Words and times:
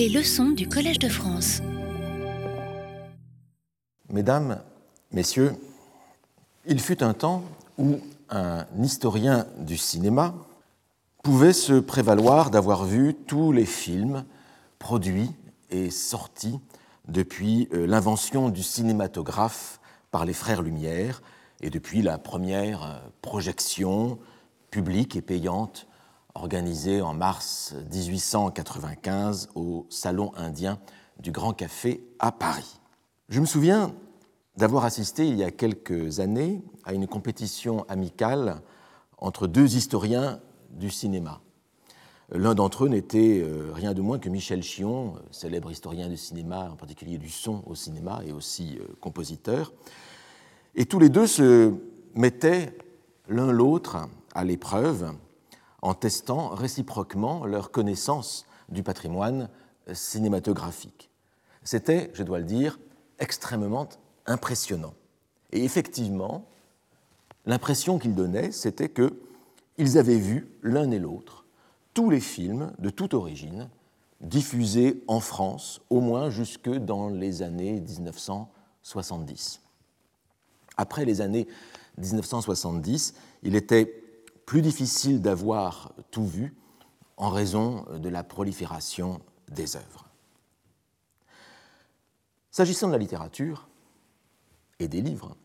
Les 0.00 0.08
leçons 0.08 0.48
du 0.52 0.66
Collège 0.66 0.98
de 0.98 1.10
France. 1.10 1.60
Mesdames, 4.08 4.62
Messieurs, 5.12 5.54
il 6.64 6.80
fut 6.80 7.02
un 7.02 7.12
temps 7.12 7.44
où 7.76 8.00
un 8.30 8.64
historien 8.80 9.46
du 9.58 9.76
cinéma 9.76 10.34
pouvait 11.22 11.52
se 11.52 11.74
prévaloir 11.74 12.50
d'avoir 12.50 12.86
vu 12.86 13.12
tous 13.12 13.52
les 13.52 13.66
films 13.66 14.24
produits 14.78 15.32
et 15.68 15.90
sortis 15.90 16.58
depuis 17.06 17.68
euh, 17.74 17.86
l'invention 17.86 18.48
du 18.48 18.62
cinématographe 18.62 19.80
par 20.10 20.24
les 20.24 20.32
frères 20.32 20.62
Lumière 20.62 21.20
et 21.60 21.68
depuis 21.68 22.00
la 22.00 22.16
première 22.16 22.84
euh, 22.84 22.98
projection 23.20 24.18
publique 24.70 25.14
et 25.14 25.20
payante 25.20 25.86
organisée 26.40 27.02
en 27.02 27.12
mars 27.12 27.74
1895 27.92 29.50
au 29.54 29.86
Salon 29.90 30.32
indien 30.36 30.78
du 31.18 31.32
Grand 31.32 31.52
Café 31.52 32.02
à 32.18 32.32
Paris. 32.32 32.80
Je 33.28 33.40
me 33.40 33.46
souviens 33.46 33.94
d'avoir 34.56 34.86
assisté 34.86 35.28
il 35.28 35.36
y 35.36 35.44
a 35.44 35.50
quelques 35.50 36.18
années 36.18 36.62
à 36.84 36.94
une 36.94 37.06
compétition 37.06 37.84
amicale 37.88 38.62
entre 39.18 39.46
deux 39.46 39.76
historiens 39.76 40.40
du 40.70 40.88
cinéma. 40.88 41.42
L'un 42.32 42.54
d'entre 42.54 42.86
eux 42.86 42.88
n'était 42.88 43.42
euh, 43.42 43.70
rien 43.74 43.92
de 43.92 44.00
moins 44.00 44.18
que 44.18 44.30
Michel 44.30 44.62
Chion, 44.62 45.16
célèbre 45.30 45.70
historien 45.70 46.08
du 46.08 46.16
cinéma, 46.16 46.70
en 46.72 46.76
particulier 46.76 47.18
du 47.18 47.28
son 47.28 47.62
au 47.66 47.74
cinéma 47.74 48.22
et 48.24 48.32
aussi 48.32 48.78
euh, 48.80 48.86
compositeur. 49.00 49.72
Et 50.74 50.86
tous 50.86 51.00
les 51.00 51.10
deux 51.10 51.26
se 51.26 51.74
mettaient 52.14 52.72
l'un 53.28 53.52
l'autre 53.52 54.08
à 54.34 54.44
l'épreuve 54.44 55.12
en 55.82 55.94
testant 55.94 56.48
réciproquement 56.48 57.46
leur 57.46 57.70
connaissance 57.70 58.46
du 58.68 58.82
patrimoine 58.82 59.48
cinématographique. 59.92 61.10
C'était, 61.64 62.10
je 62.14 62.22
dois 62.22 62.38
le 62.38 62.44
dire, 62.44 62.78
extrêmement 63.18 63.88
impressionnant. 64.26 64.94
Et 65.52 65.64
effectivement, 65.64 66.46
l'impression 67.46 67.98
qu'ils 67.98 68.14
donnaient, 68.14 68.52
c'était 68.52 68.90
qu'ils 68.90 69.98
avaient 69.98 70.18
vu 70.18 70.48
l'un 70.62 70.90
et 70.90 70.98
l'autre 70.98 71.40
tous 71.94 72.10
les 72.10 72.20
films 72.20 72.72
de 72.78 72.90
toute 72.90 73.14
origine 73.14 73.68
diffusés 74.20 75.02
en 75.08 75.20
France, 75.20 75.80
au 75.90 76.00
moins 76.00 76.30
jusque 76.30 76.68
dans 76.70 77.08
les 77.08 77.42
années 77.42 77.80
1970. 77.80 79.60
Après 80.76 81.04
les 81.04 81.20
années 81.20 81.48
1970, 81.98 83.14
il 83.42 83.56
était 83.56 83.99
plus 84.50 84.62
difficile 84.62 85.22
d'avoir 85.22 85.92
tout 86.10 86.26
vu 86.26 86.56
en 87.16 87.30
raison 87.30 87.84
de 87.96 88.08
la 88.08 88.24
prolifération 88.24 89.20
des 89.48 89.76
œuvres. 89.76 90.08
S'agissant 92.50 92.88
de 92.88 92.92
la 92.92 92.98
littérature, 92.98 93.68
et 94.80 94.88
des 94.88 95.02
livres. 95.02 95.36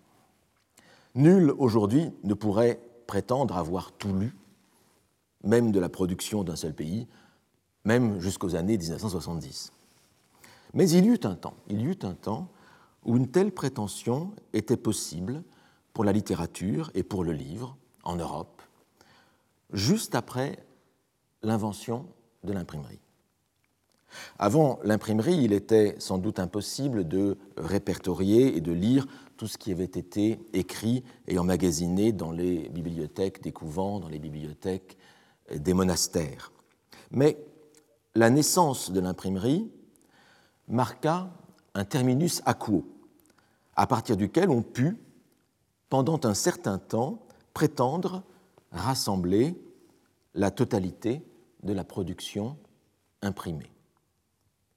Nul 1.14 1.54
aujourd'hui 1.60 2.12
ne 2.24 2.34
pourrait 2.34 2.82
prétendre 3.06 3.56
avoir 3.58 3.92
tout 3.92 4.12
lu, 4.12 4.36
même 5.44 5.72
de 5.72 5.80
la 5.80 5.90
production 5.90 6.44
d'un 6.44 6.56
seul 6.56 6.74
pays, 6.74 7.06
même 7.84 8.20
jusqu'aux 8.20 8.56
années 8.56 8.76
1970. 8.80 9.72
Mais 10.74 10.90
il 10.90 11.06
y 11.06 11.10
eut 11.10 11.20
un 11.26 11.36
temps, 11.36 11.58
il 11.68 11.80
y 11.80 11.86
eut 11.86 12.00
un 12.02 12.16
temps 12.16 12.48
où 13.04 13.18
une 13.18 13.30
telle 13.30 13.52
prétention 13.52 14.32
était 14.54 14.78
possible 14.78 15.44
pour 15.94 16.06
la 16.06 16.12
littérature 16.12 16.90
et 16.96 17.04
pour 17.04 17.24
le 17.24 17.34
livre 17.34 17.78
en 18.04 18.16
Europe, 18.16 18.55
juste 19.76 20.16
après 20.16 20.58
l'invention 21.44 22.08
de 22.44 22.54
l'imprimerie. 22.54 23.00
Avant 24.40 24.80
l'imprimerie, 24.84 25.44
il 25.44 25.52
était 25.52 25.96
sans 26.00 26.18
doute 26.18 26.40
impossible 26.40 27.08
de 27.08 27.38
répertorier 27.58 28.56
et 28.56 28.62
de 28.62 28.72
lire 28.72 29.06
tout 29.36 29.48
ce 29.48 29.58
qui 29.58 29.72
avait 29.72 29.84
été 29.84 30.40
écrit 30.54 31.04
et 31.28 31.38
emmagasiné 31.38 32.14
dans 32.14 32.32
les 32.32 32.70
bibliothèques 32.70 33.44
des 33.44 33.52
couvents, 33.52 34.00
dans 34.00 34.08
les 34.08 34.20
bibliothèques 34.20 34.98
des 35.54 35.74
monastères. 35.74 36.54
Mais 37.12 37.38
la 38.16 38.30
naissance 38.30 38.92
de 38.92 39.02
l'imprimerie 39.02 39.70
marqua 40.70 41.30
un 41.74 41.84
terminus 41.84 42.42
aquo, 42.46 42.86
à 43.76 43.86
partir 43.86 44.16
duquel 44.16 44.50
on 44.50 44.62
put, 44.62 44.98
pendant 45.90 46.20
un 46.24 46.34
certain 46.34 46.78
temps, 46.78 47.28
prétendre 47.54 48.24
rassembler 48.72 49.58
la 50.36 50.52
totalité 50.52 51.26
de 51.64 51.74
la 51.74 51.84
production 51.84 52.58
imprimée. 53.22 53.72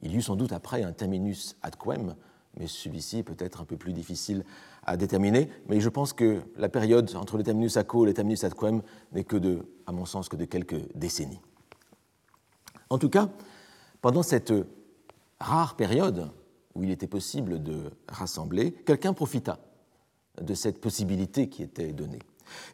Il 0.01 0.13
y 0.13 0.17
eut 0.17 0.23
sans 0.23 0.37
doute 0.37 0.53
après 0.53 0.83
un 0.83 0.93
terminus 0.93 1.57
ad 1.63 1.77
quem, 1.77 2.15
mais 2.57 2.67
celui-ci 2.67 3.23
peut 3.23 3.37
être 3.39 3.61
un 3.61 3.65
peu 3.65 3.77
plus 3.77 3.93
difficile 3.93 4.45
à 4.85 4.97
déterminer. 4.97 5.51
Mais 5.69 5.81
je 5.81 5.89
pense 5.89 6.13
que 6.13 6.41
la 6.57 6.69
période 6.69 7.15
entre 7.17 7.37
le 7.37 7.43
terminus 7.43 7.77
acco 7.77 8.05
et 8.05 8.09
le 8.09 8.15
terminus 8.15 8.45
ad 8.45 8.55
quem 8.55 8.83
n'est 9.13 9.25
que 9.25 9.37
de, 9.37 9.67
à 9.87 9.93
mon 9.93 10.07
sens, 10.07 10.29
que 10.29 10.37
de 10.37 10.45
quelques 10.45 10.81
décennies. 10.97 11.41
En 12.91 12.99
tout 12.99 13.11
cas, 13.11 13.29
pendant 14.01 14.23
cette 14.23 14.53
rare 15.41 15.77
période 15.77 16.31
où 16.75 16.85
il 16.85 16.91
était 16.91 17.09
possible 17.09 17.63
de 17.63 17.91
rassembler, 18.09 18.73
quelqu'un 18.73 19.13
profita 19.13 19.59
de 20.41 20.55
cette 20.55 20.81
possibilité 20.81 21.49
qui 21.49 21.65
était 21.65 21.93
donnée. 21.93 22.21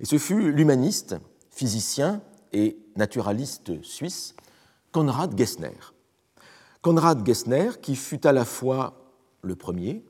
Et 0.00 0.04
ce 0.04 0.18
fut 0.18 0.52
l'humaniste, 0.52 1.16
physicien 1.50 2.20
et 2.54 2.78
naturaliste 2.96 3.82
suisse 3.82 4.34
Konrad 4.92 5.36
Gessner. 5.36 5.76
Konrad 6.80 7.26
Gessner, 7.26 7.70
qui 7.82 7.96
fut 7.96 8.26
à 8.26 8.32
la 8.32 8.44
fois 8.44 8.94
le 9.42 9.56
premier, 9.56 10.04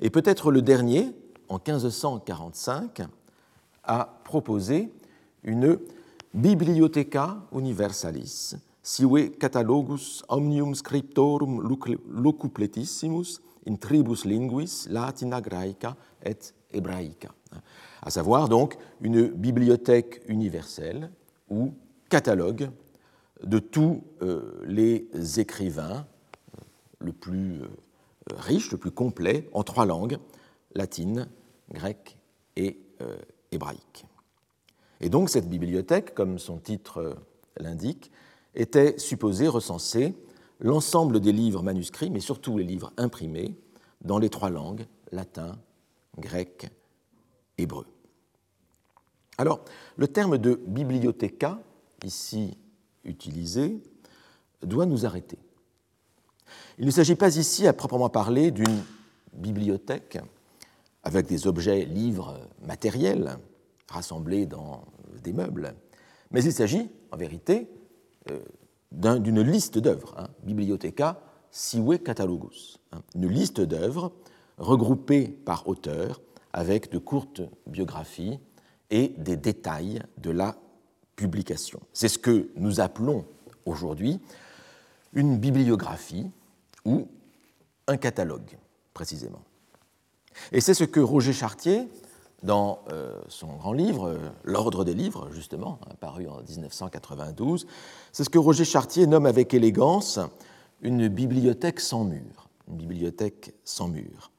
et 0.00 0.10
peut-être 0.10 0.50
le 0.50 0.62
dernier, 0.62 1.10
en 1.48 1.56
1545, 1.56 3.02
a 3.84 4.20
proposé 4.24 4.90
une 5.44 5.78
Bibliotheca 6.32 7.42
Universalis, 7.52 8.54
sive 8.82 9.32
catalogus 9.38 10.24
omnium 10.28 10.74
scriptorum 10.74 11.60
locupletissimus 12.08 13.42
in 13.68 13.76
tribus 13.76 14.24
linguis 14.24 14.86
latina, 14.88 15.42
graeca 15.42 15.96
et 16.24 16.38
hebraica, 16.72 17.34
à 18.00 18.10
savoir 18.10 18.48
donc 18.48 18.78
une 19.02 19.26
bibliothèque 19.28 20.22
universelle 20.26 21.10
ou 21.52 21.74
catalogue 22.08 22.70
de 23.44 23.58
tous 23.58 24.02
euh, 24.22 24.62
les 24.64 25.06
écrivains 25.38 26.06
le 26.98 27.12
plus 27.12 27.60
euh, 27.62 27.68
riche, 28.36 28.70
le 28.72 28.78
plus 28.78 28.90
complet, 28.90 29.48
en 29.52 29.62
trois 29.62 29.84
langues, 29.84 30.18
latine, 30.74 31.28
grecque 31.70 32.16
et 32.56 32.78
euh, 33.02 33.16
hébraïque. 33.50 34.06
Et 35.00 35.08
donc 35.08 35.28
cette 35.28 35.48
bibliothèque, 35.48 36.14
comme 36.14 36.38
son 36.38 36.58
titre 36.58 36.98
euh, 36.98 37.14
l'indique, 37.58 38.10
était 38.54 38.98
supposée 38.98 39.48
recenser 39.48 40.14
l'ensemble 40.60 41.20
des 41.20 41.32
livres 41.32 41.62
manuscrits, 41.62 42.10
mais 42.10 42.20
surtout 42.20 42.56
les 42.56 42.64
livres 42.64 42.92
imprimés, 42.96 43.56
dans 44.02 44.18
les 44.18 44.30
trois 44.30 44.50
langues, 44.50 44.86
latin, 45.10 45.58
grec, 46.18 46.70
hébreu. 47.58 47.86
Alors, 49.42 49.64
le 49.96 50.06
terme 50.06 50.38
de 50.38 50.60
bibliothéca, 50.68 51.58
ici 52.04 52.56
utilisé, 53.02 53.82
doit 54.62 54.86
nous 54.86 55.04
arrêter. 55.04 55.36
Il 56.78 56.86
ne 56.86 56.92
s'agit 56.92 57.16
pas 57.16 57.36
ici, 57.36 57.66
à 57.66 57.72
proprement 57.72 58.08
parler, 58.08 58.52
d'une 58.52 58.84
bibliothèque 59.32 60.20
avec 61.02 61.26
des 61.26 61.48
objets, 61.48 61.84
livres 61.86 62.38
matériels 62.64 63.36
rassemblés 63.88 64.46
dans 64.46 64.84
des 65.24 65.32
meubles, 65.32 65.74
mais 66.30 66.44
il 66.44 66.52
s'agit, 66.52 66.88
en 67.10 67.16
vérité, 67.16 67.68
euh, 68.30 68.38
d'une 68.92 69.40
liste 69.40 69.76
d'œuvres, 69.76 70.14
hein, 70.18 70.28
Bibliotheca 70.44 71.20
Sive 71.50 71.98
Catalogus, 71.98 72.78
hein, 72.92 73.02
une 73.16 73.26
liste 73.26 73.60
d'œuvres 73.60 74.12
regroupées 74.58 75.26
par 75.26 75.66
auteur 75.66 76.20
avec 76.52 76.92
de 76.92 76.98
courtes 76.98 77.42
biographies 77.66 78.38
et 78.92 79.08
des 79.16 79.36
détails 79.36 80.00
de 80.18 80.30
la 80.30 80.54
publication. 81.16 81.80
C'est 81.92 82.08
ce 82.08 82.18
que 82.18 82.50
nous 82.56 82.78
appelons 82.78 83.24
aujourd'hui 83.64 84.20
une 85.14 85.38
bibliographie 85.38 86.30
ou 86.84 87.08
un 87.88 87.96
catalogue, 87.96 88.58
précisément. 88.94 89.42
Et 90.52 90.60
c'est 90.60 90.74
ce 90.74 90.84
que 90.84 91.00
Roger 91.00 91.32
Chartier, 91.32 91.88
dans 92.42 92.80
euh, 92.90 93.18
son 93.28 93.56
grand 93.56 93.72
livre, 93.72 94.08
euh, 94.08 94.18
L'ordre 94.44 94.84
des 94.84 94.94
livres, 94.94 95.30
justement, 95.32 95.78
paru 96.00 96.28
en 96.28 96.42
1992, 96.42 97.66
c'est 98.12 98.24
ce 98.24 98.30
que 98.30 98.38
Roger 98.38 98.64
Chartier 98.64 99.06
nomme 99.06 99.26
avec 99.26 99.54
élégance 99.54 100.18
une 100.82 101.08
bibliothèque 101.08 101.80
sans 101.80 102.04
mur, 102.04 102.48
une 102.68 102.76
bibliothèque 102.76 103.54
sans 103.64 103.88
mur, 103.88 104.30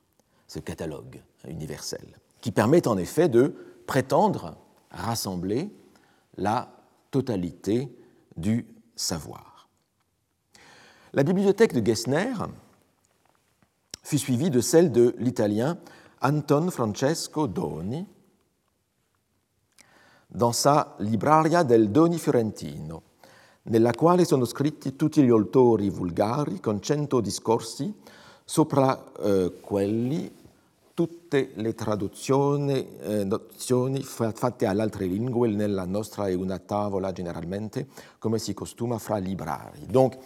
ce 0.47 0.59
catalogue 0.59 1.21
universel, 1.47 2.05
qui 2.41 2.51
permet 2.51 2.87
en 2.87 2.97
effet 2.97 3.29
de 3.29 3.55
prétendre 3.85 4.57
rassembler 4.89 5.71
la 6.37 6.69
totalité 7.11 7.95
du 8.35 8.65
savoir. 8.95 9.67
La 11.13 11.23
bibliothèque 11.23 11.73
de 11.73 11.85
Gessner 11.85 12.33
fut 14.01 14.17
suivie 14.17 14.49
de 14.49 14.61
celle 14.61 14.91
de 14.91 15.15
l'italien 15.17 15.77
Anton 16.21 16.69
Francesco 16.71 17.47
Doni 17.47 18.07
dans 20.29 20.53
sa 20.53 20.95
Libraria 20.99 21.63
del 21.63 21.91
Doni 21.91 22.17
Fiorentino, 22.17 23.03
nella 23.63 23.91
quale 23.91 24.25
sono 24.25 24.45
scritti 24.45 24.95
tutti 24.95 25.21
gli 25.21 25.29
autori 25.29 25.89
vulgari 25.89 26.59
con 26.59 26.81
cento 26.81 27.21
discorsi 27.21 27.93
sopra 28.43 29.11
eh, 29.21 29.59
quelli 29.61 30.42
tutte 30.93 31.51
le 31.55 31.73
traduzioni 31.73 32.87
eh, 33.01 33.27
fatte 34.33 34.65
alle 34.65 34.81
altre 34.81 35.05
lingue 35.05 35.49
nella 35.49 35.85
nostra 35.85 36.27
è 36.27 36.33
una 36.33 36.59
tavola 36.59 37.11
generalmente 37.11 37.87
come 38.19 38.37
si 38.37 38.53
costuma 38.53 38.99
fra 38.99 39.17
librari. 39.17 39.85
Donc, 39.87 40.17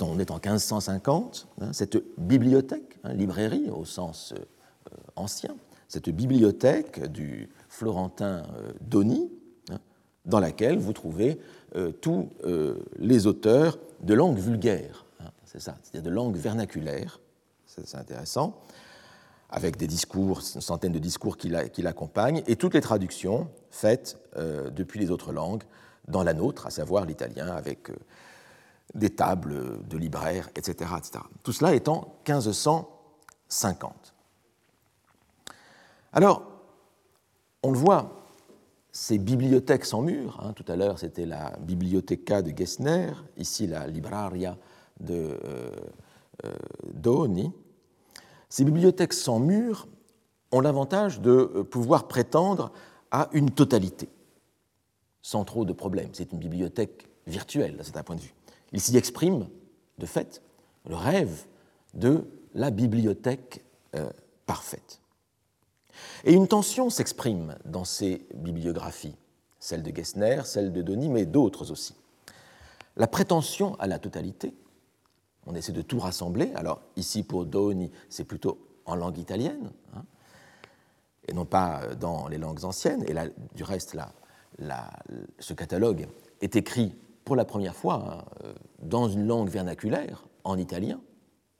on 0.00 0.18
est 0.20 0.30
en 0.30 0.38
1550, 0.38 1.48
hein, 1.60 1.72
cette 1.72 2.02
bibliothèque, 2.16 2.98
hein, 3.02 3.12
librairie 3.14 3.68
au 3.70 3.84
sens 3.84 4.32
euh, 4.32 4.94
ancien, 5.16 5.56
cette 5.88 6.08
bibliothèque 6.10 7.06
du 7.10 7.50
Florentin 7.68 8.44
euh, 8.56 8.72
Doni, 8.80 9.30
hein, 9.70 9.78
dans 10.24 10.38
laquelle 10.40 10.78
vous 10.78 10.92
trouvez 10.92 11.40
euh, 11.74 11.90
tous 11.90 12.28
les 12.98 13.26
auteurs 13.26 13.78
de 14.02 14.14
langue 14.14 14.38
vulgaire, 14.38 15.04
c'est 15.44 15.60
ça, 15.60 15.76
c'est-à-dire 15.82 16.10
de 16.10 16.14
langue 16.14 16.36
vernaculaire, 16.36 17.20
c'est 17.66 17.96
intéressant, 17.96 18.60
avec 19.52 19.76
des 19.76 19.86
discours, 19.86 20.40
une 20.54 20.60
centaine 20.60 20.92
de 20.92 20.98
discours 20.98 21.36
qui 21.36 21.48
l'accompagnent, 21.48 22.42
et 22.46 22.56
toutes 22.56 22.74
les 22.74 22.80
traductions 22.80 23.48
faites 23.70 24.18
depuis 24.36 24.98
les 24.98 25.10
autres 25.10 25.32
langues 25.32 25.62
dans 26.08 26.22
la 26.22 26.32
nôtre, 26.34 26.66
à 26.66 26.70
savoir 26.70 27.04
l'italien, 27.04 27.48
avec 27.48 27.90
des 28.94 29.10
tables 29.10 29.86
de 29.88 29.96
libraires, 29.96 30.48
etc., 30.56 30.90
etc. 30.98 31.24
Tout 31.42 31.52
cela 31.52 31.70
en 31.88 32.14
1550. 32.26 34.14
Alors, 36.12 36.42
on 37.62 37.70
le 37.70 37.78
voit, 37.78 38.26
ces 38.90 39.18
bibliothèques 39.18 39.86
sans 39.86 40.02
mur, 40.02 40.40
hein, 40.42 40.52
tout 40.52 40.64
à 40.68 40.76
l'heure 40.76 40.98
c'était 40.98 41.24
la 41.24 41.56
Bibliotheca 41.60 42.42
de 42.42 42.56
Gessner, 42.56 43.12
ici 43.38 43.66
la 43.66 43.86
Libraria 43.86 44.58
de 45.00 45.38
euh, 45.44 45.70
euh, 46.44 46.52
Doni, 46.92 47.52
ces 48.52 48.64
bibliothèques 48.64 49.14
sans 49.14 49.38
mur 49.38 49.88
ont 50.50 50.60
l'avantage 50.60 51.22
de 51.22 51.30
euh, 51.30 51.64
pouvoir 51.64 52.06
prétendre 52.06 52.70
à 53.10 53.30
une 53.32 53.50
totalité, 53.50 54.10
sans 55.22 55.44
trop 55.44 55.64
de 55.64 55.72
problèmes. 55.72 56.10
C'est 56.12 56.32
une 56.32 56.38
bibliothèque 56.38 57.08
virtuelle, 57.26 57.80
c'est 57.82 57.96
un 57.96 58.02
point 58.02 58.16
de 58.16 58.20
vue. 58.20 58.34
Il 58.72 58.80
s'y 58.82 58.94
exprime, 58.98 59.48
de 59.96 60.04
fait, 60.04 60.42
le 60.86 60.96
rêve 60.96 61.46
de 61.94 62.26
la 62.52 62.70
bibliothèque 62.70 63.64
euh, 63.96 64.10
parfaite. 64.44 65.00
Et 66.24 66.34
une 66.34 66.46
tension 66.46 66.90
s'exprime 66.90 67.56
dans 67.64 67.86
ces 67.86 68.26
bibliographies, 68.34 69.16
celle 69.60 69.82
de 69.82 69.96
Gessner, 69.96 70.42
celle 70.44 70.74
de 70.74 70.82
Denis, 70.82 71.08
mais 71.08 71.24
d'autres 71.24 71.70
aussi. 71.70 71.94
La 72.98 73.06
prétention 73.06 73.76
à 73.76 73.86
la 73.86 73.98
totalité, 73.98 74.52
on 75.46 75.54
essaie 75.54 75.72
de 75.72 75.82
tout 75.82 75.98
rassembler, 75.98 76.52
alors 76.54 76.80
ici 76.96 77.22
pour 77.22 77.46
Doni, 77.46 77.90
c'est 78.08 78.24
plutôt 78.24 78.58
en 78.84 78.94
langue 78.94 79.18
italienne, 79.18 79.70
hein, 79.94 80.04
et 81.28 81.32
non 81.32 81.44
pas 81.44 81.94
dans 82.00 82.28
les 82.28 82.38
langues 82.38 82.64
anciennes, 82.64 83.04
et 83.08 83.14
du 83.54 83.62
reste, 83.62 83.96
ce 85.38 85.52
catalogue 85.52 86.06
est 86.40 86.56
écrit 86.56 86.94
pour 87.24 87.36
la 87.36 87.44
première 87.44 87.76
fois 87.76 88.24
hein, 88.44 88.48
dans 88.80 89.08
une 89.08 89.26
langue 89.26 89.48
vernaculaire, 89.48 90.24
en 90.44 90.58
italien, 90.58 91.00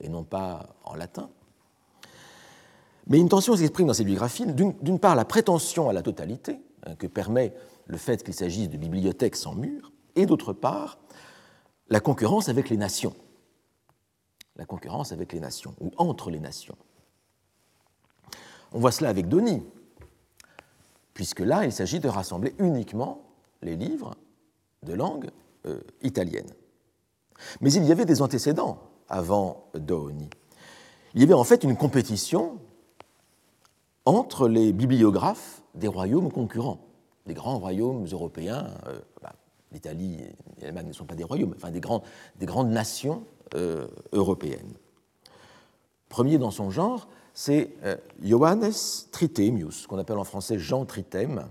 et 0.01 0.09
non 0.09 0.23
pas 0.23 0.75
en 0.83 0.95
latin. 0.95 1.29
Mais 3.07 3.19
une 3.19 3.29
tension 3.29 3.55
s'exprime 3.55 3.87
dans 3.87 3.93
ces 3.93 4.03
biographies. 4.03 4.45
D'une 4.45 4.99
part, 4.99 5.15
la 5.15 5.25
prétention 5.25 5.89
à 5.89 5.93
la 5.93 6.01
totalité, 6.01 6.59
hein, 6.85 6.95
que 6.95 7.07
permet 7.07 7.53
le 7.85 7.97
fait 7.97 8.23
qu'il 8.23 8.33
s'agisse 8.33 8.69
de 8.69 8.77
bibliothèques 8.77 9.35
sans 9.35 9.55
mur, 9.55 9.91
et 10.15 10.25
d'autre 10.25 10.53
part, 10.53 10.99
la 11.89 11.99
concurrence 11.99 12.49
avec 12.49 12.69
les 12.69 12.77
nations. 12.77 13.13
La 14.55 14.65
concurrence 14.65 15.11
avec 15.11 15.33
les 15.33 15.39
nations, 15.39 15.75
ou 15.79 15.91
entre 15.97 16.29
les 16.29 16.39
nations. 16.39 16.75
On 18.71 18.79
voit 18.79 18.91
cela 18.91 19.09
avec 19.09 19.27
Doni, 19.27 19.63
puisque 21.13 21.39
là, 21.39 21.65
il 21.65 21.71
s'agit 21.71 21.99
de 21.99 22.07
rassembler 22.07 22.55
uniquement 22.59 23.21
les 23.61 23.75
livres 23.75 24.15
de 24.83 24.93
langue 24.93 25.29
euh, 25.65 25.81
italienne. 26.01 26.49
Mais 27.61 27.71
il 27.73 27.83
y 27.85 27.91
avait 27.91 28.05
des 28.05 28.21
antécédents 28.21 28.79
avant 29.09 29.65
Doni. 29.73 30.29
Il 31.13 31.21
y 31.21 31.23
avait 31.23 31.33
en 31.33 31.43
fait 31.43 31.63
une 31.63 31.77
compétition 31.77 32.59
entre 34.05 34.47
les 34.47 34.73
bibliographes 34.73 35.61
des 35.75 35.87
royaumes 35.87 36.31
concurrents, 36.31 36.79
des 37.25 37.33
grands 37.33 37.59
royaumes 37.59 38.05
européens. 38.11 38.67
Euh, 38.87 38.99
bah, 39.21 39.33
L'Italie 39.71 40.19
et 40.59 40.61
l'Allemagne 40.61 40.87
ne 40.87 40.93
sont 40.93 41.05
pas 41.05 41.15
des 41.15 41.23
royaumes, 41.23 41.53
enfin 41.55 41.71
des, 41.71 41.81
des 42.35 42.45
grandes 42.45 42.69
nations 42.69 43.23
euh, 43.53 43.87
européennes. 44.11 44.73
Premier 46.09 46.37
dans 46.37 46.51
son 46.51 46.69
genre, 46.69 47.07
c'est 47.33 47.75
Johannes 48.21 48.71
Tritemius, 49.11 49.87
qu'on 49.87 49.97
appelle 49.97 50.19
en 50.19 50.23
français 50.23 50.59
Jean 50.59 50.85
Tritem, 50.85 51.47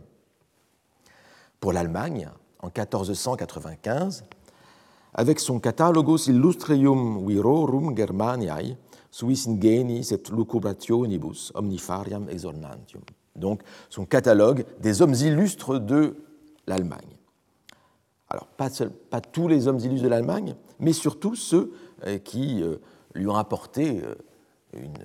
pour 1.58 1.72
l'Allemagne, 1.72 2.28
en 2.60 2.68
1495 2.68 4.24
avec 5.14 5.40
son 5.40 5.60
Catalogos 5.60 6.28
illustrium 6.28 7.26
virorum 7.26 7.96
Germaniae 7.96 8.76
suis 9.10 9.44
ingenis 9.46 10.08
et 10.10 10.30
lucubrationibus 10.32 11.52
omnifariam 11.54 12.28
exornantium. 12.30 13.02
Donc 13.36 13.62
son 13.90 14.06
catalogue 14.06 14.64
des 14.80 15.02
hommes 15.02 15.14
illustres 15.14 15.78
de 15.78 16.16
l'Allemagne. 16.66 17.18
Alors 18.30 18.46
pas, 18.46 18.70
tous 19.20 19.48
les 19.48 19.68
hommes 19.68 19.78
illustres 19.78 20.04
de 20.04 20.08
l'Allemagne, 20.08 20.54
mais 20.80 20.94
surtout 20.94 21.34
ceux 21.34 21.58
euh, 21.58 21.72
qui 22.24 22.62
euh, 22.62 22.76
lui 23.14 23.26
ont 23.26 23.36
apporté 23.36 24.02
euh, 24.02 24.14
une 24.72 24.98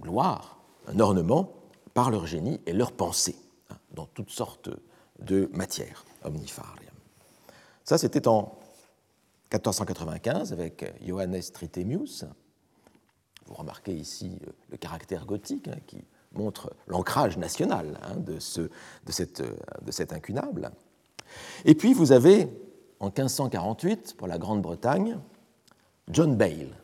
gloire, 0.00 0.58
un 0.88 0.98
ornement 1.00 1.52
par 1.94 2.10
leur 2.10 2.26
génie 2.26 2.60
et 2.66 2.72
leur 2.72 2.92
pensée, 2.92 3.36
hein, 3.70 3.76
dans 3.92 4.06
toutes 4.06 4.30
sortes 4.30 4.70
de 5.18 5.48
matières 5.52 6.04
omnifariam. 6.24 6.94
Ça, 7.84 7.98
c'était 7.98 8.28
en 8.28 8.58
1495 9.52 10.52
avec 10.52 10.94
Johannes 11.04 11.40
Tritemius. 11.52 12.24
Vous 13.46 13.54
remarquez 13.54 13.92
ici 13.92 14.38
euh, 14.46 14.50
le 14.70 14.76
caractère 14.76 15.26
gothique 15.26 15.68
hein, 15.68 15.78
qui 15.86 16.04
montre 16.32 16.72
l'ancrage 16.86 17.36
national 17.36 17.98
hein, 18.02 18.16
de, 18.16 18.38
ce, 18.38 18.62
de, 18.62 19.12
cette, 19.12 19.40
euh, 19.40 19.54
de 19.82 19.90
cet 19.90 20.12
incunable. 20.12 20.70
Et 21.64 21.74
puis 21.74 21.92
vous 21.92 22.12
avez, 22.12 22.48
en 23.00 23.06
1548, 23.06 24.16
pour 24.16 24.26
la 24.26 24.38
Grande-Bretagne, 24.38 25.18
John 26.10 26.36
Bale. 26.36 26.76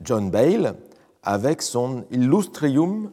John 0.00 0.30
Bale, 0.30 0.76
avec 1.22 1.62
son 1.62 2.04
Illustrium 2.10 3.10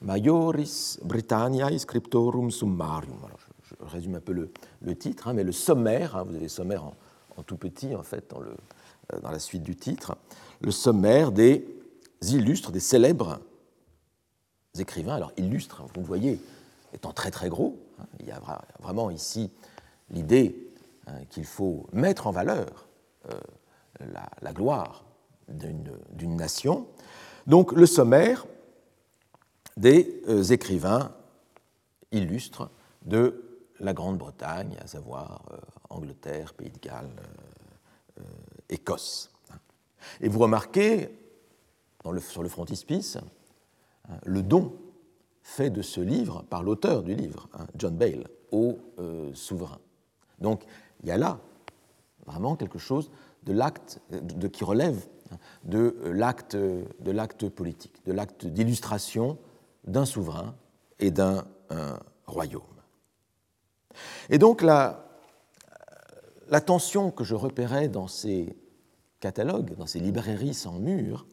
Majoris 0.00 0.98
Britanniae 1.02 1.78
Scriptorum 1.78 2.50
Summarium 2.50 3.18
je 3.62 3.74
résume 3.86 4.16
un 4.16 4.20
peu 4.20 4.32
le, 4.32 4.96
titre, 4.96 5.28
hein, 5.28 5.32
mais 5.32 5.44
le 5.44 5.52
sommaire, 5.52 6.16
hein, 6.16 6.24
vous 6.24 6.34
avez 6.34 6.44
le 6.44 6.48
sommaire 6.48 6.84
en, 7.36 7.42
tout 7.42 7.56
petit 7.56 7.94
en 7.94 8.02
fait 8.02 8.32
euh, 8.32 9.20
dans 9.20 9.30
la 9.30 9.38
suite 9.38 9.62
du 9.62 9.74
titre, 9.76 10.16
le 10.60 10.70
sommaire 10.70 11.32
des 11.32 11.66
illustres, 12.22 12.70
des 12.70 12.80
célèbres 12.80 13.40
écrivains. 14.78 15.14
Alors 15.14 15.32
illustres, 15.36 15.82
vous 15.82 16.00
le 16.00 16.06
voyez, 16.06 16.40
étant 16.92 17.12
très 17.12 17.30
très 17.30 17.48
gros, 17.48 17.76
hein, 17.98 18.04
il 18.20 18.26
y 18.26 18.30
a 18.30 18.40
vraiment 18.80 19.10
ici 19.10 19.50
l'idée 20.10 20.56
qu'il 21.30 21.44
faut 21.44 21.86
mettre 21.92 22.26
en 22.26 22.30
valeur 22.30 22.86
euh, 23.30 23.40
la, 24.42 24.52
gloire 24.52 25.04
d'une 25.48 26.36
nation. 26.36 26.88
Donc 27.46 27.72
le 27.72 27.86
sommaire 27.86 28.44
des 29.76 30.20
euh, 30.28 30.42
écrivains 30.42 31.14
illustres 32.10 32.70
de 33.02 33.62
la 33.80 33.92
Grande-Bretagne, 33.92 34.76
à 34.80 34.86
savoir 34.86 35.44
euh, 35.52 35.56
Angleterre, 35.90 36.54
Pays 36.54 36.70
de 36.70 36.78
Galles, 36.78 37.10
Écosse. 38.68 39.30
Et 40.20 40.28
vous 40.28 40.38
remarquez, 40.38 41.16
sur 42.20 42.42
le 42.42 42.48
frontispice, 42.48 43.16
hein, 43.16 44.18
le 44.24 44.42
don 44.42 44.76
fait 45.42 45.70
de 45.70 45.82
ce 45.82 46.00
livre 46.00 46.44
par 46.50 46.62
l'auteur 46.62 47.02
du 47.02 47.14
livre, 47.14 47.48
hein, 47.54 47.66
John 47.76 47.96
Bale, 47.96 48.28
au 48.50 48.78
souverain. 49.34 49.78
Donc 50.40 50.64
il 51.02 51.08
y 51.08 51.12
a 51.12 51.16
là 51.16 51.40
vraiment 52.26 52.56
quelque 52.56 52.78
chose 52.78 53.10
de 53.44 53.52
l'acte 53.52 54.00
qui 54.52 54.64
relève 54.64 55.06
hein, 55.30 55.36
de 55.64 55.96
l'acte 56.04 56.56
de 56.56 57.10
l'acte 57.10 57.48
politique, 57.48 58.04
de 58.04 58.12
l'acte 58.12 58.46
d'illustration 58.46 59.38
d'un 59.84 60.04
souverain 60.04 60.54
et 60.98 61.10
d'un 61.10 61.44
royaume. 62.26 62.62
Et 64.30 64.38
donc 64.38 64.62
la, 64.62 65.08
la 66.48 66.60
tension 66.60 67.10
que 67.10 67.24
je 67.24 67.34
repérais 67.34 67.88
dans 67.88 68.08
ces 68.08 68.56
catalogues, 69.20 69.74
dans 69.76 69.86
ces 69.86 70.00
librairies 70.00 70.54
sans 70.54 70.78
mur, 70.78 71.26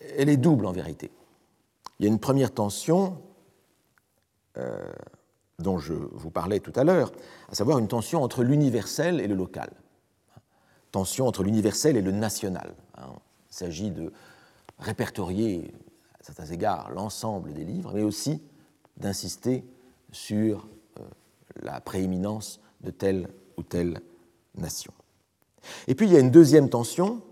elle 0.00 0.28
est 0.28 0.36
double 0.36 0.66
en 0.66 0.72
vérité. 0.72 1.10
Il 1.98 2.04
y 2.04 2.08
a 2.08 2.12
une 2.12 2.18
première 2.18 2.52
tension 2.52 3.22
euh, 4.56 4.92
dont 5.60 5.78
je 5.78 5.92
vous 5.92 6.30
parlais 6.30 6.60
tout 6.60 6.72
à 6.74 6.84
l'heure, 6.84 7.12
à 7.50 7.54
savoir 7.54 7.78
une 7.78 7.88
tension 7.88 8.22
entre 8.22 8.42
l'universel 8.42 9.20
et 9.20 9.26
le 9.26 9.34
local. 9.34 9.70
Tension 10.90 11.26
entre 11.26 11.42
l'universel 11.42 11.96
et 11.96 12.02
le 12.02 12.12
national. 12.12 12.74
Hein. 12.96 13.12
Il 13.50 13.54
s'agit 13.54 13.90
de 13.90 14.12
répertorier 14.78 15.72
à 16.20 16.24
certains 16.24 16.46
égards 16.46 16.90
l'ensemble 16.90 17.52
des 17.52 17.64
livres, 17.64 17.92
mais 17.94 18.02
aussi 18.02 18.42
d'insister 18.96 19.64
sur 20.12 20.68
euh, 20.98 21.02
la 21.62 21.80
prééminence 21.80 22.60
de 22.80 22.90
telle 22.90 23.28
ou 23.56 23.62
telle 23.62 24.00
nation. 24.56 24.92
Et 25.86 25.94
puis 25.94 26.06
il 26.06 26.12
y 26.12 26.16
a 26.16 26.20
une 26.20 26.30
deuxième 26.30 26.68
tension 26.68 27.22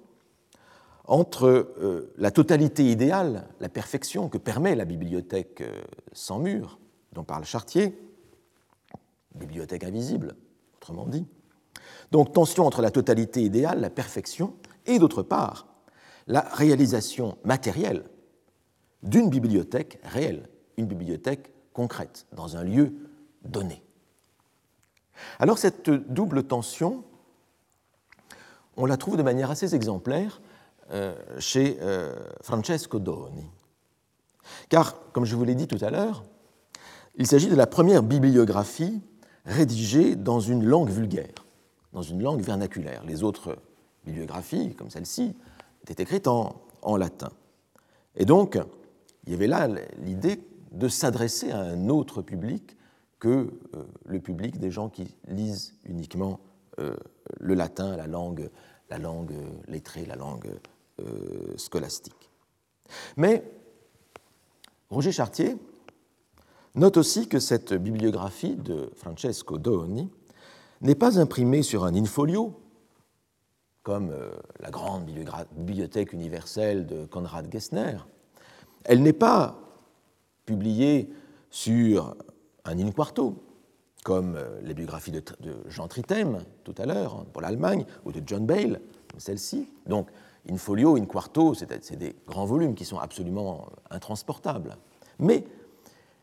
entre 1.04 1.47
euh, 1.47 2.12
la 2.18 2.30
totalité 2.30 2.85
idéale, 2.90 3.49
la 3.61 3.68
perfection 3.70 4.28
que 4.28 4.38
permet 4.38 4.75
la 4.75 4.85
bibliothèque 4.85 5.62
euh, 5.62 5.80
sans 6.12 6.38
mur, 6.38 6.78
dont 7.12 7.25
parle 7.25 7.44
Chartier, 7.44 7.99
bibliothèque 9.38 9.85
invisible, 9.85 10.37
autrement 10.76 11.07
dit. 11.07 11.26
Donc 12.11 12.33
tension 12.33 12.66
entre 12.66 12.83
la 12.83 12.90
totalité 12.90 13.42
idéale, 13.42 13.80
la 13.80 13.90
perfection, 13.90 14.54
et 14.87 14.99
d'autre 14.99 15.23
part, 15.23 15.66
la 16.26 16.40
réalisation 16.40 17.38
matérielle 17.45 18.04
d'une 19.02 19.30
bibliothèque 19.30 20.00
réelle, 20.02 20.49
une 20.76 20.87
bibliothèque 20.87 21.52
concrète, 21.73 22.26
dans 22.33 22.57
un 22.57 22.64
lieu 22.64 22.92
donné. 23.45 23.83
Alors 25.38 25.59
cette 25.59 25.90
double 25.90 26.45
tension, 26.45 27.04
on 28.76 28.87
la 28.87 28.97
trouve 28.97 29.16
de 29.16 29.23
manière 29.23 29.50
assez 29.50 29.75
exemplaire 29.75 30.40
euh, 30.92 31.14
chez 31.38 31.78
euh, 31.80 32.14
Francesco 32.40 32.99
Doni. 32.99 33.47
Car, 34.68 35.11
comme 35.12 35.25
je 35.25 35.37
vous 35.37 35.45
l'ai 35.45 35.54
dit 35.54 35.66
tout 35.66 35.78
à 35.83 35.90
l'heure, 35.90 36.25
il 37.16 37.26
s'agit 37.26 37.49
de 37.49 37.57
la 37.57 37.66
première 37.66 38.02
bibliographie 38.02 39.02
rédigée 39.49 40.14
dans 40.14 40.38
une 40.38 40.64
langue 40.64 40.90
vulgaire, 40.90 41.47
dans 41.93 42.02
une 42.02 42.23
langue 42.23 42.43
vernaculaire. 42.43 43.02
Les 43.05 43.25
autres 43.25 43.57
bibliographies, 44.05 44.75
comme 44.75 44.90
celle-ci, 44.90 45.35
étaient 45.83 46.02
écrites 46.02 46.28
en, 46.28 46.62
en 46.83 46.97
latin. 46.97 47.31
Et 48.14 48.25
donc, 48.25 48.59
il 49.26 49.33
y 49.33 49.35
avait 49.35 49.47
là 49.47 49.69
l'idée 49.99 50.40
de 50.71 50.88
s'adresser 50.88 51.50
à 51.50 51.61
un 51.61 51.88
autre 51.88 52.23
public 52.23 52.76
que 53.19 53.50
euh, 53.75 53.85
le 54.05 54.21
public 54.21 54.59
des 54.59 54.71
gens 54.71 54.88
qui 54.88 55.14
lisent 55.26 55.75
uniquement 55.85 56.40
euh, 56.78 56.95
le 57.40 57.55
latin, 57.55 57.97
la 57.97 58.07
langue, 58.07 58.49
la 58.90 58.99
langue 58.99 59.35
lettrée, 59.67 60.05
la 60.05 60.17
langue 60.17 60.49
euh, 61.00 61.57
scolastique. 61.57 62.31
Mais 63.17 63.45
Roger 64.90 65.12
Chartier 65.12 65.57
note 66.78 66.97
aussi 66.97 67.28
que 67.28 67.38
cette 67.38 67.75
bibliographie 67.75 68.56
de 68.56 68.90
Francesco 68.97 69.58
Doni 69.58 70.11
n'est 70.80 70.94
pas 70.94 71.18
imprimée 71.18 71.62
sur 71.62 71.85
un 71.85 71.94
infolio, 71.94 72.61
comme 73.82 74.14
la 74.61 74.70
grande 74.70 75.06
bibliothèque 75.56 76.12
universelle 76.12 76.87
de 76.87 77.04
Konrad 77.06 77.50
Gessner. 77.50 77.97
Elle 78.85 79.02
n'est 79.02 79.12
pas 79.12 79.58
publiée 80.47 81.11
sur 81.50 82.16
un 82.64 82.78
in 82.78 82.90
quarto, 82.90 83.42
comme 84.04 84.37
euh, 84.37 84.61
les 84.62 84.75
biographies 84.75 85.11
de, 85.11 85.23
Jean 85.68 85.88
Tritem 85.88 86.38
tout 86.64 86.75
à 86.78 86.87
l'heure 86.87 87.25
pour 87.32 87.42
l'Allemagne, 87.42 87.85
ou 88.04 88.12
de 88.12 88.23
John 88.25 88.47
Bale, 88.47 88.80
celle-ci. 89.16 89.68
Donc, 89.87 90.08
in 90.49 90.56
folio, 90.56 90.97
in 90.97 91.06
quarto, 91.06 91.54
c'est 91.54 91.97
des 91.97 92.14
grands 92.26 92.44
volumes 92.44 92.75
qui 92.75 92.85
sont 92.85 92.99
absolument 92.99 93.68
intransportables. 93.90 94.76
Mais 95.18 95.44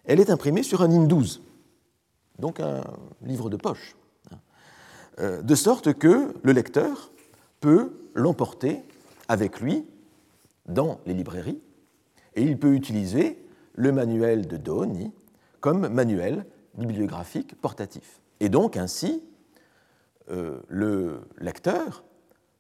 elle 0.07 0.19
est 0.19 0.29
imprimée 0.29 0.63
sur 0.63 0.81
un 0.81 0.91
in 0.91 1.03
12, 1.03 1.41
donc 2.39 2.59
un 2.59 2.83
livre 3.21 3.49
de 3.49 3.57
poche, 3.57 3.95
hein. 4.31 5.41
de 5.41 5.55
sorte 5.55 5.93
que 5.93 6.33
le 6.43 6.51
lecteur 6.51 7.11
peut 7.59 7.93
l'emporter 8.13 8.83
avec 9.27 9.59
lui 9.59 9.85
dans 10.67 10.99
les 11.05 11.13
librairies 11.13 11.61
et 12.35 12.43
il 12.43 12.57
peut 12.57 12.73
utiliser 12.73 13.39
le 13.73 13.91
manuel 13.91 14.47
de 14.47 14.57
Doni 14.57 15.11
comme 15.59 15.87
manuel 15.87 16.45
bibliographique 16.75 17.59
portatif. 17.61 18.21
Et 18.39 18.49
donc 18.49 18.77
ainsi, 18.77 19.23
euh, 20.29 20.59
le 20.67 21.21
lecteur 21.39 22.03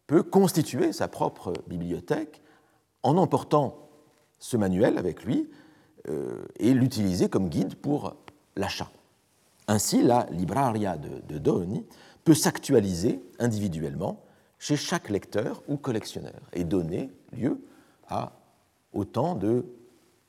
peut 0.07 0.23
constituer 0.23 0.93
sa 0.93 1.07
propre 1.07 1.53
bibliothèque 1.67 2.41
en 3.03 3.17
emportant 3.17 3.89
ce 4.39 4.57
manuel 4.57 4.97
avec 4.97 5.23
lui 5.23 5.49
et 6.59 6.73
l'utiliser 6.73 7.29
comme 7.29 7.49
guide 7.49 7.75
pour 7.75 8.15
l'achat. 8.55 8.91
Ainsi, 9.67 10.03
la 10.03 10.27
libraria 10.31 10.97
de, 10.97 11.21
de 11.27 11.39
Doni 11.39 11.85
peut 12.23 12.33
s'actualiser 12.33 13.21
individuellement 13.39 14.23
chez 14.59 14.75
chaque 14.75 15.09
lecteur 15.09 15.63
ou 15.67 15.77
collectionneur 15.77 16.41
et 16.53 16.63
donner 16.63 17.11
lieu 17.31 17.61
à 18.07 18.33
autant 18.93 19.35
de 19.35 19.65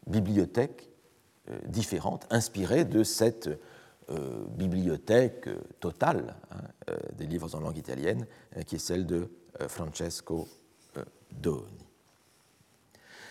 bibliothèques 0.07 0.91
euh, 1.49 1.59
différentes, 1.69 2.27
inspirées 2.31 2.85
de 2.85 3.03
cette 3.03 3.49
euh, 4.11 4.45
bibliothèque 4.49 5.49
euh, 5.49 5.61
totale 5.81 6.37
hein, 6.51 6.93
des 7.17 7.27
livres 7.27 7.55
en 7.55 7.61
langue 7.61 7.79
italienne, 7.79 8.27
qui 8.67 8.77
est 8.77 8.81
celle 8.81 9.07
de 9.07 9.29
Francesco 9.69 10.47
Doni. 11.33 11.87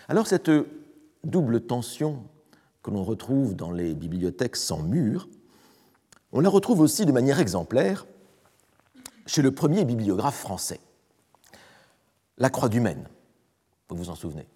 Alors 0.08 0.26
cette 0.26 0.50
double 1.24 1.62
tension 1.62 2.24
que 2.86 2.92
l'on 2.92 3.02
retrouve 3.02 3.56
dans 3.56 3.72
les 3.72 3.94
bibliothèques 3.94 4.54
sans 4.54 4.80
murs, 4.80 5.28
on 6.30 6.38
la 6.38 6.48
retrouve 6.48 6.78
aussi 6.78 7.04
de 7.04 7.10
manière 7.10 7.40
exemplaire 7.40 8.06
chez 9.26 9.42
le 9.42 9.50
premier 9.50 9.84
bibliographe 9.84 10.38
français, 10.38 10.78
La 12.38 12.48
Croix 12.48 12.68
du 12.68 12.78
Maine, 12.78 13.08
vous 13.88 13.96
vous 13.96 14.10
en 14.10 14.14
souvenez, 14.14 14.46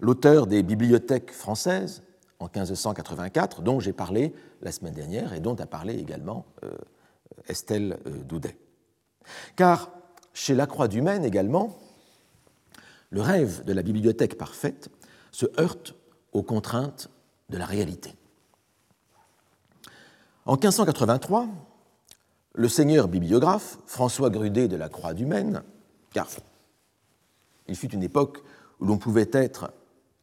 l'auteur 0.00 0.46
des 0.46 0.62
bibliothèques 0.62 1.30
françaises, 1.30 2.02
en 2.38 2.46
1584, 2.46 3.60
dont 3.60 3.80
j'ai 3.80 3.92
parlé 3.92 4.32
la 4.62 4.72
semaine 4.72 4.94
dernière 4.94 5.34
et 5.34 5.40
dont 5.40 5.56
a 5.56 5.66
parlé 5.66 5.98
également 5.98 6.46
euh, 6.64 6.70
Estelle 7.48 7.98
euh, 8.06 8.22
Doudet. 8.24 8.56
Car 9.56 9.90
chez 10.32 10.54
Lacroix 10.54 10.88
du 10.88 11.02
Maine 11.02 11.24
également, 11.24 11.76
le 13.10 13.20
rêve 13.20 13.62
de 13.64 13.74
la 13.74 13.82
bibliothèque 13.82 14.38
parfaite 14.38 14.88
se 15.32 15.44
heurte 15.60 15.94
aux 16.32 16.42
contraintes 16.42 17.10
de 17.48 17.56
la 17.56 17.66
réalité. 17.66 18.14
En 20.44 20.52
1583, 20.52 21.46
le 22.54 22.68
seigneur 22.68 23.08
bibliographe, 23.08 23.78
François 23.86 24.30
Grudet 24.30 24.68
de 24.68 24.76
la 24.76 24.88
Croix 24.88 25.14
du 25.14 25.26
Maine, 25.26 25.62
car 26.12 26.26
il 27.66 27.76
fut 27.76 27.92
une 27.92 28.02
époque 28.02 28.42
où 28.80 28.86
l'on 28.86 28.98
pouvait 28.98 29.28
être 29.32 29.72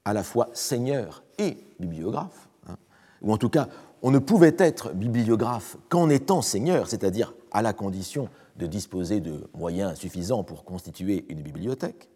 à 0.03 0.13
la 0.13 0.23
fois 0.23 0.49
seigneur 0.53 1.23
et 1.37 1.57
bibliographe, 1.79 2.49
hein, 2.67 2.77
ou 3.21 3.31
en 3.31 3.37
tout 3.37 3.49
cas, 3.49 3.67
on 4.01 4.11
ne 4.11 4.19
pouvait 4.19 4.55
être 4.57 4.93
bibliographe 4.93 5.77
qu'en 5.89 6.09
étant 6.09 6.41
seigneur, 6.41 6.87
c'est-à-dire 6.89 7.33
à 7.51 7.61
la 7.61 7.73
condition 7.73 8.29
de 8.57 8.67
disposer 8.67 9.19
de 9.19 9.49
moyens 9.53 9.97
suffisants 9.97 10.43
pour 10.43 10.63
constituer 10.63 11.25
une 11.29 11.41
bibliothèque. 11.41 12.09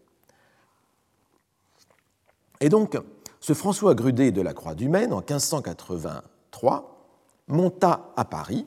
Et 2.60 2.68
donc, 2.68 2.98
ce 3.40 3.54
François 3.54 3.94
Grudet 3.94 4.32
de 4.32 4.42
la 4.42 4.54
Croix 4.54 4.74
du 4.74 4.88
Maine, 4.88 5.12
en 5.12 5.18
1583, 5.18 7.06
monta 7.48 8.12
à 8.16 8.24
Paris, 8.24 8.66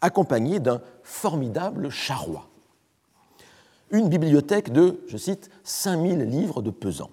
accompagné 0.00 0.60
d'un 0.60 0.80
formidable 1.02 1.90
charroi. 1.90 2.48
Une 3.90 4.08
bibliothèque 4.08 4.72
de, 4.72 5.00
je 5.08 5.16
cite, 5.16 5.50
5000 5.64 6.20
livres 6.20 6.62
de 6.62 6.70
pesant 6.70 7.10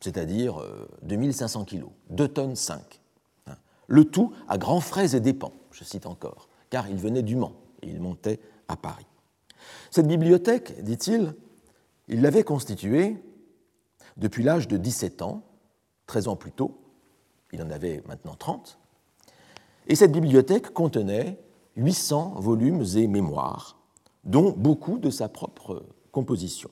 c'est-à-dire 0.00 0.62
2500 1.02 1.60
euh, 1.60 1.64
kilos, 1.64 1.90
2 2.10 2.28
tonnes 2.28 2.56
5. 2.56 3.00
Hein. 3.46 3.56
Le 3.86 4.04
tout 4.04 4.32
à 4.48 4.58
grands 4.58 4.80
frais 4.80 5.16
et 5.16 5.20
dépens, 5.20 5.52
je 5.72 5.84
cite 5.84 6.06
encore, 6.06 6.48
car 6.70 6.88
il 6.88 6.96
venait 6.96 7.22
du 7.22 7.36
Mans 7.36 7.54
et 7.82 7.88
il 7.88 8.00
montait 8.00 8.40
à 8.68 8.76
Paris. 8.76 9.06
Cette 9.90 10.06
bibliothèque, 10.06 10.82
dit-il, 10.82 11.34
il 12.08 12.22
l'avait 12.22 12.44
constituée 12.44 13.16
depuis 14.16 14.42
l'âge 14.42 14.68
de 14.68 14.76
17 14.76 15.22
ans, 15.22 15.42
13 16.08 16.26
ans 16.26 16.36
plus 16.36 16.50
tôt, 16.50 16.76
il 17.52 17.62
en 17.62 17.70
avait 17.70 18.02
maintenant 18.08 18.34
30, 18.34 18.78
et 19.86 19.94
cette 19.94 20.10
bibliothèque 20.10 20.72
contenait 20.74 21.38
800 21.76 22.34
volumes 22.40 22.84
et 22.96 23.06
mémoires, 23.06 23.78
dont 24.24 24.50
beaucoup 24.50 24.98
de 24.98 25.10
sa 25.10 25.28
propre 25.28 25.84
composition. 26.10 26.70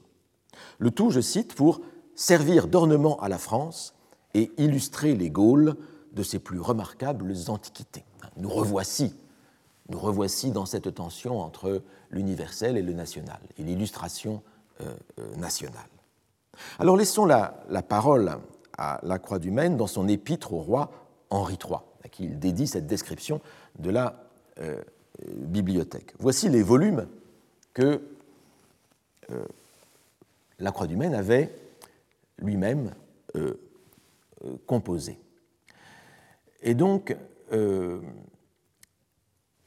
Le 0.78 0.90
tout, 0.90 1.10
je 1.10 1.20
cite, 1.20 1.54
pour 1.54 1.80
servir 2.16 2.66
d'ornement 2.66 3.20
à 3.20 3.28
la 3.28 3.38
France 3.38 3.94
et 4.34 4.50
illustrer 4.58 5.14
les 5.14 5.30
Gaules 5.30 5.76
de 6.12 6.22
ses 6.22 6.40
plus 6.40 6.60
remarquables 6.60 7.32
antiquités. 7.48 8.04
Nous 8.36 8.50
revoici 8.50 9.14
nous 9.88 9.98
revoici 9.98 10.50
dans 10.50 10.66
cette 10.66 10.94
tension 10.94 11.40
entre 11.40 11.82
l'universel 12.10 12.76
et 12.76 12.82
le 12.82 12.92
national, 12.92 13.38
et 13.56 13.62
l'illustration 13.62 14.42
nationale. 15.36 15.88
Alors 16.78 16.96
laissons 16.96 17.24
la, 17.24 17.62
la, 17.68 17.82
parole 17.82 18.38
à 18.78 19.00
la 19.02 19.18
Croix 19.18 19.38
du 19.38 19.50
Maine 19.50 19.76
dans 19.76 19.86
son 19.86 20.08
épître 20.08 20.52
au 20.52 20.58
roi 20.58 20.90
Henri 21.30 21.58
III, 21.62 21.80
à 22.04 22.08
qui 22.08 22.24
il 22.24 22.38
dédie 22.38 22.66
cette 22.66 22.86
description 22.86 23.40
de 23.78 23.90
la 23.90 24.22
bibliothèque. 25.28 26.14
Voici 26.18 26.48
les 26.48 26.62
volumes 26.62 27.06
que 27.74 28.00
la 30.58 30.72
Croix 30.72 30.86
du 30.86 30.96
Maine 30.96 31.14
avait 31.14 31.52
lui-même 32.38 32.94
euh, 33.36 33.54
euh, 34.44 34.56
composés. 34.66 35.18
Et 36.62 36.74
donc, 36.74 37.16
euh, 37.52 38.00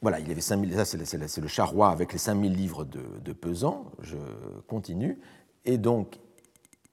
voilà, 0.02 0.20
il 0.20 0.30
avait 0.30 0.40
5000, 0.40 0.74
ça 0.74 0.84
c'est 0.84 1.40
le 1.40 1.48
charroi 1.48 1.90
avec 1.90 2.12
les 2.12 2.18
5000 2.18 2.54
livres 2.54 2.84
de, 2.84 3.32
pesant, 3.32 3.90
je 4.00 4.16
continue, 4.66 5.18
et 5.64 5.78
donc 5.78 6.18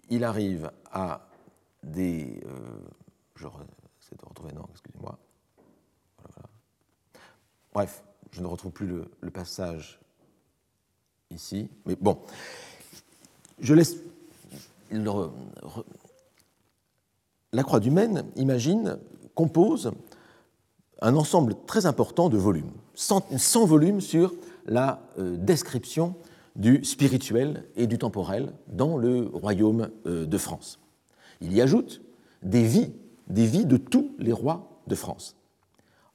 il 0.10 0.24
arrive 0.24 0.72
à 0.92 1.27
des. 1.88 2.42
je 3.36 3.48
de 3.48 4.26
retrouver, 4.26 4.54
non, 4.54 4.66
excusez-moi. 4.72 5.18
Bref, 7.74 8.04
je 8.32 8.42
ne 8.42 8.48
retrouve 8.48 8.72
plus 8.72 8.88
le, 8.88 9.12
le 9.22 9.30
passage 9.30 10.00
ici, 11.30 11.70
mais 11.86 11.96
bon, 11.96 12.18
je 13.60 13.74
laisse. 13.74 13.98
La 17.52 17.64
Croix 17.64 17.80
du 17.80 17.92
Maine, 17.92 18.26
imagine, 18.36 18.98
compose 19.36 19.92
un 21.02 21.16
ensemble 21.16 21.56
très 21.66 21.86
important 21.86 22.30
de 22.30 22.38
volumes, 22.38 22.72
100, 22.96 23.66
volumes 23.66 24.02
sur 24.02 24.34
la 24.66 25.02
euh, 25.20 25.36
description 25.38 26.16
du 26.56 26.84
spirituel 26.84 27.66
et 27.76 27.86
du 27.86 27.98
temporel 27.98 28.52
dans 28.68 28.98
le 28.98 29.30
royaume 29.32 29.90
euh, 30.06 30.26
de 30.26 30.38
France. 30.38 30.80
Il 31.42 31.54
y 31.54 31.62
ajoute 31.62 32.02
des 32.44 32.64
vies, 32.64 32.94
des 33.28 33.46
vies 33.46 33.66
de 33.66 33.78
tous 33.78 34.12
les 34.20 34.32
rois 34.32 34.82
de 34.88 34.96
France. 34.96 35.36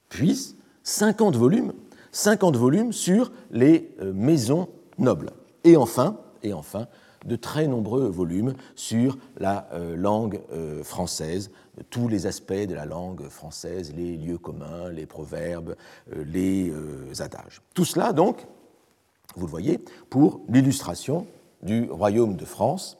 Puis 0.08 0.56
50 0.82 1.36
volumes, 1.36 1.72
50 2.12 2.56
volumes 2.56 2.92
sur 2.92 3.32
les 3.50 3.94
euh, 4.00 4.12
maisons 4.12 4.68
nobles. 4.98 5.30
Et 5.64 5.76
enfin, 5.76 6.18
et 6.42 6.52
enfin 6.52 6.86
de 7.24 7.36
très 7.36 7.68
nombreux 7.68 8.08
volumes 8.08 8.54
sur 8.74 9.16
la 9.38 9.68
euh, 9.72 9.94
langue 9.94 10.40
euh, 10.52 10.82
française, 10.82 11.52
tous 11.88 12.08
les 12.08 12.26
aspects 12.26 12.52
de 12.52 12.74
la 12.74 12.84
langue 12.84 13.28
française, 13.28 13.94
les 13.96 14.16
lieux 14.16 14.38
communs, 14.38 14.90
les 14.90 15.06
proverbes, 15.06 15.76
les 16.14 16.70
adages. 17.20 17.62
Tout 17.74 17.84
cela, 17.84 18.12
donc, 18.12 18.46
vous 19.36 19.46
le 19.46 19.50
voyez, 19.50 19.78
pour 20.10 20.40
l'illustration 20.48 21.26
du 21.62 21.88
royaume 21.90 22.36
de 22.36 22.44
France 22.44 22.98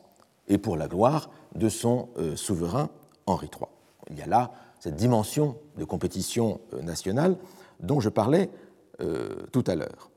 et 0.48 0.56
pour 0.56 0.76
la 0.76 0.88
gloire 0.88 1.28
de 1.54 1.68
son 1.68 2.08
souverain 2.34 2.88
Henri 3.26 3.46
III. 3.52 3.68
Il 4.10 4.18
y 4.18 4.22
a 4.22 4.26
là 4.26 4.52
cette 4.80 4.96
dimension 4.96 5.56
de 5.76 5.84
compétition 5.84 6.60
nationale 6.82 7.36
dont 7.80 8.00
je 8.00 8.08
parlais 8.08 8.50
tout 8.98 9.64
à 9.66 9.74
l'heure. 9.74 10.10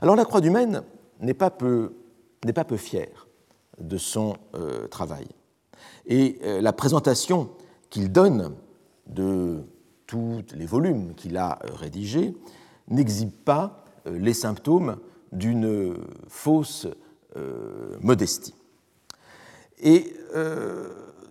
Alors 0.00 0.16
la 0.16 0.24
Croix 0.24 0.40
du 0.40 0.50
Maine 0.50 0.82
n'est 1.20 1.34
pas 1.34 1.50
peu, 1.50 1.92
fière 2.76 3.26
de 3.80 3.96
son 3.96 4.36
euh, 4.54 4.86
travail. 4.88 5.26
Et 6.06 6.38
euh, 6.42 6.60
la 6.60 6.72
présentation 6.72 7.50
qu'il 7.90 8.10
donne 8.10 8.54
de 9.06 9.62
tous 10.06 10.42
les 10.54 10.66
volumes 10.66 11.14
qu'il 11.14 11.36
a 11.36 11.58
euh, 11.64 11.74
rédigés 11.74 12.34
n'exhibe 12.88 13.30
pas 13.30 13.84
les 14.06 14.32
symptômes 14.32 14.96
d'une 15.32 15.94
fausse 16.28 16.86
modestie. 18.00 18.54
Et 19.80 20.14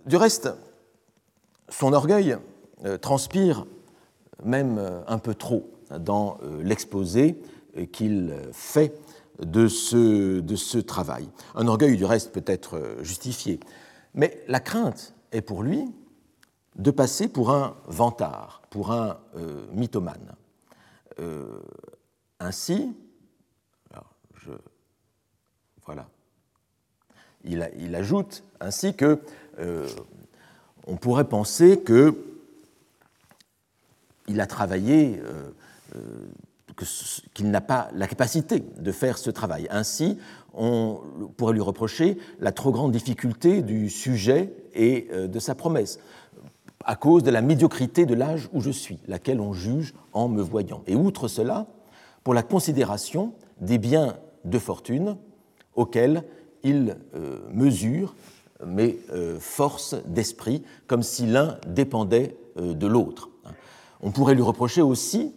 du 0.06 0.16
reste, 0.16 0.48
son 1.68 1.92
orgueil 1.92 2.36
transpire 3.00 3.66
même 4.42 5.02
un 5.06 5.18
peu 5.18 5.34
trop 5.34 5.70
dans 5.98 6.38
l'exposé 6.62 7.40
qu'il 7.92 8.34
fait 8.52 8.94
de 9.40 9.68
ce, 9.68 10.40
de 10.40 10.56
ce 10.56 10.78
travail. 10.78 11.28
Un 11.54 11.68
orgueil 11.68 11.96
du 11.96 12.04
reste 12.04 12.32
peut 12.32 12.44
être 12.46 12.80
justifié, 13.02 13.60
mais 14.14 14.42
la 14.48 14.60
crainte 14.60 15.14
est 15.32 15.42
pour 15.42 15.62
lui 15.62 15.84
de 16.78 16.90
passer 16.90 17.28
pour 17.28 17.50
un 17.50 17.76
vantard, 17.86 18.62
pour 18.70 18.92
un 18.92 19.18
euh, 19.36 19.66
mythomane. 19.72 20.34
Euh, 21.18 21.60
ainsi, 22.40 22.94
je, 24.34 24.52
voilà, 25.84 26.08
il, 27.48 27.94
ajoute 27.94 28.44
ainsi 28.60 28.94
que 28.94 29.20
euh, 29.58 29.88
on 30.86 30.96
pourrait 30.96 31.28
penser 31.28 31.80
que 31.80 32.14
il 34.28 34.40
a 34.40 34.46
travaillé 34.46 35.20
qu'il 37.34 37.50
n'a 37.50 37.60
pas 37.60 37.88
la 37.94 38.06
capacité 38.06 38.60
de 38.78 38.92
faire 38.92 39.18
ce 39.18 39.30
travail. 39.30 39.66
Ainsi, 39.70 40.18
on 40.54 41.00
pourrait 41.36 41.54
lui 41.54 41.60
reprocher 41.60 42.18
la 42.40 42.52
trop 42.52 42.70
grande 42.70 42.92
difficulté 42.92 43.62
du 43.62 43.90
sujet 43.90 44.52
et 44.74 45.08
euh, 45.12 45.26
de 45.26 45.38
sa 45.38 45.54
promesse, 45.54 45.98
à 46.84 46.96
cause 46.96 47.22
de 47.22 47.30
la 47.30 47.42
médiocrité 47.42 48.06
de 48.06 48.14
l'âge 48.14 48.48
où 48.52 48.60
je 48.60 48.70
suis, 48.70 48.98
laquelle 49.08 49.40
on 49.40 49.52
juge 49.52 49.94
en 50.12 50.28
me 50.28 50.42
voyant. 50.42 50.82
Et 50.86 50.94
outre 50.94 51.28
cela, 51.28 51.66
pour 52.24 52.34
la 52.34 52.42
considération 52.42 53.32
des 53.60 53.78
biens 53.78 54.16
de 54.44 54.58
fortune 54.58 55.16
auxquels 55.74 56.24
il 56.62 56.96
euh, 57.14 57.38
mesure 57.52 58.14
mes 58.64 58.98
euh, 59.12 59.38
forces 59.38 59.94
d'esprit, 60.06 60.62
comme 60.86 61.02
si 61.02 61.26
l'un 61.26 61.58
dépendait 61.66 62.36
de 62.56 62.86
l'autre. 62.88 63.30
On 64.00 64.10
pourrait 64.10 64.34
lui 64.34 64.42
reprocher 64.42 64.82
aussi 64.82 65.32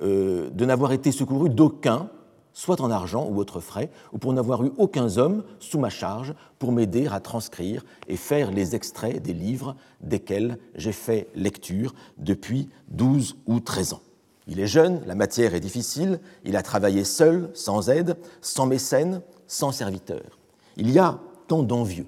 euh, 0.00 0.48
de 0.50 0.64
n'avoir 0.64 0.92
été 0.92 1.10
secouru 1.10 1.48
d'aucun, 1.50 2.08
soit 2.52 2.80
en 2.80 2.90
argent 2.90 3.26
ou 3.28 3.38
autre 3.38 3.60
frais, 3.60 3.90
ou 4.12 4.18
pour 4.18 4.32
n'avoir 4.32 4.64
eu 4.64 4.70
aucun 4.78 5.16
homme 5.16 5.42
sous 5.58 5.78
ma 5.78 5.90
charge 5.90 6.34
pour 6.58 6.70
m'aider 6.70 7.08
à 7.08 7.18
transcrire 7.20 7.84
et 8.06 8.16
faire 8.16 8.50
les 8.52 8.76
extraits 8.76 9.20
des 9.20 9.32
livres 9.32 9.74
desquels 10.00 10.58
j'ai 10.76 10.92
fait 10.92 11.28
lecture 11.34 11.94
depuis 12.16 12.68
12 12.88 13.36
ou 13.46 13.60
13 13.60 13.94
ans. 13.94 14.02
Il 14.46 14.60
est 14.60 14.66
jeune, 14.66 15.02
la 15.04 15.14
matière 15.14 15.54
est 15.54 15.60
difficile, 15.60 16.20
il 16.44 16.56
a 16.56 16.62
travaillé 16.62 17.04
seul, 17.04 17.50
sans 17.52 17.90
aide, 17.90 18.16
sans 18.40 18.66
mécène, 18.66 19.20
sans 19.46 19.72
serviteur. 19.72 20.37
Il 20.78 20.90
y 20.90 20.98
a 20.98 21.18
tant 21.48 21.62
d'envieux. 21.62 22.06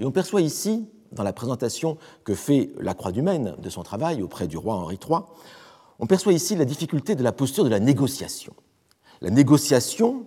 Et 0.00 0.04
on 0.04 0.10
perçoit 0.10 0.40
ici, 0.40 0.86
dans 1.12 1.22
la 1.22 1.32
présentation 1.32 1.96
que 2.24 2.34
fait 2.34 2.70
la 2.78 2.94
Croix 2.94 3.12
du 3.12 3.22
Maine 3.22 3.54
de 3.58 3.70
son 3.70 3.82
travail 3.82 4.22
auprès 4.22 4.46
du 4.46 4.56
roi 4.56 4.74
Henri 4.74 4.98
III, 5.02 5.20
on 6.00 6.06
perçoit 6.06 6.32
ici 6.32 6.56
la 6.56 6.64
difficulté 6.64 7.14
de 7.14 7.22
la 7.22 7.32
posture 7.32 7.64
de 7.64 7.68
la 7.68 7.80
négociation. 7.80 8.54
La 9.20 9.30
négociation 9.30 10.26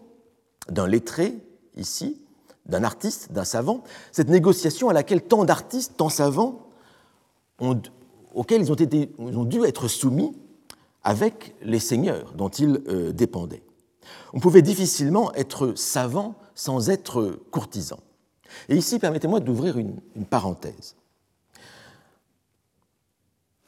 d'un 0.69 0.87
lettré, 0.87 1.35
ici, 1.75 2.21
d'un 2.65 2.83
artiste, 2.83 3.31
d'un 3.31 3.43
savant, 3.43 3.83
cette 4.11 4.29
négociation 4.29 4.89
à 4.89 4.93
laquelle 4.93 5.23
tant 5.23 5.43
d'artistes, 5.43 5.93
tant 5.97 6.09
savants, 6.09 6.67
ont, 7.59 7.81
auxquels 8.33 8.61
ils 8.61 8.71
ont, 8.71 9.45
dû 9.45 9.63
être 9.65 9.87
soumis 9.87 10.31
avec 11.03 11.55
les 11.61 11.79
seigneurs 11.79 12.33
dont 12.33 12.49
ils 12.49 12.81
euh, 12.87 13.11
dépendaient. 13.11 13.63
On 14.33 14.39
pouvait 14.39 14.61
difficilement 14.61 15.33
être 15.33 15.73
savant 15.75 16.35
sans 16.63 16.89
être 16.89 17.41
courtisan. 17.51 17.99
Et 18.69 18.77
ici, 18.77 18.97
permettez-moi 18.97 19.41
d'ouvrir 19.41 19.77
une, 19.77 19.99
parenthèse. 20.29 20.95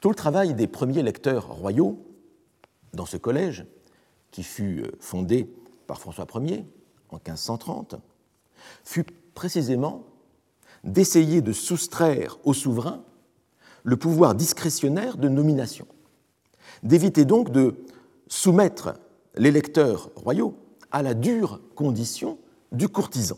Tout 0.00 0.08
le 0.08 0.14
travail 0.14 0.54
des 0.54 0.66
premiers 0.66 1.02
lecteurs 1.02 1.46
royaux 1.46 2.02
dans 2.94 3.04
ce 3.04 3.18
collège, 3.18 3.66
qui 4.30 4.42
fut 4.42 4.80
euh, 4.80 4.92
fondé 4.98 5.46
par 5.86 6.00
François 6.00 6.26
Ier 6.36 6.64
en 7.10 7.16
1530, 7.16 7.96
fut 8.82 9.04
précisément 9.34 10.06
d'essayer 10.82 11.42
de 11.42 11.52
soustraire 11.52 12.38
au 12.44 12.54
souverain 12.54 13.04
le 13.82 13.98
pouvoir 13.98 14.34
discrétionnaire 14.34 15.18
de 15.18 15.28
nomination, 15.28 15.86
d'éviter 16.82 17.26
donc 17.26 17.50
de 17.50 17.74
soumettre 18.28 18.94
les 19.34 19.50
lecteurs 19.50 20.10
royaux 20.16 20.56
à 20.90 21.02
la 21.02 21.12
dure 21.12 21.60
condition 21.74 22.38
du 22.72 22.88
courtisan. 22.88 23.36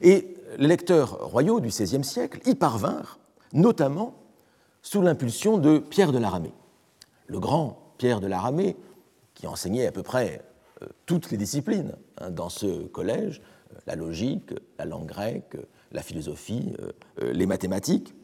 Et 0.00 0.36
les 0.58 0.68
lecteurs 0.68 1.28
royaux 1.30 1.60
du 1.60 1.68
XVIe 1.68 2.04
siècle 2.04 2.40
y 2.46 2.54
parvinrent, 2.54 3.18
notamment 3.52 4.14
sous 4.82 5.02
l'impulsion 5.02 5.58
de 5.58 5.78
Pierre 5.78 6.12
de 6.12 6.18
la 6.18 6.30
Ramée, 6.30 6.54
le 7.26 7.40
grand 7.40 7.94
Pierre 7.98 8.20
de 8.20 8.26
la 8.26 8.38
Ramée, 8.38 8.76
qui 9.34 9.46
enseignait 9.46 9.86
à 9.86 9.92
peu 9.92 10.02
près 10.02 10.42
euh, 10.82 10.86
toutes 11.06 11.30
les 11.30 11.36
disciplines 11.36 11.92
hein, 12.18 12.30
dans 12.30 12.48
ce 12.48 12.86
collège, 12.86 13.42
euh, 13.72 13.78
la 13.86 13.96
logique, 13.96 14.52
la 14.78 14.84
langue 14.84 15.06
grecque, 15.06 15.56
la 15.92 16.02
philosophie, 16.02 16.72
euh, 16.80 17.32
les 17.32 17.46
mathématiques, 17.46 18.14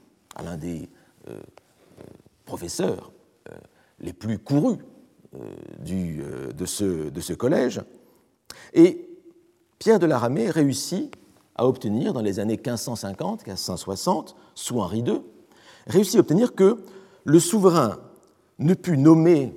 l'un 0.42 0.56
des 0.56 0.88
professeurs 2.46 3.12
les 4.00 4.14
plus 4.14 4.38
courus 4.38 4.78
de, 5.78 6.64
ce, 6.64 7.10
de, 7.10 7.20
ce, 7.20 7.34
collège. 7.34 7.82
Et 8.72 9.11
Pierre 9.82 9.98
de 9.98 10.06
la 10.06 10.16
Ramée 10.16 10.48
réussit 10.48 11.12
à 11.56 11.66
obtenir, 11.66 12.12
dans 12.12 12.20
les 12.20 12.38
années 12.38 12.54
1550-1560, 12.54 14.36
sous 14.54 14.78
Henri 14.78 15.00
II, 15.00 15.22
réussit 15.88 16.14
à 16.14 16.20
obtenir 16.20 16.54
que 16.54 16.84
le 17.24 17.40
souverain 17.40 17.98
ne 18.60 18.74
put 18.74 18.96
nommer 18.96 19.52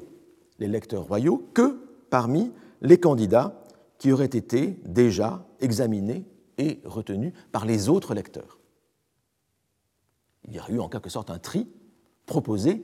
les 0.57 0.67
lecteurs 0.67 1.03
royaux 1.03 1.47
que 1.53 1.79
parmi 2.09 2.51
les 2.81 2.99
candidats 2.99 3.61
qui 3.99 4.11
auraient 4.11 4.25
été 4.25 4.79
déjà 4.83 5.45
examinés 5.59 6.25
et 6.57 6.81
retenus 6.85 7.33
par 7.51 7.67
les 7.67 7.87
autres 7.87 8.15
lecteurs. 8.15 8.57
Il 10.47 10.55
y 10.55 10.59
a 10.59 10.67
eu 10.71 10.79
en 10.79 10.89
quelque 10.89 11.11
sorte 11.11 11.29
un 11.29 11.37
tri 11.37 11.67
proposé, 12.25 12.83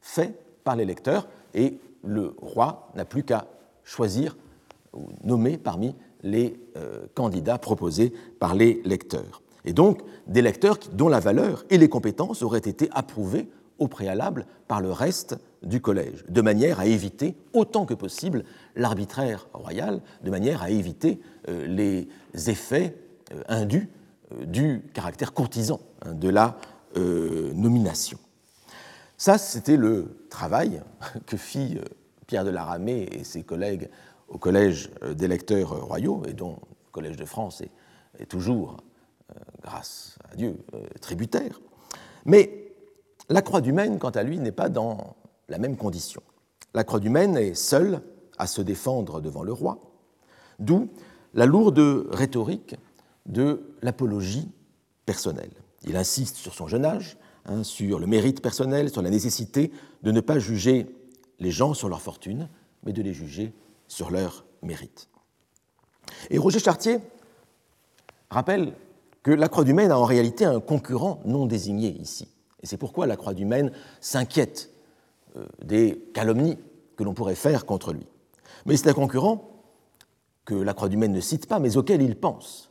fait 0.00 0.38
par 0.62 0.76
les 0.76 0.84
lecteurs, 0.84 1.26
et 1.52 1.80
le 2.04 2.36
roi 2.40 2.92
n'a 2.94 3.04
plus 3.04 3.24
qu'à 3.24 3.48
choisir 3.82 4.36
ou 4.92 5.08
nommer 5.24 5.58
parmi 5.58 5.92
les 6.26 6.58
euh, 6.76 7.06
candidats 7.14 7.58
proposés 7.58 8.12
par 8.38 8.54
les 8.54 8.82
lecteurs. 8.84 9.42
Et 9.64 9.72
donc 9.72 10.02
des 10.26 10.42
lecteurs 10.42 10.78
dont 10.92 11.08
la 11.08 11.20
valeur 11.20 11.64
et 11.70 11.78
les 11.78 11.88
compétences 11.88 12.42
auraient 12.42 12.58
été 12.58 12.88
approuvées 12.92 13.48
au 13.78 13.88
préalable 13.88 14.46
par 14.68 14.80
le 14.80 14.90
reste 14.90 15.36
du 15.62 15.80
collège, 15.80 16.24
de 16.28 16.40
manière 16.40 16.80
à 16.80 16.86
éviter 16.86 17.36
autant 17.52 17.84
que 17.84 17.94
possible 17.94 18.44
l'arbitraire 18.74 19.48
royal, 19.52 20.00
de 20.22 20.30
manière 20.30 20.62
à 20.62 20.70
éviter 20.70 21.20
euh, 21.48 21.66
les 21.66 22.08
effets 22.50 22.96
euh, 23.32 23.42
indus 23.48 23.88
du 24.44 24.82
caractère 24.92 25.32
courtisan 25.32 25.80
hein, 26.04 26.12
de 26.12 26.28
la 26.28 26.56
nomination. 27.54 28.18
Ça, 29.18 29.36
c'était 29.36 29.76
le 29.76 30.16
travail 30.30 30.80
que 31.26 31.36
fit 31.36 31.76
Pierre 32.26 32.44
de 32.44 32.50
la 32.50 32.64
Ramée 32.64 33.08
et 33.12 33.22
ses 33.22 33.42
collègues 33.42 33.90
au 34.28 34.38
Collège 34.38 34.90
des 35.14 35.28
lecteurs 35.28 35.86
royaux, 35.86 36.22
et 36.26 36.32
dont 36.32 36.58
le 36.86 36.90
Collège 36.92 37.16
de 37.16 37.24
France 37.24 37.62
est, 38.18 38.26
toujours, 38.26 38.78
euh, 39.30 39.40
grâce 39.62 40.18
à 40.30 40.36
Dieu, 40.36 40.56
euh, 40.74 40.84
tributaire. 41.00 41.60
Mais 42.24 42.72
la 43.28 43.42
Croix 43.42 43.60
du 43.60 43.72
Maine, 43.72 43.98
quant 43.98 44.10
à 44.10 44.22
lui, 44.22 44.38
n'est 44.38 44.52
pas 44.52 44.68
dans 44.68 45.16
la 45.48 45.58
même 45.58 45.76
condition. 45.76 46.22
La 46.74 46.84
Croix 46.84 47.00
du 47.00 47.10
Maine 47.10 47.36
est 47.36 47.54
seule 47.54 48.02
à 48.38 48.46
se 48.46 48.62
défendre 48.62 49.20
devant 49.20 49.42
le 49.42 49.52
roi, 49.52 49.80
d'où 50.58 50.88
la 51.34 51.46
lourde 51.46 52.06
rhétorique 52.10 52.76
de 53.26 53.74
l'apologie 53.82 54.50
personnelle. 55.04 55.52
Il 55.84 55.96
insiste 55.96 56.36
sur 56.36 56.54
son 56.54 56.66
jeune 56.66 56.84
âge, 56.84 57.16
hein, 57.46 57.62
sur 57.62 57.98
le 57.98 58.06
mérite 58.06 58.42
personnel, 58.42 58.90
sur 58.90 59.02
la 59.02 59.10
nécessité 59.10 59.70
de 60.02 60.12
ne 60.12 60.20
pas 60.20 60.38
juger 60.38 60.86
les 61.38 61.50
gens 61.50 61.74
sur 61.74 61.88
leur 61.88 62.00
fortune, 62.00 62.48
mais 62.84 62.92
de 62.92 63.02
les 63.02 63.14
juger 63.14 63.52
sur 63.88 64.10
leur 64.10 64.44
mérite. 64.62 65.08
Et 66.30 66.38
Roger 66.38 66.58
Chartier 66.58 66.98
rappelle 68.30 68.74
que 69.22 69.30
la 69.30 69.48
Croix 69.48 69.64
du 69.64 69.72
Maine 69.72 69.90
a 69.90 69.98
en 69.98 70.04
réalité 70.04 70.44
un 70.44 70.60
concurrent 70.60 71.20
non 71.24 71.46
désigné 71.46 71.88
ici. 71.90 72.28
Et 72.62 72.66
c'est 72.66 72.76
pourquoi 72.76 73.06
la 73.06 73.16
Croix 73.16 73.34
du 73.34 73.44
Maine 73.44 73.72
s'inquiète 74.00 74.70
euh, 75.36 75.46
des 75.64 76.02
calomnies 76.14 76.58
que 76.96 77.04
l'on 77.04 77.14
pourrait 77.14 77.34
faire 77.34 77.66
contre 77.66 77.92
lui. 77.92 78.06
Mais 78.64 78.76
c'est 78.76 78.88
un 78.88 78.94
concurrent 78.94 79.50
que 80.44 80.54
la 80.54 80.74
Croix 80.74 80.88
du 80.88 80.96
Maine 80.96 81.12
ne 81.12 81.20
cite 81.20 81.46
pas, 81.46 81.58
mais 81.58 81.76
auquel 81.76 82.02
il 82.02 82.16
pense 82.16 82.70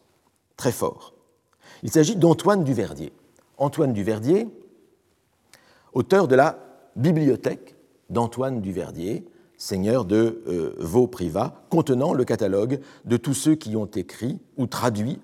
très 0.57 0.71
fort. 0.71 1.13
Il 1.83 1.91
s'agit 1.91 2.15
d'Antoine 2.15 2.63
Duverdier. 2.63 3.11
Antoine 3.57 3.93
Duverdier, 3.93 4.47
auteur 5.93 6.27
de 6.27 6.35
la 6.35 6.59
Bibliothèque 6.95 7.75
d'Antoine 8.09 8.61
Duverdier, 8.61 9.25
seigneur 9.57 10.05
de 10.05 10.43
euh, 10.47 10.75
Vaux-Privat, 10.79 11.65
contenant 11.69 12.13
le 12.13 12.25
catalogue 12.25 12.79
de 13.05 13.17
tous 13.17 13.33
ceux 13.33 13.55
qui 13.55 13.75
ont 13.75 13.85
écrit 13.85 14.39
ou 14.57 14.67
traduit 14.67 15.19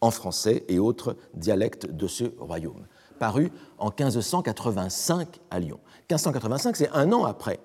en 0.00 0.10
français 0.10 0.64
et 0.68 0.78
autres 0.78 1.16
dialectes 1.34 1.86
de 1.86 2.06
ce 2.06 2.24
royaume, 2.38 2.86
paru 3.18 3.52
en 3.78 3.86
1585 3.86 5.40
à 5.50 5.60
Lyon. 5.60 5.78
1585, 6.10 6.76
c'est 6.76 6.90
un 6.90 7.12
an 7.12 7.24
après 7.24 7.60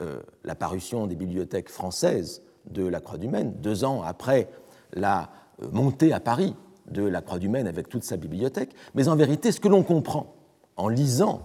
euh, 0.00 0.20
la 0.44 0.54
parution 0.54 1.06
des 1.06 1.16
bibliothèques 1.16 1.68
françaises 1.68 2.42
de 2.70 2.84
la 2.86 3.00
Croix 3.00 3.18
du 3.18 3.28
Maine, 3.28 3.54
deux 3.60 3.84
ans 3.84 4.02
après 4.02 4.48
la 4.94 5.30
euh, 5.62 5.68
montée 5.70 6.12
à 6.12 6.20
Paris 6.20 6.54
de 6.90 7.02
la 7.02 7.20
Croix 7.20 7.38
du 7.38 7.48
Maine 7.48 7.66
avec 7.66 7.88
toute 7.88 8.04
sa 8.04 8.16
bibliothèque. 8.16 8.74
Mais 8.94 9.08
en 9.08 9.16
vérité, 9.16 9.52
ce 9.52 9.60
que 9.60 9.68
l'on 9.68 9.82
comprend 9.82 10.34
en 10.76 10.88
lisant 10.88 11.42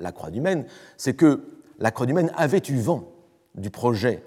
la 0.00 0.12
Croix 0.12 0.30
du 0.30 0.40
Maine, 0.40 0.64
c'est 0.96 1.14
que 1.14 1.44
la 1.78 1.90
Croix 1.90 2.06
du 2.06 2.12
Maine 2.12 2.32
avait 2.36 2.62
eu 2.68 2.78
vent 2.78 3.04
du 3.54 3.70
projet 3.70 4.22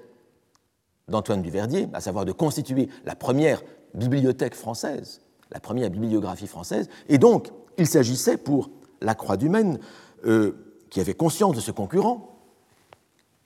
d'Antoine 1.07 1.41
Duverdier, 1.41 1.87
à 1.93 2.01
savoir 2.01 2.25
de 2.25 2.31
constituer 2.31 2.89
la 3.05 3.15
première 3.15 3.61
bibliothèque 3.93 4.55
française, 4.55 5.21
la 5.51 5.59
première 5.59 5.89
bibliographie 5.89 6.47
française, 6.47 6.89
et 7.09 7.17
donc 7.17 7.51
il 7.77 7.87
s'agissait 7.87 8.37
pour 8.37 8.69
la 9.01 9.15
Croix 9.15 9.37
du 9.37 9.49
Maine, 9.49 9.79
euh, 10.25 10.53
qui 10.89 10.99
avait 10.99 11.13
conscience 11.13 11.55
de 11.55 11.61
ce 11.61 11.71
concurrent, 11.71 12.39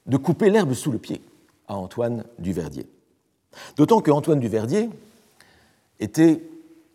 de 0.05 0.17
couper 0.17 0.49
l'herbe 0.49 0.73
sous 0.73 0.91
le 0.91 0.97
pied 0.97 1.21
à 1.67 1.77
Antoine 1.77 2.25
Duverdier. 2.39 2.87
D'autant 3.77 4.01
que 4.01 4.11
Antoine 4.11 4.39
Duverdier 4.39 4.89
était 5.99 6.43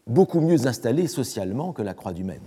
beaucoup 0.07 0.41
mieux 0.41 0.67
installé 0.67 1.07
socialement 1.07 1.73
que 1.73 1.83
la 1.83 1.95
Croix 1.95 2.13
du 2.13 2.25
Maine. 2.25 2.47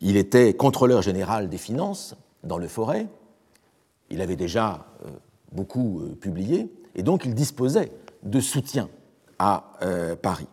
Il 0.00 0.16
était 0.16 0.54
contrôleur 0.54 1.02
général 1.02 1.48
des 1.48 1.58
finances 1.58 2.16
dans 2.42 2.58
le 2.58 2.68
Forêt, 2.68 3.06
il 4.12 4.20
avait 4.20 4.36
déjà 4.36 4.86
euh, 5.04 5.10
beaucoup 5.50 6.00
euh, 6.00 6.14
publié, 6.14 6.72
et 6.94 7.02
donc 7.02 7.24
il 7.24 7.34
disposait 7.34 7.90
de 8.22 8.40
soutien 8.40 8.88
à 9.38 9.72
euh, 9.82 10.14
Paris. 10.14 10.46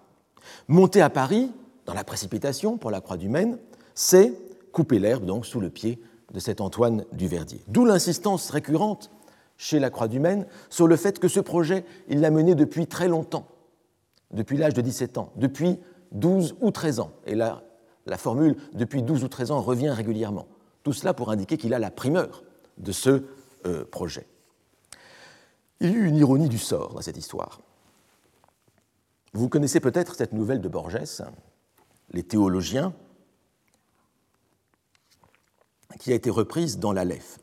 Monter 0.67 1.01
à 1.01 1.09
Paris, 1.09 1.51
dans 1.85 1.93
la 1.93 2.03
précipitation 2.03 2.77
pour 2.77 2.89
la 2.89 3.01
Croix 3.01 3.17
du 3.17 3.29
Maine, 3.29 3.57
c'est 3.93 4.33
couper 4.71 4.97
l'herbe 4.97 5.25
donc 5.25 5.45
sous 5.45 5.59
le 5.59 5.69
pied 5.69 6.01
de 6.33 6.39
cet 6.39 6.61
Antoine 6.61 7.05
Duverdier. 7.11 7.61
D'où 7.67 7.85
l'insistance 7.85 8.49
récurrente 8.49 9.11
chez 9.57 9.79
la 9.79 9.89
Croix 9.89 10.07
du 10.07 10.19
Maine 10.19 10.45
sur 10.69 10.87
le 10.87 10.95
fait 10.95 11.19
que 11.19 11.27
ce 11.27 11.39
projet, 11.39 11.83
il 12.07 12.21
l'a 12.21 12.31
mené 12.31 12.55
depuis 12.55 12.87
très 12.87 13.09
longtemps, 13.09 13.47
depuis 14.31 14.57
l'âge 14.57 14.73
de 14.73 14.81
17 14.81 15.17
ans, 15.17 15.33
depuis 15.35 15.79
12 16.13 16.55
ou 16.61 16.71
13 16.71 17.01
ans. 17.01 17.11
Et 17.25 17.35
là, 17.35 17.63
la 18.05 18.17
formule 18.17 18.55
depuis 18.73 19.03
12 19.03 19.23
ou 19.23 19.27
13 19.27 19.51
ans 19.51 19.61
revient 19.61 19.89
régulièrement. 19.89 20.47
Tout 20.83 20.93
cela 20.93 21.13
pour 21.13 21.29
indiquer 21.29 21.57
qu'il 21.57 21.73
a 21.73 21.79
la 21.79 21.91
primeur 21.91 22.43
de 22.77 22.91
ce 22.91 23.23
euh. 23.65 23.85
Il 25.79 25.89
y 25.89 25.93
a 25.93 25.95
eu 25.95 26.05
une 26.05 26.17
ironie 26.17 26.49
du 26.49 26.57
sort 26.57 26.93
dans 26.93 27.01
cette 27.01 27.17
histoire. 27.17 27.61
Vous 29.33 29.49
connaissez 29.49 29.79
peut-être 29.79 30.15
cette 30.15 30.33
nouvelle 30.33 30.61
de 30.61 30.67
Borges, 30.67 30.97
Les 32.11 32.23
théologiens, 32.23 32.93
qui 35.99 36.11
a 36.11 36.15
été 36.15 36.29
reprise 36.29 36.79
dans 36.79 36.93
l'Aleph. 36.93 37.37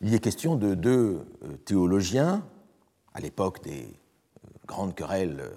Il 0.00 0.10
y 0.10 0.14
est 0.14 0.20
question 0.20 0.56
de 0.56 0.74
deux 0.74 1.24
euh, 1.44 1.56
théologiens, 1.64 2.44
à 3.14 3.20
l'époque 3.20 3.62
des 3.62 3.82
euh, 3.84 4.48
grandes 4.66 4.94
querelles 4.94 5.52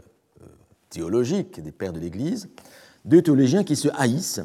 théologiques 0.89 1.59
des 1.59 1.71
pères 1.71 1.93
de 1.93 1.99
l'Église, 1.99 2.49
deux 3.03 3.21
théologiens 3.21 3.63
qui 3.63 3.75
se 3.75 3.89
haïssent 3.95 4.41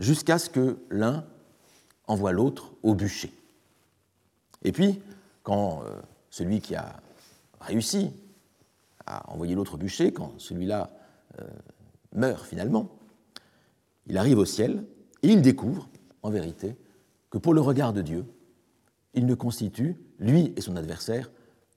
jusqu'à 0.00 0.38
ce 0.38 0.50
que 0.50 0.78
l'un 0.90 1.24
envoie 2.10 2.32
l'autre 2.32 2.72
au 2.82 2.94
bûcher. 2.94 3.32
Et 4.64 4.72
puis, 4.72 5.00
quand 5.44 5.82
euh, 5.84 5.94
celui 6.28 6.60
qui 6.60 6.74
a 6.74 7.00
réussi 7.60 8.10
à 9.06 9.32
envoyer 9.32 9.54
l'autre 9.54 9.74
au 9.74 9.76
bûcher, 9.78 10.12
quand 10.12 10.34
celui-là 10.38 10.90
euh, 11.40 11.44
meurt 12.12 12.44
finalement, 12.44 12.88
il 14.06 14.18
arrive 14.18 14.38
au 14.38 14.44
ciel 14.44 14.84
et 15.22 15.28
il 15.28 15.40
découvre, 15.40 15.88
en 16.22 16.30
vérité, 16.30 16.74
que 17.30 17.38
pour 17.38 17.54
le 17.54 17.60
regard 17.60 17.92
de 17.92 18.02
Dieu, 18.02 18.24
il 19.14 19.24
ne 19.24 19.34
constitue, 19.34 19.96
lui 20.18 20.52
et 20.56 20.60
son 20.60 20.76
adversaire, 20.76 21.30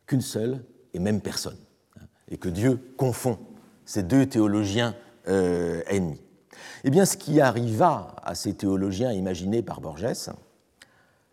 qu'une 0.08 0.22
seule 0.22 0.63
et 0.93 1.00
même 1.00 1.22
personne, 1.22 1.58
et 2.30 2.38
que 2.38 2.50
Dieu 2.50 2.80
confond 2.98 3.38
ces 3.86 4.02
deux 4.02 4.26
théologiens 4.26 4.96
euh, 5.28 5.84
ennemis. 5.88 6.23
Eh 6.84 6.89
bien, 6.89 7.06
ce 7.06 7.18
qui 7.18 7.42
arriva 7.42 8.16
à 8.24 8.36
ces 8.36 8.54
théologiens 8.54 9.12
imaginés 9.12 9.62
par 9.62 9.82
Borges, 9.82 10.13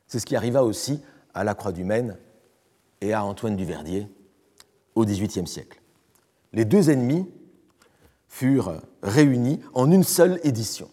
c'est 0.06 0.18
ce 0.18 0.26
qui 0.26 0.36
arriva 0.36 0.64
aussi 0.64 1.00
à 1.34 1.44
la 1.44 1.54
Croix 1.54 1.72
du 1.72 1.84
Maine 1.84 2.16
et 3.00 3.12
à 3.12 3.24
Antoine 3.24 3.56
Duverdier 3.56 4.08
au 4.94 5.04
XVIIIe 5.04 5.46
siècle. 5.46 5.80
Les 6.52 6.64
deux 6.64 6.90
ennemis 6.90 7.28
furent 8.28 8.80
réunis 9.02 9.60
en 9.74 9.90
une 9.90 10.04
seule 10.04 10.40
édition. 10.44 10.88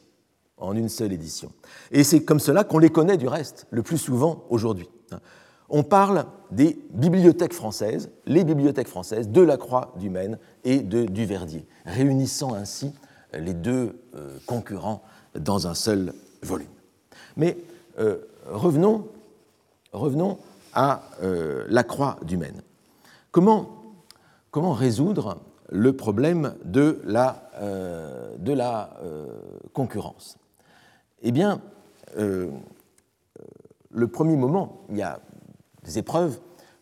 En 0.57 0.75
une 0.75 0.89
seule 0.89 1.13
édition. 1.13 1.51
Et 1.91 2.03
c'est 2.03 2.23
comme 2.23 2.39
cela 2.39 2.63
qu'on 2.63 2.79
les 2.79 2.89
connaît 2.89 3.17
du 3.17 3.27
reste, 3.27 3.67
le 3.69 3.83
plus 3.83 3.97
souvent 3.97 4.45
aujourd'hui. 4.49 4.89
On 5.69 5.83
parle 5.83 6.25
des 6.49 6.79
bibliothèques 6.91 7.53
françaises, 7.53 8.09
les 8.25 8.43
bibliothèques 8.43 8.87
françaises 8.87 9.29
de 9.29 9.41
la 9.41 9.57
Croix 9.57 9.93
du 9.99 10.09
Maine 10.09 10.39
et 10.63 10.79
de 10.79 11.05
Duverdier, 11.05 11.67
réunissant 11.85 12.53
ainsi 12.53 12.93
les 13.33 13.53
deux 13.53 13.99
euh, 14.15 14.37
concurrents 14.45 15.03
dans 15.35 15.67
un 15.67 15.73
seul 15.73 16.13
volume. 16.41 16.67
Mais 17.35 17.57
euh, 17.99 18.19
revenons 18.45 19.07
à 20.73 21.03
euh, 21.21 21.65
la 21.69 21.83
croix 21.83 22.17
du 22.23 22.37
Maine. 22.37 22.61
Comment, 23.31 23.73
résoudre 24.53 25.39
le 25.69 25.95
problème 25.95 26.55
de 26.63 26.99
la, 27.03 27.51
de 28.39 28.53
la 28.53 28.97
concurrence? 29.73 30.39
Eh 31.21 31.31
bien, 31.31 31.61
le 32.15 34.07
premier 34.07 34.35
moment, 34.35 34.81
il 34.89 34.97
y 34.97 35.03
a 35.03 35.19
des 35.83 35.99
épreuves 35.99 36.39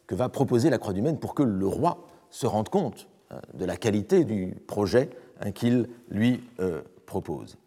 que 0.08 0.16
va 0.16 0.30
proposer 0.30 0.70
la 0.70 0.78
Croix 0.78 0.94
du 0.94 1.02
Maine 1.02 1.20
pour 1.20 1.36
que 1.36 1.44
le 1.44 1.68
roi 1.68 2.06
se 2.30 2.46
rende 2.46 2.70
compte 2.70 3.08
hein, 3.32 3.40
de 3.54 3.66
la 3.66 3.76
qualité 3.76 4.24
du 4.24 4.56
projet 4.68 5.10
qu'il 5.54 5.90
lui 6.10 6.44
euh, 6.60 6.82
propose. 7.06 7.58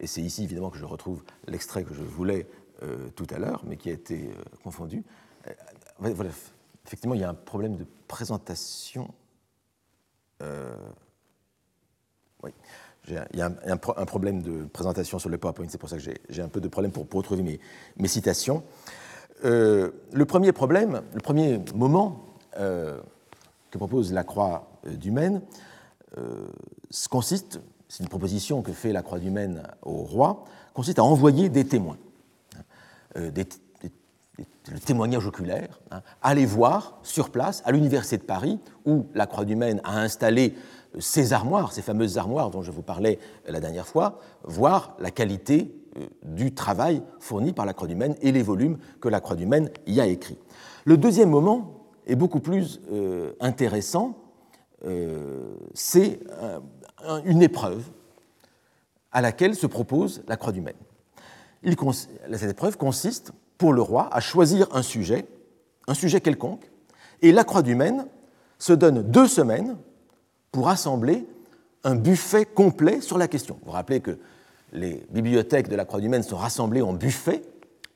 Et 0.00 0.06
c'est 0.06 0.22
ici 0.22 0.44
évidemment 0.44 0.70
que 0.70 0.78
je 0.78 0.84
retrouve 0.84 1.22
l'extrait 1.46 1.84
que 1.84 1.94
je 1.94 2.02
voulais 2.02 2.46
euh, 2.82 3.08
tout 3.14 3.26
à 3.30 3.38
l'heure, 3.38 3.62
mais 3.66 3.76
qui 3.76 3.90
a 3.90 3.92
été 3.92 4.28
euh, 4.28 4.42
confondu. 4.62 5.02
Effectivement, 6.86 7.14
il 7.14 7.20
y 7.20 7.24
a 7.24 7.30
un 7.30 7.34
problème 7.34 7.76
de 7.76 7.86
présentation. 8.08 9.08
oui, 12.42 12.50
il 13.08 13.14
y 13.34 13.40
a 13.40 13.50
un, 13.66 13.76
problème 13.76 14.42
de 14.42 14.64
présentation 14.64 15.18
sur 15.18 15.30
le 15.30 15.38
PowerPoint, 15.38 15.66
c'est 15.68 15.78
pour 15.78 15.88
ça 15.88 15.96
que 15.98 16.02
j'ai 16.28 16.42
un 16.42 16.48
peu 16.48 16.60
de 16.60 16.68
problème 16.68 16.92
pour, 16.92 17.06
retrouver 17.10 17.42
mes, 17.96 18.08
citations. 18.08 18.62
Le 19.42 20.24
premier 20.26 20.52
problème, 20.52 21.02
le 21.14 21.20
premier 21.20 21.60
moment 21.74 22.26
que 22.54 23.78
propose 23.78 24.12
la 24.12 24.24
Croix 24.24 24.68
du 24.86 25.10
Maine 25.10 25.42
consiste, 27.10 27.60
c'est 27.88 28.02
une 28.02 28.08
proposition 28.08 28.62
que 28.62 28.72
fait 28.72 28.92
la 28.92 29.02
Croix 29.02 29.18
du 29.18 29.30
Maine 29.30 29.62
au 29.82 30.02
roi, 30.02 30.44
consiste 30.72 30.98
à 30.98 31.04
envoyer 31.04 31.48
des 31.48 31.66
témoins, 31.66 31.98
des, 33.16 33.46
le 34.72 34.78
témoignage 34.78 35.26
oculaire, 35.26 35.80
hein, 35.90 36.02
aller 36.22 36.46
voir 36.46 36.98
sur 37.02 37.30
place 37.30 37.62
à 37.64 37.72
l'Université 37.72 38.16
de 38.16 38.22
Paris, 38.22 38.58
où 38.84 39.06
la 39.14 39.26
Croix 39.26 39.44
du 39.44 39.56
Maine 39.56 39.80
a 39.84 40.00
installé 40.00 40.54
ces 40.98 41.32
armoires, 41.32 41.72
ces 41.72 41.82
fameuses 41.82 42.18
armoires 42.18 42.50
dont 42.50 42.62
je 42.62 42.70
vous 42.70 42.82
parlais 42.82 43.18
la 43.46 43.60
dernière 43.60 43.86
fois, 43.86 44.20
voir 44.44 44.96
la 45.00 45.10
qualité 45.10 45.74
euh, 45.96 46.06
du 46.22 46.54
travail 46.54 47.02
fourni 47.18 47.52
par 47.52 47.66
la 47.66 47.74
Croix 47.74 47.88
du 47.88 47.96
Maine 47.96 48.14
et 48.22 48.32
les 48.32 48.42
volumes 48.42 48.78
que 49.00 49.08
la 49.08 49.20
Croix 49.20 49.36
du 49.36 49.46
Maine 49.46 49.70
y 49.86 50.00
a 50.00 50.06
écrits. 50.06 50.38
Le 50.84 50.96
deuxième 50.96 51.30
moment 51.30 51.86
est 52.06 52.16
beaucoup 52.16 52.40
plus 52.40 52.80
euh, 52.92 53.32
intéressant, 53.40 54.16
euh, 54.16 54.23
c'est 55.74 56.20
une 57.24 57.42
épreuve 57.42 57.84
à 59.12 59.20
laquelle 59.20 59.54
se 59.54 59.66
propose 59.66 60.22
la 60.26 60.36
Croix 60.36 60.52
du 60.52 60.60
Maine. 60.60 60.74
cette 62.32 62.50
épreuve 62.50 62.76
consiste 62.76 63.32
pour 63.58 63.72
le 63.72 63.80
roi 63.80 64.08
à 64.12 64.20
choisir 64.20 64.68
un 64.74 64.82
sujet, 64.82 65.26
un 65.86 65.94
sujet 65.94 66.20
quelconque, 66.20 66.70
et 67.22 67.32
la 67.32 67.44
Croix 67.44 67.62
du 67.62 67.74
Maine 67.74 68.06
se 68.58 68.72
donne 68.72 69.02
deux 69.02 69.28
semaines 69.28 69.76
pour 70.52 70.68
assembler 70.68 71.26
un 71.84 71.94
buffet 71.94 72.44
complet 72.44 73.00
sur 73.00 73.18
la 73.18 73.28
question. 73.28 73.56
Vous 73.60 73.66
vous 73.66 73.72
rappelez 73.72 74.00
que 74.00 74.18
les 74.72 75.06
bibliothèques 75.10 75.68
de 75.68 75.76
la 75.76 75.84
Croix 75.84 76.00
du 76.00 76.08
Maine 76.08 76.22
sont 76.22 76.36
rassemblées 76.36 76.82
en 76.82 76.92
buffets 76.92 77.42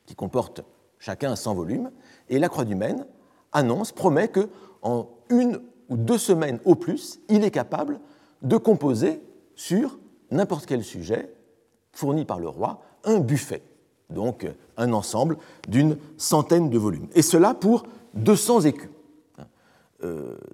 qui 0.07 0.15
comportent 0.15 0.63
chacun 0.99 1.37
100 1.37 1.55
volumes, 1.55 1.91
et 2.29 2.39
la 2.39 2.49
Croix 2.49 2.65
du 2.65 2.75
Maine 2.75 3.05
annonce, 3.53 3.93
promet 3.93 4.29
que 4.29 4.49
en 4.83 5.09
une 5.31 5.61
ou 5.89 5.97
deux 5.97 6.19
semaines 6.19 6.61
au 6.65 6.75
plus, 6.75 7.21
il 7.29 7.45
est 7.45 7.51
capable 7.51 8.01
de 8.43 8.57
composer 8.57 9.23
sur 9.55 9.99
n'importe 10.31 10.67
quel 10.67 10.85
sujet 10.85 11.33
fourni 11.93 12.25
par 12.25 12.39
le 12.39 12.49
roi 12.49 12.81
un 13.05 13.19
buffet, 13.19 13.63
donc 14.11 14.47
un 14.77 14.93
ensemble 14.93 15.39
d'une 15.69 15.99
centaine 16.17 16.71
de 16.71 16.79
volumes. 16.79 17.09
Et 17.15 17.23
cela 17.23 17.55
pour 17.55 17.87
200 18.15 18.63
écus. 18.63 18.91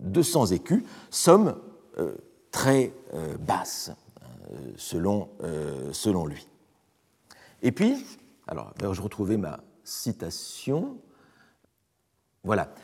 200 0.01 0.53
euh, 0.53 0.55
écus, 0.55 0.85
somme 1.11 1.57
euh, 1.99 2.15
très 2.51 2.93
euh, 3.13 3.37
basse 3.37 3.93
selon, 4.77 5.29
selon 5.91 6.27
lui. 6.27 6.47
Et 7.63 7.73
puis, 7.73 7.97
alors, 8.47 8.73
je 8.93 9.01
retrouvais 9.01 9.37
ma 9.37 9.59
citation. 9.83 10.97
Voilà, 12.45 12.65
là, 12.65 12.75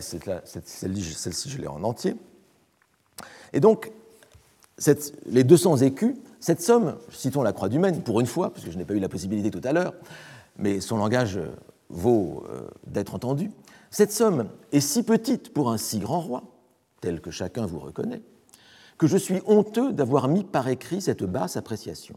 celle-ci, 0.00 1.50
je 1.50 1.58
l'ai 1.58 1.66
en 1.66 1.82
entier. 1.82 2.14
Et 3.52 3.60
donc, 3.60 3.90
les 5.26 5.44
200 5.44 5.78
écus, 5.78 6.14
cette 6.40 6.62
somme, 6.62 6.96
citons 7.10 7.42
la 7.42 7.52
Croix 7.52 7.68
du 7.68 7.78
Maine 7.78 8.02
pour 8.02 8.20
une 8.20 8.26
fois, 8.26 8.52
parce 8.52 8.64
que 8.64 8.70
je 8.70 8.78
n'ai 8.78 8.84
pas 8.84 8.94
eu 8.94 9.00
la 9.00 9.08
possibilité 9.08 9.50
tout 9.50 9.66
à 9.66 9.72
l'heure, 9.72 9.94
mais 10.56 10.80
son 10.80 10.98
langage 10.98 11.40
vaut 11.88 12.44
euh, 12.48 12.68
d'être 12.86 13.14
entendu. 13.14 13.50
Cette 13.90 14.12
somme 14.12 14.48
est 14.72 14.80
si 14.80 15.02
petite 15.02 15.52
pour 15.52 15.70
un 15.70 15.78
si 15.78 15.98
grand 15.98 16.20
roi, 16.20 16.44
tel 17.00 17.20
que 17.20 17.30
chacun 17.30 17.66
vous 17.66 17.78
reconnaît, 17.78 18.22
que 18.98 19.06
je 19.06 19.16
suis 19.16 19.40
honteux 19.46 19.92
d'avoir 19.92 20.28
mis 20.28 20.44
par 20.44 20.68
écrit 20.68 21.00
cette 21.00 21.24
basse 21.24 21.56
appréciation, 21.56 22.16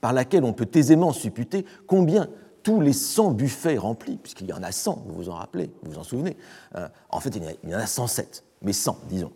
par 0.00 0.12
laquelle 0.12 0.44
on 0.44 0.52
peut 0.52 0.68
aisément 0.74 1.12
supputer 1.12 1.64
combien 1.86 2.28
tous 2.62 2.80
les 2.80 2.92
100 2.92 3.32
buffets 3.32 3.76
remplis, 3.76 4.16
puisqu'il 4.16 4.46
y 4.46 4.52
en 4.52 4.62
a 4.62 4.72
100, 4.72 5.04
vous 5.06 5.14
vous 5.14 5.28
en 5.28 5.34
rappelez, 5.34 5.70
vous 5.82 5.92
vous 5.92 5.98
en 5.98 6.04
souvenez, 6.04 6.36
euh, 6.76 6.88
en 7.10 7.20
fait 7.20 7.34
il 7.36 7.70
y 7.70 7.74
en 7.74 7.78
a 7.78 7.86
107, 7.86 8.44
mais 8.62 8.72
100, 8.72 8.98
disons, 9.08 9.32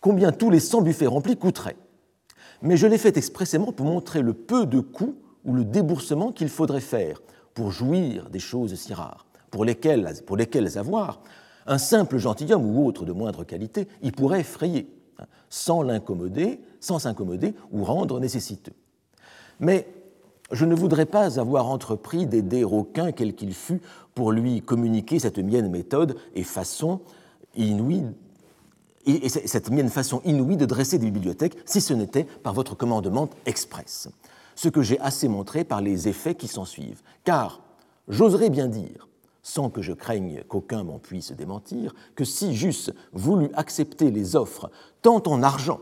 combien 0.00 0.32
tous 0.32 0.50
les 0.50 0.60
100 0.60 0.82
buffets 0.82 1.06
remplis 1.06 1.36
coûteraient? 1.36 1.76
Mais 2.62 2.76
je 2.76 2.86
l'ai 2.86 2.98
fait 2.98 3.16
expressément 3.16 3.72
pour 3.72 3.86
montrer 3.86 4.22
le 4.22 4.34
peu 4.34 4.66
de 4.66 4.80
coûts 4.80 5.16
ou 5.44 5.54
le 5.54 5.64
déboursement 5.64 6.32
qu'il 6.32 6.48
faudrait 6.48 6.80
faire 6.80 7.22
pour 7.54 7.70
jouir 7.70 8.28
des 8.30 8.38
choses 8.38 8.74
si 8.74 8.92
rares, 8.92 9.26
pour 9.50 9.64
lesquelles, 9.64 10.06
avoir 10.76 11.22
un 11.66 11.78
simple 11.78 12.18
gentilhomme 12.18 12.66
ou 12.66 12.86
autre 12.86 13.04
de 13.04 13.12
moindre 13.12 13.44
qualité 13.44 13.88
y 14.02 14.10
pourrait 14.12 14.40
effrayer 14.40 14.88
sans 15.48 15.82
l'incommoder, 15.82 16.60
sans 16.80 17.00
s'incommoder 17.00 17.54
ou 17.70 17.84
rendre 17.84 18.20
nécessiteux. 18.20 18.72
Mais 19.58 19.86
je 20.50 20.64
ne 20.64 20.74
voudrais 20.74 21.06
pas 21.06 21.38
avoir 21.38 21.68
entrepris 21.68 22.26
d'aider 22.26 22.64
aucun, 22.64 23.12
quel 23.12 23.34
qu'il 23.34 23.54
fût, 23.54 23.80
pour 24.14 24.32
lui 24.32 24.62
communiquer 24.62 25.18
cette 25.18 25.38
mienne 25.38 25.70
méthode 25.70 26.16
et 26.34 26.42
façon 26.42 27.00
inouïe 27.56 28.04
et 29.06 29.28
cette 29.28 29.70
mienne 29.70 29.88
façon 29.88 30.20
inouïe 30.24 30.58
de 30.58 30.66
dresser 30.66 30.98
des 30.98 31.10
bibliothèques, 31.10 31.56
si 31.64 31.80
ce 31.80 31.94
n'était 31.94 32.24
par 32.24 32.52
votre 32.52 32.76
commandement 32.76 33.30
express. 33.46 34.08
Ce 34.56 34.68
que 34.68 34.82
j'ai 34.82 35.00
assez 35.00 35.26
montré 35.26 35.64
par 35.64 35.80
les 35.80 36.06
effets 36.06 36.34
qui 36.34 36.48
s'en 36.48 36.66
suivent. 36.66 37.00
Car 37.24 37.62
j'oserais 38.08 38.50
bien 38.50 38.68
dire 38.68 39.08
sans 39.42 39.70
que 39.70 39.80
je 39.80 39.92
craigne 39.92 40.42
qu'aucun 40.48 40.84
m'en 40.84 40.98
puisse 40.98 41.32
démentir, 41.32 41.94
que 42.14 42.24
si 42.24 42.54
j'eusse 42.54 42.90
voulu 43.12 43.48
accepter 43.54 44.10
les 44.10 44.36
offres 44.36 44.70
tant 45.00 45.22
en 45.26 45.42
argent 45.42 45.80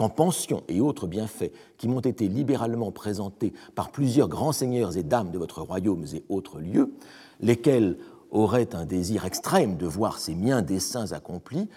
qu'en 0.00 0.08
pensions 0.08 0.62
et 0.68 0.80
autres 0.80 1.06
bienfaits 1.06 1.52
qui 1.76 1.86
m'ont 1.86 2.00
été 2.00 2.26
libéralement 2.26 2.90
présentés 2.90 3.52
par 3.74 3.90
plusieurs 3.90 4.28
grands 4.28 4.52
seigneurs 4.52 4.96
et 4.96 5.02
dames 5.02 5.30
de 5.30 5.36
votre 5.36 5.60
royaume 5.60 6.06
et 6.14 6.24
autres 6.30 6.58
lieux, 6.58 6.94
lesquels 7.40 7.98
auraient 8.30 8.74
un 8.74 8.86
désir 8.86 9.26
extrême 9.26 9.76
de 9.76 9.84
voir 9.84 10.18
ces 10.18 10.34
miens 10.34 10.62
desseins 10.62 11.12
accomplis, 11.12 11.68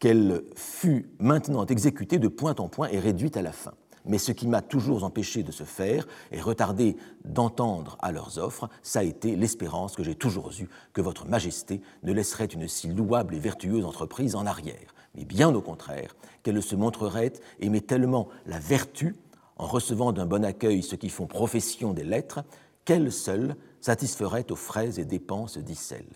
qu'elle 0.00 0.42
fût 0.56 1.08
maintenant 1.20 1.64
exécutée 1.66 2.18
de 2.18 2.26
point 2.26 2.56
en 2.56 2.66
point 2.66 2.88
et 2.88 2.98
réduite 2.98 3.36
à 3.36 3.42
la 3.42 3.52
fin. 3.52 3.74
Mais 4.04 4.18
ce 4.18 4.32
qui 4.32 4.48
m'a 4.48 4.60
toujours 4.60 5.04
empêché 5.04 5.44
de 5.44 5.52
se 5.52 5.62
faire 5.62 6.08
et 6.32 6.40
retardé 6.40 6.96
d'entendre 7.24 7.96
à 8.00 8.10
leurs 8.10 8.38
offres, 8.38 8.68
ça 8.82 9.00
a 9.00 9.04
été 9.04 9.36
l'espérance 9.36 9.94
que 9.94 10.02
j'ai 10.02 10.16
toujours 10.16 10.50
eue 10.60 10.68
que 10.92 11.00
votre 11.00 11.28
Majesté 11.28 11.80
ne 12.02 12.12
laisserait 12.12 12.46
une 12.46 12.66
si 12.66 12.88
louable 12.88 13.36
et 13.36 13.38
vertueuse 13.38 13.84
entreprise 13.84 14.34
en 14.34 14.46
arrière, 14.46 14.96
mais 15.14 15.24
bien 15.24 15.54
au 15.54 15.60
contraire, 15.60 16.16
qu'elle 16.42 16.62
se 16.62 16.76
montrerait 16.76 17.32
aimer 17.60 17.80
tellement 17.80 18.28
la 18.46 18.58
vertu 18.58 19.16
en 19.56 19.66
recevant 19.66 20.12
d'un 20.12 20.26
bon 20.26 20.44
accueil 20.44 20.82
ceux 20.82 20.96
qui 20.96 21.08
font 21.08 21.26
profession 21.26 21.92
des 21.92 22.04
lettres, 22.04 22.40
qu'elle 22.84 23.12
seule 23.12 23.56
satisferait 23.80 24.50
aux 24.50 24.56
frais 24.56 24.98
et 24.98 25.04
dépenses 25.04 25.58
d'Issel. 25.58 26.06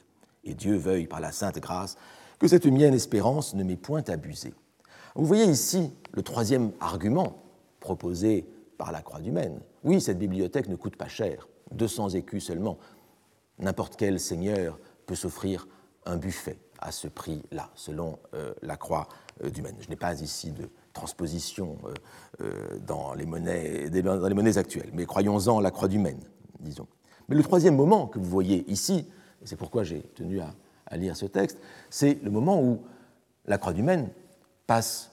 Et 0.44 0.54
Dieu 0.54 0.76
veuille 0.76 1.06
par 1.06 1.20
la 1.20 1.32
sainte 1.32 1.58
grâce 1.58 1.96
que 2.38 2.48
cette 2.48 2.66
mienne 2.66 2.94
espérance 2.94 3.54
ne 3.54 3.62
m'ait 3.62 3.76
point 3.76 4.02
abusé. 4.08 4.54
Vous 5.14 5.26
voyez 5.26 5.44
ici 5.44 5.92
le 6.12 6.22
troisième 6.22 6.72
argument 6.80 7.42
proposé 7.80 8.46
par 8.78 8.92
la 8.92 9.02
Croix 9.02 9.20
du 9.20 9.30
Maine. 9.30 9.60
Oui, 9.84 10.00
cette 10.00 10.18
bibliothèque 10.18 10.68
ne 10.68 10.76
coûte 10.76 10.96
pas 10.96 11.08
cher, 11.08 11.48
200 11.72 12.10
écus 12.10 12.44
seulement. 12.44 12.78
N'importe 13.58 13.96
quel 13.96 14.18
seigneur 14.18 14.78
peut 15.06 15.14
s'offrir 15.14 15.68
un 16.06 16.16
buffet 16.16 16.58
à 16.82 16.92
ce 16.92 17.08
prix-là, 17.08 17.70
selon 17.74 18.18
euh, 18.34 18.52
la 18.62 18.76
Croix 18.76 19.08
euh, 19.44 19.50
du 19.50 19.62
Maine. 19.62 19.76
Je 19.80 19.88
n'ai 19.88 19.96
pas 19.96 20.20
ici 20.20 20.50
de 20.50 20.68
transposition 20.92 21.78
euh, 22.40 22.78
dans, 22.86 23.14
les 23.14 23.24
monnaies, 23.24 24.58
actuelles, 24.58 24.90
mais 24.92 25.06
croyons-en 25.06 25.60
la 25.60 25.70
Croix 25.70 25.88
du 25.88 25.98
Maine, 25.98 26.20
disons. 26.60 26.86
Mais 27.28 27.36
le 27.36 27.42
troisième 27.42 27.76
moment 27.76 28.06
que 28.06 28.18
vous 28.18 28.28
voyez 28.28 28.70
ici, 28.70 29.08
c'est 29.44 29.56
pourquoi 29.56 29.84
j'ai 29.84 30.02
tenu 30.14 30.40
à, 30.40 30.52
à 30.86 30.96
lire 30.96 31.16
ce 31.16 31.26
texte, 31.26 31.58
c'est 31.88 32.18
le 32.22 32.30
moment 32.30 32.60
où 32.60 32.82
la 33.46 33.58
Croix 33.58 33.72
du 33.72 33.82
Maine 33.82 34.10
passe 34.66 35.12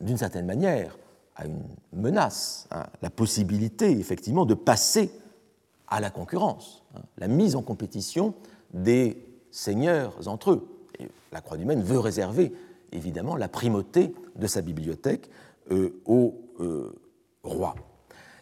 d'une 0.00 0.16
certaine 0.16 0.46
manière 0.46 0.98
à 1.36 1.46
une 1.46 1.62
menace, 1.92 2.66
hein, 2.70 2.86
la 3.02 3.10
possibilité 3.10 3.90
effectivement 3.90 4.46
de 4.46 4.54
passer 4.54 5.12
à 5.86 6.00
la 6.00 6.10
concurrence, 6.10 6.82
hein, 6.94 7.00
la 7.18 7.28
mise 7.28 7.56
en 7.56 7.62
compétition 7.62 8.34
des 8.72 9.22
seigneurs 9.50 10.16
entre 10.26 10.52
eux. 10.52 10.79
La 11.32 11.40
Croix 11.40 11.56
du 11.56 11.64
Maine 11.64 11.82
veut 11.82 11.98
réserver 11.98 12.52
évidemment 12.92 13.36
la 13.36 13.48
primauté 13.48 14.14
de 14.36 14.46
sa 14.46 14.62
bibliothèque 14.62 15.30
euh, 15.70 16.00
au 16.06 16.34
euh, 16.60 16.92
roi. 17.42 17.74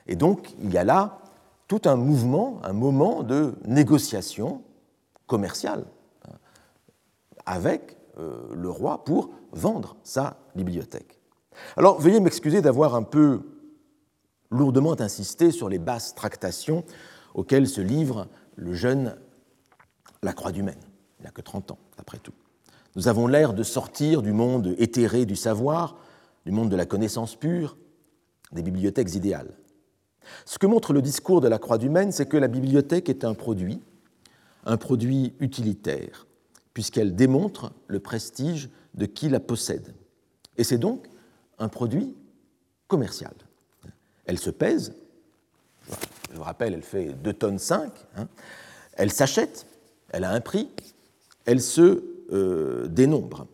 Et 0.06 0.16
donc 0.16 0.54
il 0.62 0.72
y 0.72 0.78
a 0.78 0.84
là 0.84 1.20
tout 1.66 1.82
un 1.84 1.96
mouvement, 1.96 2.60
un 2.64 2.72
moment 2.72 3.22
de 3.22 3.54
négociation 3.66 4.62
commerciale 5.26 5.84
hein, 6.26 6.34
avec 7.44 7.96
euh, 8.18 8.40
le 8.54 8.70
roi 8.70 9.04
pour 9.04 9.30
vendre 9.52 9.96
sa 10.02 10.38
bibliothèque. 10.54 11.20
Alors 11.76 12.00
veuillez 12.00 12.20
m'excuser 12.20 12.62
d'avoir 12.62 12.94
un 12.94 13.02
peu 13.02 13.42
lourdement 14.50 14.98
insisté 15.00 15.50
sur 15.50 15.68
les 15.68 15.78
basses 15.78 16.14
tractations 16.14 16.84
auxquelles 17.34 17.68
se 17.68 17.80
livre 17.80 18.28
le 18.56 18.74
jeune 18.74 19.16
Lacroix 20.22 20.52
du 20.52 20.62
Maine. 20.62 20.80
Il 21.20 21.24
n'a 21.24 21.30
que 21.30 21.42
30 21.42 21.72
ans, 21.72 21.78
après 21.98 22.18
tout. 22.18 22.32
Nous 22.96 23.08
avons 23.08 23.26
l'air 23.26 23.52
de 23.54 23.62
sortir 23.62 24.22
du 24.22 24.32
monde 24.32 24.74
éthéré 24.78 25.26
du 25.26 25.36
savoir, 25.36 25.96
du 26.46 26.52
monde 26.52 26.70
de 26.70 26.76
la 26.76 26.86
connaissance 26.86 27.36
pure, 27.36 27.76
des 28.52 28.62
bibliothèques 28.62 29.14
idéales. 29.14 29.54
Ce 30.44 30.58
que 30.58 30.66
montre 30.66 30.92
le 30.92 31.02
discours 31.02 31.40
de 31.40 31.48
la 31.48 31.58
Croix 31.58 31.78
du 31.78 31.88
Maine, 31.88 32.12
c'est 32.12 32.26
que 32.26 32.36
la 32.36 32.48
bibliothèque 32.48 33.08
est 33.08 33.24
un 33.24 33.34
produit, 33.34 33.80
un 34.64 34.76
produit 34.76 35.34
utilitaire, 35.40 36.26
puisqu'elle 36.74 37.14
démontre 37.14 37.72
le 37.86 38.00
prestige 38.00 38.68
de 38.94 39.06
qui 39.06 39.28
la 39.28 39.40
possède. 39.40 39.94
Et 40.56 40.64
c'est 40.64 40.78
donc 40.78 41.08
un 41.58 41.68
produit 41.68 42.14
commercial. 42.88 43.34
Elle 44.26 44.38
se 44.38 44.50
pèse, 44.50 44.94
je 46.30 46.36
vous 46.36 46.42
rappelle, 46.42 46.74
elle 46.74 46.82
fait 46.82 47.14
2 47.22 47.32
tonnes 47.32 47.58
5, 47.58 47.90
hein. 48.16 48.28
elle 48.94 49.10
s'achète, 49.10 49.66
elle 50.10 50.24
a 50.24 50.30
un 50.30 50.40
prix, 50.40 50.68
elle 51.46 51.62
se 51.62 52.02
euh, 52.32 52.86
dénombre. 52.88 53.46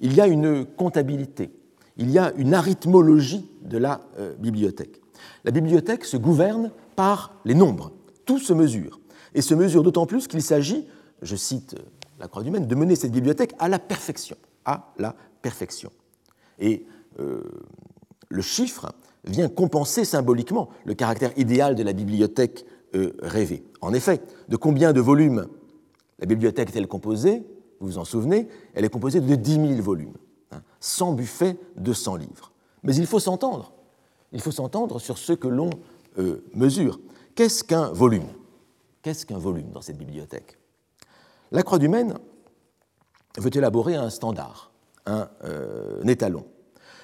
Il 0.00 0.14
y 0.14 0.20
a 0.20 0.26
une 0.26 0.64
comptabilité, 0.64 1.50
il 1.96 2.10
y 2.10 2.18
a 2.18 2.32
une 2.36 2.54
arithmologie 2.54 3.48
de 3.62 3.78
la 3.78 4.00
euh, 4.18 4.34
bibliothèque. 4.38 5.00
La 5.44 5.50
bibliothèque 5.50 6.04
se 6.04 6.16
gouverne 6.16 6.70
par 6.96 7.34
les 7.44 7.54
nombres, 7.54 7.92
tout 8.26 8.38
se 8.38 8.52
mesure, 8.52 9.00
et 9.34 9.42
se 9.42 9.54
mesure 9.54 9.82
d'autant 9.82 10.06
plus 10.06 10.26
qu'il 10.26 10.42
s'agit, 10.42 10.86
je 11.22 11.36
cite 11.36 11.76
la 12.18 12.28
Croix 12.28 12.42
du 12.42 12.50
Maine, 12.50 12.66
de 12.66 12.74
mener 12.74 12.96
cette 12.96 13.12
bibliothèque 13.12 13.54
à 13.58 13.68
la 13.68 13.78
perfection, 13.78 14.36
à 14.64 14.92
la 14.98 15.14
perfection. 15.40 15.90
Et 16.58 16.86
euh, 17.20 17.42
le 18.28 18.42
chiffre 18.42 18.92
vient 19.24 19.48
compenser 19.48 20.04
symboliquement 20.04 20.68
le 20.84 20.94
caractère 20.94 21.32
idéal 21.36 21.74
de 21.74 21.82
la 21.82 21.92
bibliothèque 21.92 22.64
euh, 22.94 23.12
rêvée. 23.20 23.64
En 23.80 23.92
effet, 23.92 24.20
de 24.48 24.56
combien 24.56 24.92
de 24.92 25.00
volumes 25.00 25.46
la 26.18 26.26
bibliothèque 26.26 26.70
est-elle 26.70 26.88
composée? 26.88 27.44
Vous 27.82 27.88
vous 27.88 27.98
en 27.98 28.04
souvenez 28.04 28.48
Elle 28.74 28.84
est 28.84 28.88
composée 28.88 29.20
de 29.20 29.34
10 29.34 29.54
000 29.54 29.82
volumes, 29.82 30.14
100 30.78 31.10
hein, 31.10 31.14
buffets, 31.14 31.56
200 31.76 32.14
livres. 32.14 32.52
Mais 32.84 32.94
il 32.94 33.06
faut 33.06 33.18
s'entendre. 33.18 33.72
Il 34.30 34.40
faut 34.40 34.52
s'entendre 34.52 35.00
sur 35.00 35.18
ce 35.18 35.32
que 35.32 35.48
l'on 35.48 35.70
euh, 36.18 36.44
mesure. 36.54 37.00
Qu'est-ce 37.34 37.64
qu'un 37.64 37.88
volume? 37.88 38.28
Qu'est-ce 39.02 39.26
qu'un 39.26 39.38
volume 39.38 39.72
dans 39.72 39.80
cette 39.82 39.98
bibliothèque? 39.98 40.58
La 41.50 41.64
Croix 41.64 41.80
du 41.80 41.88
Maine 41.88 42.14
veut 43.36 43.50
élaborer 43.52 43.96
un 43.96 44.10
standard, 44.10 44.70
un 45.06 45.26
étalon. 46.06 46.44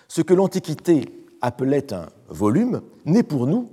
Ce 0.06 0.22
que 0.22 0.32
l'Antiquité 0.32 1.26
appelait 1.40 1.92
un 1.92 2.06
volume 2.28 2.82
n'est 3.04 3.24
pour 3.24 3.48
nous, 3.48 3.72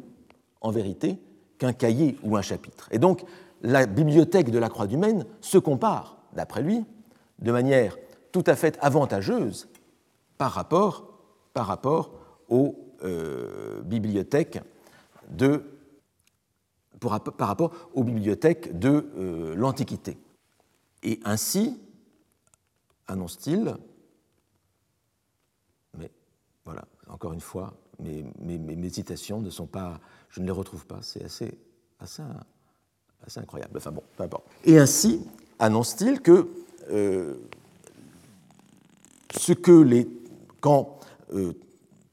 en 0.60 0.72
vérité, 0.72 1.20
qu'un 1.60 1.72
cahier 1.72 2.18
ou 2.24 2.36
un 2.36 2.42
chapitre. 2.42 2.88
Et 2.90 2.98
donc, 2.98 3.24
la 3.62 3.86
bibliothèque 3.86 4.50
de 4.50 4.58
la 4.58 4.70
Croix 4.70 4.88
du 4.88 4.98
Maine 4.98 5.26
se 5.40 5.60
compare, 5.60 6.18
d'après 6.34 6.64
lui, 6.64 6.84
de 7.40 7.52
manière 7.52 7.98
tout 8.32 8.44
à 8.48 8.56
fait 8.56 8.78
avantageuse 8.82 9.70
par 10.38 10.52
rapport, 10.52 11.20
par 11.54 11.68
rapport 11.68 12.12
aux 12.50 12.76
euh, 13.04 13.82
bibliothèques 13.82 14.60
de, 15.30 15.64
par 17.00 17.48
rapport 17.48 17.72
aux 17.94 18.04
bibliothèques 18.04 18.78
de 18.78 19.10
euh, 19.18 19.56
l'Antiquité. 19.56 20.18
Et 21.04 21.20
ainsi, 21.24 21.80
annonce-t-il, 23.08 23.76
voilà, 26.66 26.84
encore 27.08 27.34
une 27.34 27.42
fois, 27.42 27.74
mes, 28.00 28.26
mes, 28.40 28.90
citations 28.90 29.40
ne 29.40 29.50
sont 29.52 29.68
pas, 29.68 30.00
je 30.30 30.42
ne 30.42 30.46
les 30.46 30.52
retrouve 30.52 30.86
pas, 30.86 31.00
c'est 31.02 31.24
assez, 31.24 31.58
assez, 32.00 32.24
assez, 33.26 33.40
incroyable. 33.40 33.78
Enfin 33.78 33.92
bon, 33.92 34.04
peu 34.18 34.24
importe. 34.24 34.46
Et 34.66 34.80
ainsi 34.80 35.26
annonce-t-il 35.60 36.22
que 36.22 36.50
ce 39.38 39.54
que 39.54 39.72
les, 39.72 40.08
quand 40.60 40.98
euh, 41.34 41.54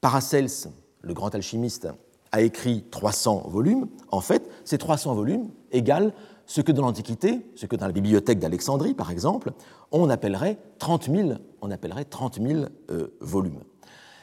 Paracels, 0.00 0.70
le 1.00 1.14
grand 1.14 1.34
alchimiste, 1.34 1.88
a 2.32 2.40
écrit 2.40 2.84
300 2.90 3.48
volumes, 3.48 3.88
en 4.10 4.20
fait, 4.20 4.48
ces 4.64 4.78
300 4.78 5.14
volumes 5.14 5.48
égalent 5.70 6.12
ce 6.46 6.60
que 6.60 6.72
dans 6.72 6.82
l'Antiquité, 6.82 7.40
ce 7.54 7.66
que 7.66 7.76
dans 7.76 7.86
la 7.86 7.92
bibliothèque 7.92 8.38
d'Alexandrie, 8.38 8.94
par 8.94 9.10
exemple, 9.10 9.52
on 9.90 10.10
appellerait 10.10 10.58
30 10.78 11.10
000, 11.10 11.32
on 11.60 11.70
appellerait 11.70 12.04
30 12.04 12.40
000 12.40 12.64
euh, 12.90 13.08
volumes. 13.20 13.60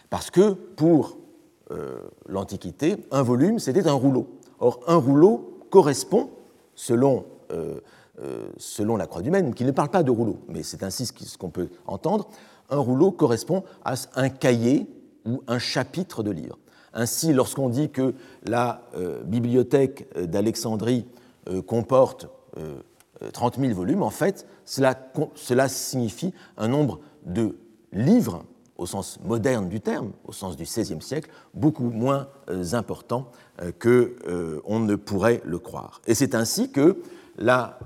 Parce 0.10 0.32
que 0.32 0.52
pour 0.52 1.18
euh, 1.72 2.02
l'Antiquité, 2.28 2.98
un 3.12 3.22
volume, 3.22 3.60
c'était 3.60 3.88
un 3.88 3.94
rouleau. 3.94 4.28
Or, 4.60 4.80
un 4.88 4.96
rouleau 4.96 5.60
correspond, 5.70 6.30
selon, 6.76 7.26
euh, 7.52 7.56
euh, 7.56 7.80
selon 8.58 8.98
la 8.98 9.08
Croix 9.08 9.22
du 9.22 9.32
Maine, 9.32 9.54
qui 9.54 9.64
ne 9.64 9.72
parle 9.72 9.90
pas 9.90 10.04
de 10.04 10.12
rouleau, 10.12 10.40
mais 10.48 10.64
c'est 10.64 10.84
ainsi 10.84 11.06
ce 11.06 11.38
qu'on 11.38 11.50
peut 11.50 11.70
entendre, 11.88 12.28
un 12.70 12.78
rouleau 12.78 13.12
correspond 13.12 13.64
à 13.84 13.96
un 14.16 14.30
cahier 14.30 14.88
ou 15.26 15.42
un 15.48 15.60
chapitre 15.60 16.24
de 16.24 16.32
livre. 16.32 16.58
Ainsi, 16.94 17.34
lorsqu'on 17.34 17.70
dit 17.70 17.90
que 17.90 18.14
la 18.44 18.82
bibliothèque 19.26 20.08
d'Alexandrie 20.18 21.06
comporte 21.66 22.28
30 23.34 23.60
000 23.60 23.74
volumes, 23.74 24.04
en 24.04 24.10
fait, 24.10 24.46
cela, 24.66 24.98
cela 25.36 25.68
signifie 25.68 26.34
un 26.58 26.68
nombre 26.68 27.00
de 27.26 27.56
livres 27.94 28.44
au 28.80 28.86
sens 28.86 29.20
moderne 29.24 29.68
du 29.68 29.82
terme, 29.82 30.12
au 30.26 30.32
sens 30.32 30.56
du 30.56 30.64
XVIe 30.64 31.02
siècle, 31.02 31.30
beaucoup 31.54 31.90
moins 31.90 32.28
euh, 32.50 32.74
important 32.74 33.30
euh, 33.62 33.72
que 33.78 34.16
euh, 34.28 34.62
on 34.64 34.80
ne 34.80 34.96
pourrait 34.96 35.42
le 35.46 35.60
croire. 35.60 36.02
Et 36.08 36.16
c'est 36.16 36.34
ainsi 36.34 36.72
que 36.72 37.02
la 37.40 37.80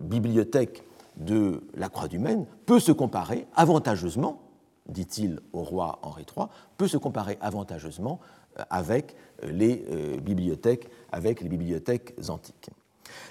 bibliothèque 0.00 0.84
de 1.16 1.62
la 1.74 1.88
Croix 1.88 2.08
du 2.08 2.18
Maine 2.18 2.46
peut 2.66 2.80
se 2.80 2.92
comparer 2.92 3.46
avantageusement, 3.56 4.42
dit-il 4.88 5.40
au 5.52 5.62
roi 5.62 5.98
Henri 6.02 6.26
III, 6.36 6.46
peut 6.76 6.88
se 6.88 6.96
comparer 6.96 7.38
avantageusement 7.40 8.20
avec 8.68 9.16
les 9.42 9.84
bibliothèques, 10.22 10.90
avec 11.12 11.40
les 11.40 11.48
bibliothèques 11.48 12.14
antiques. 12.28 12.70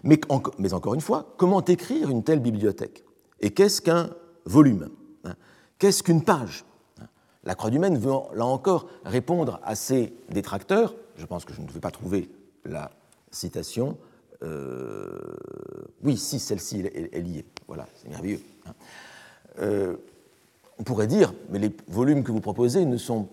Mais, 0.04 0.19
mais 0.58 0.74
encore 0.74 0.93
une 0.93 1.02
fois, 1.02 1.34
comment 1.38 1.63
écrire 1.63 2.10
une 2.10 2.24
telle 2.24 2.39
bibliothèque? 2.39 3.04
Et 3.39 3.52
qu'est-ce 3.52 3.82
qu'un 3.82 4.10
volume? 4.45 4.89
Hein? 5.24 5.36
Qu'est-ce 5.78 6.04
qu'une 6.04 6.24
page? 6.24 6.65
La 7.45 7.56
Croix 7.56 7.69
du 7.69 7.80
Maine 7.80 7.98
veut, 7.98 8.12
là 8.34 8.45
encore, 8.45 8.88
répondre 9.06 9.60
à 9.63 9.76
ses 9.76 10.13
détracteurs. 10.30 10.95
Je 11.15 11.26
pense 11.26 11.45
que 11.45 11.54
je 11.54 11.62
ne 11.62 11.67
vais 11.67 11.80
pas 11.80 11.91
trouver 11.91 12.30
la 12.65 12.91
citation. 13.32 13.98
Euh, 14.43 15.10
oui, 16.04 16.17
si, 16.17 16.39
celle-ci 16.39 16.80
est, 16.80 17.21
liée. 17.21 17.45
Voilà, 17.67 17.88
c'est 17.95 18.10
merveilleux. 18.10 18.41
Hein. 18.65 18.73
Euh, 19.60 19.97
on 20.78 20.84
pourrait 20.84 21.08
dire, 21.08 21.34
mais 21.49 21.60
les 21.60 21.75
volumes 21.88 22.23
que 22.23 22.32
vous 22.32 22.39
proposez 22.39 22.86
ne 22.86 22.97
sont 22.97 23.28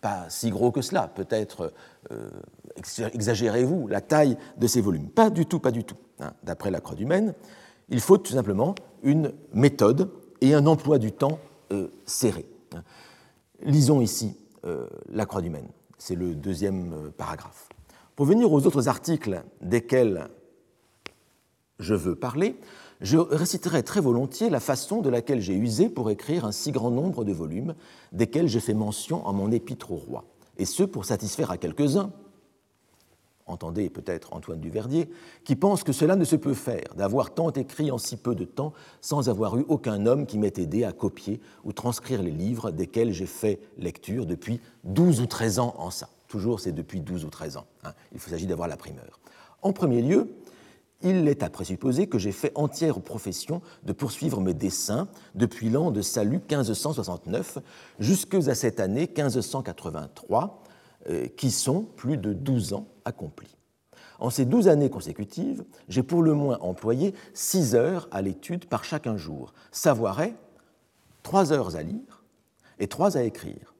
pas 0.00 0.26
si 0.28 0.50
gros 0.50 0.72
que 0.72 0.82
cela. 0.82 1.06
Peut-être 1.06 1.72
euh, 2.10 2.30
exagérez-vous 2.76 3.86
la 3.86 4.00
taille 4.00 4.36
de 4.56 4.66
ces 4.66 4.80
volumes. 4.80 5.08
Pas 5.08 5.30
du 5.30 5.46
tout, 5.46 5.60
pas 5.60 5.70
du 5.70 5.84
tout. 5.84 5.96
Hein. 6.18 6.32
D'après 6.42 6.70
la 6.70 6.80
Croix 6.80 6.96
du 6.96 7.06
Maine, 7.06 7.34
il 7.88 8.00
faut 8.00 8.18
tout 8.18 8.32
simplement 8.32 8.74
une 9.04 9.32
méthode 9.54 10.10
et 10.40 10.54
un 10.54 10.66
emploi 10.66 10.98
du 10.98 11.12
temps 11.12 11.38
serré. 12.04 12.44
Hein. 12.74 12.82
Lisons 13.62 14.00
ici 14.00 14.36
la 15.08 15.24
Croix 15.24 15.40
du 15.40 15.50
Maine, 15.50 15.68
c'est 15.98 16.14
le 16.14 16.34
deuxième 16.34 17.10
paragraphe. 17.16 17.71
Pour 18.22 18.28
venir 18.28 18.52
aux 18.52 18.68
autres 18.68 18.86
articles 18.86 19.42
desquels 19.62 20.28
je 21.80 21.92
veux 21.92 22.14
parler, 22.14 22.54
je 23.00 23.18
réciterai 23.18 23.82
très 23.82 24.00
volontiers 24.00 24.48
la 24.48 24.60
façon 24.60 25.00
de 25.00 25.08
laquelle 25.10 25.40
j'ai 25.40 25.56
usé 25.56 25.88
pour 25.88 26.08
écrire 26.08 26.44
un 26.44 26.52
si 26.52 26.70
grand 26.70 26.92
nombre 26.92 27.24
de 27.24 27.32
volumes, 27.32 27.74
desquels 28.12 28.46
j'ai 28.46 28.60
fait 28.60 28.74
mention 28.74 29.26
en 29.26 29.32
mon 29.32 29.50
épître 29.50 29.90
au 29.90 29.96
roi, 29.96 30.24
et 30.56 30.66
ce 30.66 30.84
pour 30.84 31.04
satisfaire 31.04 31.50
à 31.50 31.56
quelques-uns, 31.56 32.12
entendez 33.46 33.90
peut-être 33.90 34.34
Antoine 34.34 34.60
Duverdier, 34.60 35.10
qui 35.42 35.56
pense 35.56 35.82
que 35.82 35.90
cela 35.90 36.14
ne 36.14 36.24
se 36.24 36.36
peut 36.36 36.54
faire, 36.54 36.94
d'avoir 36.96 37.34
tant 37.34 37.50
écrit 37.50 37.90
en 37.90 37.98
si 37.98 38.16
peu 38.16 38.36
de 38.36 38.44
temps 38.44 38.72
sans 39.00 39.30
avoir 39.30 39.58
eu 39.58 39.64
aucun 39.66 40.06
homme 40.06 40.26
qui 40.26 40.38
m'ait 40.38 40.52
aidé 40.58 40.84
à 40.84 40.92
copier 40.92 41.40
ou 41.64 41.72
transcrire 41.72 42.22
les 42.22 42.30
livres 42.30 42.70
desquels 42.70 43.12
j'ai 43.12 43.26
fait 43.26 43.58
lecture 43.78 44.26
depuis 44.26 44.60
12 44.84 45.22
ou 45.22 45.26
13 45.26 45.58
ans 45.58 45.74
en 45.76 45.90
ça. 45.90 46.08
Toujours, 46.32 46.60
c'est 46.60 46.72
depuis 46.72 47.02
12 47.02 47.26
ou 47.26 47.28
13 47.28 47.58
ans. 47.58 47.66
Hein. 47.84 47.92
Il 48.14 48.18
s'agit 48.18 48.46
d'avoir 48.46 48.66
la 48.66 48.78
primeur. 48.78 49.20
En 49.60 49.74
premier 49.74 50.00
lieu, 50.00 50.34
il 51.02 51.28
est 51.28 51.42
à 51.42 51.50
présupposer 51.50 52.06
que 52.06 52.16
j'ai 52.16 52.32
fait 52.32 52.52
entière 52.54 53.02
profession 53.02 53.60
de 53.82 53.92
poursuivre 53.92 54.40
mes 54.40 54.54
dessins 54.54 55.08
depuis 55.34 55.68
l'an 55.68 55.90
de 55.90 56.00
salut 56.00 56.38
1569 56.38 57.58
jusqu'à 57.98 58.54
cette 58.54 58.80
année 58.80 59.10
1583, 59.14 60.62
euh, 61.10 61.26
qui 61.36 61.50
sont 61.50 61.82
plus 61.82 62.16
de 62.16 62.32
12 62.32 62.72
ans 62.72 62.86
accomplis. 63.04 63.58
En 64.18 64.30
ces 64.30 64.46
12 64.46 64.68
années 64.68 64.88
consécutives, 64.88 65.66
j'ai 65.90 66.02
pour 66.02 66.22
le 66.22 66.32
moins 66.32 66.56
employé 66.60 67.12
6 67.34 67.74
heures 67.74 68.08
à 68.10 68.22
l'étude 68.22 68.64
par 68.64 68.84
chacun 68.84 69.18
jour, 69.18 69.52
savoir 69.70 70.22
est 70.22 70.32
3 71.24 71.52
heures 71.52 71.76
à 71.76 71.82
lire 71.82 72.24
et 72.78 72.88
3 72.88 73.18
à 73.18 73.22
écrire, 73.22 73.71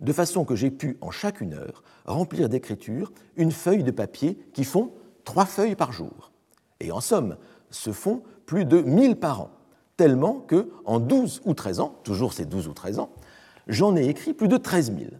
de 0.00 0.12
façon 0.12 0.44
que 0.44 0.54
j'ai 0.54 0.70
pu 0.70 0.98
en 1.00 1.10
chacune 1.10 1.54
heure 1.54 1.82
remplir 2.04 2.48
d'écriture 2.48 3.12
une 3.36 3.52
feuille 3.52 3.84
de 3.84 3.90
papier 3.90 4.38
qui 4.52 4.64
font 4.64 4.92
3 5.24 5.46
feuilles 5.46 5.76
par 5.76 5.92
jour 5.92 6.32
et 6.80 6.92
en 6.92 7.00
somme 7.00 7.36
se 7.70 7.92
font 7.92 8.22
plus 8.46 8.64
de 8.64 8.80
1000 8.80 9.16
par 9.16 9.40
an, 9.40 9.50
tellement 9.96 10.40
que 10.40 10.70
en 10.84 11.00
12 11.00 11.42
ou 11.44 11.54
13 11.54 11.80
ans, 11.80 11.98
toujours 12.04 12.32
ces 12.32 12.44
12 12.44 12.68
ou 12.68 12.72
13 12.72 12.98
ans, 12.98 13.10
j'en 13.66 13.96
ai 13.96 14.06
écrit 14.06 14.34
plus 14.34 14.48
de 14.48 14.56
13 14.56 14.92
000. 14.96 15.10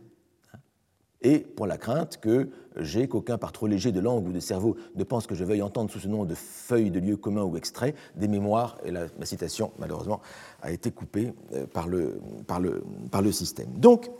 Et 1.22 1.38
pour 1.38 1.66
la 1.66 1.78
crainte 1.78 2.18
que 2.18 2.50
j'ai 2.76 3.08
qu'aucun 3.08 3.38
par 3.38 3.52
trop 3.52 3.66
léger 3.66 3.92
de 3.92 4.00
langue 4.00 4.28
ou 4.28 4.32
de 4.32 4.40
cerveau 4.40 4.76
ne 4.94 5.04
pense 5.04 5.26
que 5.26 5.34
je 5.34 5.42
veuille 5.42 5.62
entendre 5.62 5.90
sous 5.90 6.00
ce 6.00 6.08
nom 6.08 6.26
de 6.26 6.34
feuilles 6.34 6.90
de 6.90 7.00
lieux 7.00 7.16
communs 7.16 7.44
ou 7.44 7.56
extraits 7.56 7.96
des 8.14 8.28
mémoires, 8.28 8.76
et 8.84 8.90
la, 8.90 9.08
citation 9.22 9.72
malheureusement 9.78 10.20
a 10.60 10.70
été 10.70 10.90
coupée 10.90 11.32
euh, 11.54 11.66
par 11.66 11.88
le, 11.88 12.20
par 12.46 12.60
le, 12.60 12.84
par 13.10 13.22
le 13.22 13.32
système. 13.32 13.70
Donc, 13.78 14.10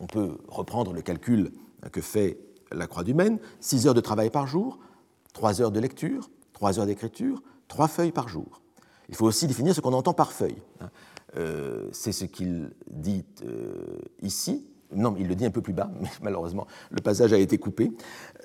on 0.00 0.06
peut 0.06 0.38
reprendre 0.48 0.92
le 0.92 1.02
calcul 1.02 1.52
que 1.92 2.00
fait 2.00 2.38
la 2.72 2.86
Croix 2.86 3.04
du 3.04 3.14
Maine, 3.14 3.38
6 3.60 3.86
heures 3.86 3.94
de 3.94 4.00
travail 4.00 4.30
par 4.30 4.46
jour, 4.46 4.78
Trois 5.32 5.62
heures 5.62 5.70
de 5.70 5.80
lecture, 5.80 6.30
trois 6.52 6.78
heures 6.78 6.86
d'écriture, 6.86 7.42
trois 7.68 7.88
feuilles 7.88 8.12
par 8.12 8.28
jour. 8.28 8.60
Il 9.08 9.14
faut 9.14 9.26
aussi 9.26 9.46
définir 9.46 9.74
ce 9.74 9.80
qu'on 9.80 9.92
entend 9.92 10.12
par 10.12 10.32
feuille. 10.32 10.60
Hein. 10.80 10.90
Euh, 11.36 11.88
c'est 11.92 12.12
ce 12.12 12.24
qu'il 12.24 12.70
dit 12.90 13.24
euh, 13.44 13.98
ici. 14.22 14.66
Non, 14.92 15.14
il 15.18 15.28
le 15.28 15.36
dit 15.36 15.46
un 15.46 15.50
peu 15.50 15.62
plus 15.62 15.72
bas, 15.72 15.90
mais 16.00 16.08
malheureusement, 16.22 16.66
le 16.90 17.00
passage 17.00 17.32
a 17.32 17.38
été 17.38 17.58
coupé. 17.58 17.92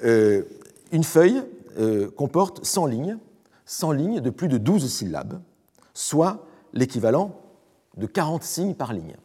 Euh, 0.04 0.44
une 0.92 1.04
feuille 1.04 1.44
comporte 2.16 2.64
100 2.64 2.86
lignes, 2.86 3.18
100 3.66 3.92
lignes 3.92 4.22
de 4.22 4.30
plus 4.30 4.48
de 4.48 4.58
12 4.58 4.90
syllabes, 4.90 5.42
soit 5.94 6.48
l'équivalent 6.72 7.38
de 7.98 8.06
40 8.06 8.44
signes 8.44 8.76
par 8.76 8.94
ligne. 8.94 9.18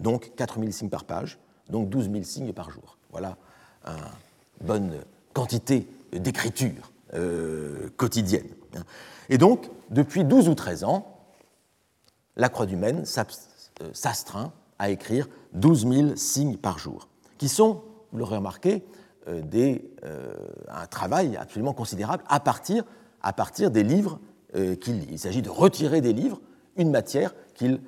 Donc 0.00 0.32
4000 0.36 0.72
signes 0.72 0.90
par 0.90 1.04
page, 1.04 1.38
donc 1.68 1.88
12 1.88 2.10
000 2.10 2.24
signes 2.24 2.52
par 2.52 2.70
jour. 2.70 2.98
Voilà 3.10 3.36
une 3.86 4.66
bonne 4.66 4.92
quantité 5.32 5.86
d'écriture 6.12 6.90
euh, 7.14 7.90
quotidienne. 7.96 8.48
Et 9.28 9.38
donc, 9.38 9.70
depuis 9.90 10.24
12 10.24 10.48
ou 10.48 10.54
13 10.54 10.84
ans, 10.84 11.06
la 12.36 12.48
Croix 12.48 12.66
du 12.66 12.76
Maine 12.76 13.04
euh, 13.18 13.90
s'astreint 13.92 14.52
à 14.78 14.90
écrire 14.90 15.28
12 15.52 15.88
000 15.88 16.16
signes 16.16 16.56
par 16.56 16.78
jour, 16.78 17.08
qui 17.38 17.48
sont, 17.48 17.82
vous 18.10 18.18
l'aurez 18.18 18.36
remarqué, 18.36 18.84
euh, 19.28 19.82
un 20.68 20.86
travail 20.86 21.36
absolument 21.36 21.72
considérable 21.72 22.24
à 22.26 22.40
partir, 22.40 22.84
à 23.22 23.32
partir 23.32 23.70
des 23.70 23.82
livres 23.82 24.18
qu'il 24.80 25.00
lit. 25.00 25.08
Il 25.10 25.18
s'agit 25.18 25.42
de 25.42 25.50
retirer 25.50 26.00
des 26.00 26.12
livres 26.12 26.40
une 26.76 26.90
matière 26.90 27.34
qu'il 27.54 27.80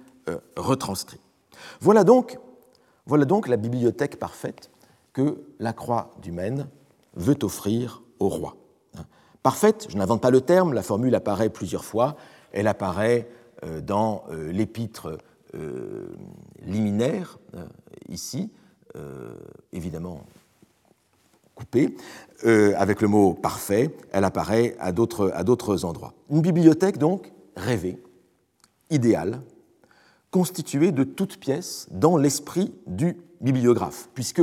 retranscrit. 0.57 1.21
Voilà 1.81 2.05
donc, 2.05 2.39
la 3.07 3.57
bibliothèque 3.57 4.19
parfaite 4.19 4.71
que 5.13 5.43
la 5.59 5.73
Croix 5.73 6.15
du 6.21 6.33
Maine 6.33 6.69
veut 7.15 7.39
offrir 7.43 8.03
au 8.19 8.29
roi. 8.29 8.57
Parfaite, 9.43 9.87
je 9.91 9.97
n'invente 9.97 10.21
pas 10.21 10.31
le 10.31 10.41
terme, 10.41 10.73
la 10.73 10.83
formule 10.83 11.15
apparaît 11.15 11.51
plusieurs 11.51 11.85
fois. 11.85 12.17
Elle 12.53 12.67
apparaît 12.67 13.29
euh, 13.65 13.81
dans 13.81 14.25
euh, 14.31 14.51
l'épître 14.51 15.19
euh, 15.55 16.09
liminaire, 16.65 17.39
ici, 18.09 18.51
évidemment 19.73 20.25
coupée, 21.55 21.97
avec 22.45 23.01
le 23.01 23.09
mot 23.09 23.35
parfait. 23.35 23.95
Elle 24.11 24.25
apparaît 24.25 24.75
à 24.81 24.91
d'autres 24.91 25.85
endroits. 25.85 26.13
Une 26.31 26.41
bibliothèque, 26.41 26.99
donc, 26.99 27.33
rêvée, 27.57 28.03
idéale, 28.91 29.41
constituée 30.31 30.93
de 30.93 31.05
toutes 31.05 31.39
pièces 31.39 31.87
dans 31.91 32.17
l'esprit 32.17 32.75
du 32.87 33.17
bibliographe, 33.41 34.09
puisque 34.15 34.43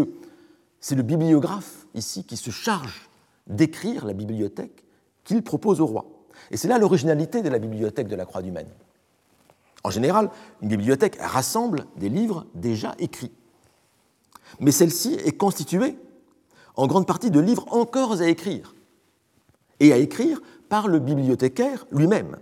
c'est 0.79 0.95
le 0.95 1.03
bibliographe 1.03 1.88
ici 1.93 2.23
qui 2.23 2.38
se 2.38 2.51
charge 2.51 3.09
d'écrire 3.47 4.05
la 4.05 4.13
bibliothèque 4.13 4.84
qu'il 5.23 5.43
propose 5.43 5.81
au 5.81 5.86
roi. 5.86 6.05
Et 6.51 6.57
c'est 6.57 6.67
là 6.67 6.77
l'originalité 6.77 7.41
de 7.41 7.49
la 7.49 7.59
bibliothèque 7.59 8.07
de 8.07 8.15
la 8.15 8.25
Croix 8.25 8.41
du 8.41 8.51
Maine. 8.51 8.69
En 9.84 9.89
général, 9.89 10.29
une 10.61 10.69
bibliothèque 10.69 11.17
rassemble 11.19 11.86
des 11.97 12.09
livres 12.09 12.45
déjà 12.55 12.95
écrits. 12.99 13.31
Mais 14.59 14.71
celle-ci 14.71 15.13
est 15.25 15.38
constituée 15.38 15.97
en 16.75 16.88
grande 16.88 17.05
partie 17.05 17.31
de 17.31 17.39
livres 17.39 17.65
encore 17.69 18.21
à 18.21 18.27
écrire, 18.27 18.73
et 19.79 19.93
à 19.93 19.97
écrire 19.97 20.41
par 20.69 20.88
le 20.88 20.99
bibliothécaire 20.99 21.86
lui-même. 21.91 22.38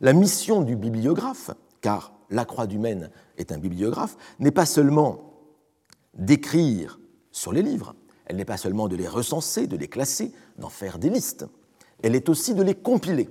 La 0.00 0.12
mission 0.12 0.62
du 0.62 0.76
bibliographe, 0.76 1.50
car 1.82 2.13
la 2.30 2.44
Croix 2.44 2.66
du 2.66 2.78
Maine 2.78 3.10
est 3.36 3.52
un 3.52 3.58
bibliographe, 3.58 4.16
n'est 4.38 4.50
pas 4.50 4.66
seulement 4.66 5.32
d'écrire 6.14 6.98
sur 7.30 7.52
les 7.52 7.62
livres, 7.62 7.94
elle 8.26 8.36
n'est 8.36 8.44
pas 8.44 8.56
seulement 8.56 8.88
de 8.88 8.96
les 8.96 9.08
recenser, 9.08 9.66
de 9.66 9.76
les 9.76 9.88
classer, 9.88 10.32
d'en 10.58 10.68
faire 10.68 10.98
des 10.98 11.10
listes, 11.10 11.46
elle 12.02 12.14
est 12.14 12.28
aussi 12.28 12.54
de 12.54 12.62
les 12.62 12.74
compiler, 12.74 13.28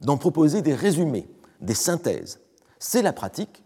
d'en 0.00 0.16
proposer 0.16 0.62
des 0.62 0.74
résumés, 0.74 1.28
des 1.60 1.74
synthèses. 1.74 2.40
C'est 2.78 3.02
la 3.02 3.12
pratique 3.12 3.62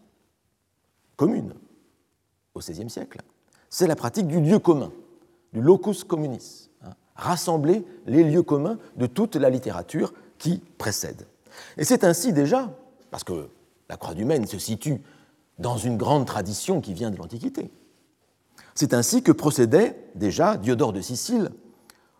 commune 1.16 1.54
au 2.54 2.60
XVIe 2.60 2.90
siècle. 2.90 3.20
C'est 3.70 3.86
la 3.86 3.96
pratique 3.96 4.26
du 4.26 4.40
lieu 4.40 4.58
commun, 4.58 4.92
du 5.52 5.60
locus 5.60 6.04
communis, 6.04 6.70
hein, 6.82 6.94
rassembler 7.16 7.84
les 8.06 8.24
lieux 8.24 8.42
communs 8.42 8.78
de 8.96 9.06
toute 9.06 9.36
la 9.36 9.50
littérature 9.50 10.12
qui 10.38 10.58
précède. 10.78 11.26
Et 11.76 11.84
c'est 11.84 12.04
ainsi 12.04 12.32
déjà, 12.32 12.72
parce 13.10 13.24
que 13.24 13.48
la 13.88 13.96
Croix 13.96 14.14
du 14.14 14.24
Maine 14.24 14.46
se 14.46 14.58
situe 14.58 15.02
dans 15.58 15.76
une 15.76 15.96
grande 15.96 16.26
tradition 16.26 16.80
qui 16.80 16.94
vient 16.94 17.10
de 17.10 17.16
l'Antiquité, 17.16 17.70
c'est 18.74 18.94
ainsi 18.94 19.22
que 19.22 19.32
procédait 19.32 19.96
déjà 20.14 20.56
Diodore 20.56 20.92
de 20.92 21.00
Sicile 21.00 21.50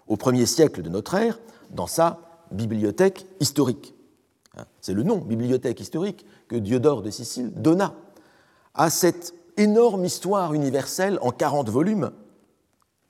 au 0.09 0.17
premier 0.17 0.47
siècle 0.47 0.83
de 0.83 0.89
notre 0.89 1.15
ère 1.15 1.39
dans 1.71 1.87
sa 1.87 2.19
bibliothèque 2.51 3.27
historique. 3.39 3.95
Hein, 4.57 4.65
c'est 4.81 4.95
le 4.95 5.03
nom, 5.03 5.19
bibliothèque 5.19 5.81
historique, 5.81 6.27
que 6.49 6.57
Diodore 6.57 7.03
de 7.03 7.11
Sicile 7.11 7.53
donna 7.55 7.95
à 8.75 8.91
cette 8.91 9.35
énorme 9.57 10.05
histoire 10.05 10.55
universelle 10.55 11.19
en 11.21 11.31
40 11.31 11.69
volumes, 11.69 12.11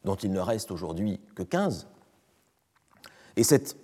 dont 0.05 0.17
il 0.17 0.33
ne 0.33 0.41
reste 0.41 0.71
aujourd'hui 0.71 1.21
que 1.35 1.43
15. 1.43 1.87
Et 3.37 3.45
cette 3.45 3.77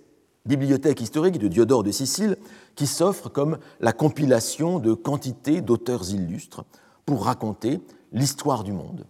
bibliothèque 0.45 1.01
historique 1.01 1.39
de 1.39 1.47
Diodore 1.47 1.83
de 1.83 1.91
Sicile 1.91 2.37
qui 2.75 2.87
s'offre 2.87 3.29
comme 3.29 3.57
la 3.79 3.93
compilation 3.93 4.79
de 4.79 4.93
quantités 4.93 5.61
d'auteurs 5.61 6.09
illustres 6.11 6.65
pour 7.05 7.25
raconter 7.25 7.81
l'histoire 8.11 8.63
du 8.63 8.71
monde, 8.71 9.05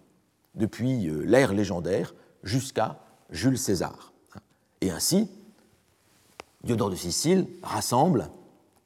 depuis 0.54 1.08
euh, 1.08 1.22
l'ère 1.24 1.52
légendaire 1.52 2.14
jusqu'à 2.42 3.00
Jules 3.30 3.58
César. 3.58 4.12
Et 4.80 4.90
ainsi, 4.90 5.28
Diodore 6.64 6.90
de 6.90 6.96
Sicile 6.96 7.46
rassemble 7.62 8.30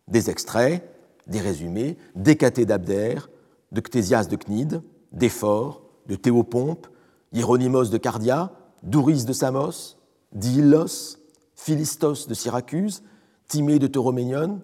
des 0.08 0.30
extraits, 0.30 0.82
des 1.26 1.40
résumés, 1.40 1.96
des 2.14 2.36
catés 2.36 2.66
d'Abdère, 2.66 3.28
de 3.72 3.80
Ctésias 3.80 4.26
de 4.26 4.36
Cnide, 4.36 4.82
d'Éphore, 5.12 5.82
de 6.06 6.16
Théopompe, 6.16 6.86
Hieronymus 7.32 7.90
de 7.90 7.98
Cardia, 7.98 8.52
Douris 8.82 9.24
de 9.24 9.32
Samos, 9.32 9.96
d'Illos, 10.32 11.16
Philistos 11.54 12.26
de 12.26 12.34
Syracuse, 12.34 13.02
Timée 13.48 13.78
de 13.78 13.86
Tauroménion, 13.86 14.60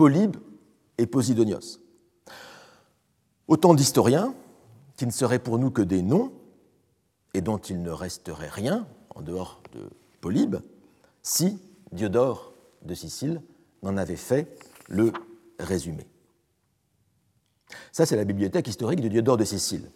Polybe 0.00 0.38
et 0.96 1.04
Posidonios. 1.04 1.78
Autant 3.48 3.74
d'historiens 3.74 4.34
qui 4.96 5.04
ne 5.04 5.10
seraient 5.10 5.38
pour 5.38 5.58
nous 5.58 5.70
que 5.70 5.82
des 5.82 6.00
noms, 6.00 6.32
et 7.34 7.42
dont 7.42 7.58
il 7.58 7.82
ne 7.82 7.90
resterait 7.90 8.48
rien, 8.48 8.86
en 9.14 9.20
dehors 9.20 9.60
de 9.74 9.90
Polybe, 10.22 10.56
si 11.22 11.58
Diodore 11.92 12.54
de 12.80 12.94
Sicile 12.94 13.42
n'en 13.82 13.98
avait 13.98 14.16
fait 14.16 14.58
le 14.88 15.12
résumé. 15.58 16.06
Ça, 17.92 18.06
c'est 18.06 18.16
la 18.16 18.24
bibliothèque 18.24 18.68
historique 18.68 19.02
de 19.02 19.08
Diodore 19.08 19.36
de 19.36 19.44
Sicile. 19.44 19.90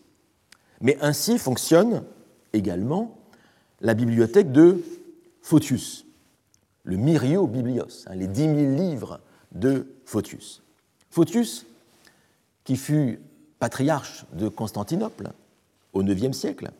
Mais 0.82 0.98
ainsi 1.00 1.38
fonctionne 1.38 2.04
également 2.52 3.16
la 3.80 3.94
bibliothèque 3.94 4.52
de 4.52 4.82
Photius, 5.40 6.04
le 6.82 6.98
Myrio 6.98 7.46
Biblios, 7.46 8.06
hein, 8.06 8.16
les 8.16 8.28
dix 8.28 8.48
mille 8.48 8.76
livres 8.76 9.22
de 9.54 9.86
Photius. 10.04 10.62
Photius, 11.10 11.66
qui 12.64 12.76
fut 12.76 13.20
patriarche 13.58 14.26
de 14.32 14.48
Constantinople 14.48 15.30
au 15.92 16.02
IXe 16.02 16.36
siècle, 16.36 16.72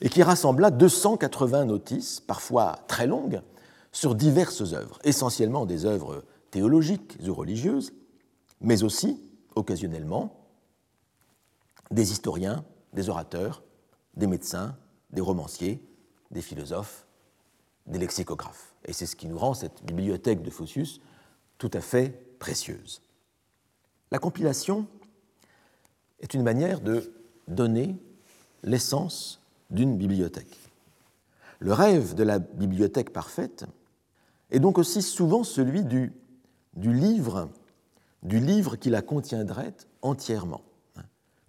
et 0.00 0.08
qui 0.08 0.22
rassembla 0.22 0.70
280 0.70 1.66
notices, 1.66 2.20
parfois 2.20 2.80
très 2.88 3.06
longues, 3.06 3.42
sur 3.92 4.14
diverses 4.14 4.72
œuvres, 4.72 4.98
essentiellement 5.04 5.66
des 5.66 5.84
œuvres 5.84 6.24
théologiques 6.50 7.18
ou 7.26 7.34
religieuses, 7.34 7.92
mais 8.60 8.82
aussi, 8.82 9.20
occasionnellement, 9.54 10.36
des 11.90 12.12
historiens, 12.12 12.64
des 12.92 13.08
orateurs, 13.08 13.62
des 14.16 14.26
médecins, 14.26 14.76
des 15.10 15.20
romanciers, 15.20 15.82
des 16.30 16.42
philosophes, 16.42 17.06
des 17.86 17.98
lexicographes. 17.98 18.74
Et 18.84 18.92
c'est 18.92 19.06
ce 19.06 19.16
qui 19.16 19.26
nous 19.26 19.38
rend 19.38 19.54
cette 19.54 19.84
bibliothèque 19.84 20.42
de 20.42 20.50
Phocius 20.50 21.00
tout 21.60 21.70
à 21.74 21.82
fait 21.82 22.08
précieuse. 22.38 23.02
La 24.10 24.18
compilation 24.18 24.86
est 26.20 26.32
une 26.34 26.42
manière 26.42 26.80
de 26.80 27.12
donner 27.46 27.96
l'essence 28.62 29.40
d'une 29.68 29.96
bibliothèque. 29.96 30.58
Le 31.58 31.74
rêve 31.74 32.14
de 32.14 32.22
la 32.22 32.38
bibliothèque 32.38 33.12
parfaite 33.12 33.66
est 34.50 34.58
donc 34.58 34.78
aussi 34.78 35.02
souvent 35.02 35.44
celui 35.44 35.84
du, 35.84 36.12
livre, 36.74 37.50
du 38.22 38.40
livre 38.40 38.76
qui 38.76 38.88
la 38.88 39.02
contiendrait 39.02 39.74
entièrement, 40.00 40.62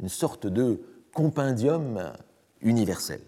une 0.02 0.10
sorte 0.10 0.46
de 0.46 0.82
compendium 1.14 2.12
universel. 2.60 3.22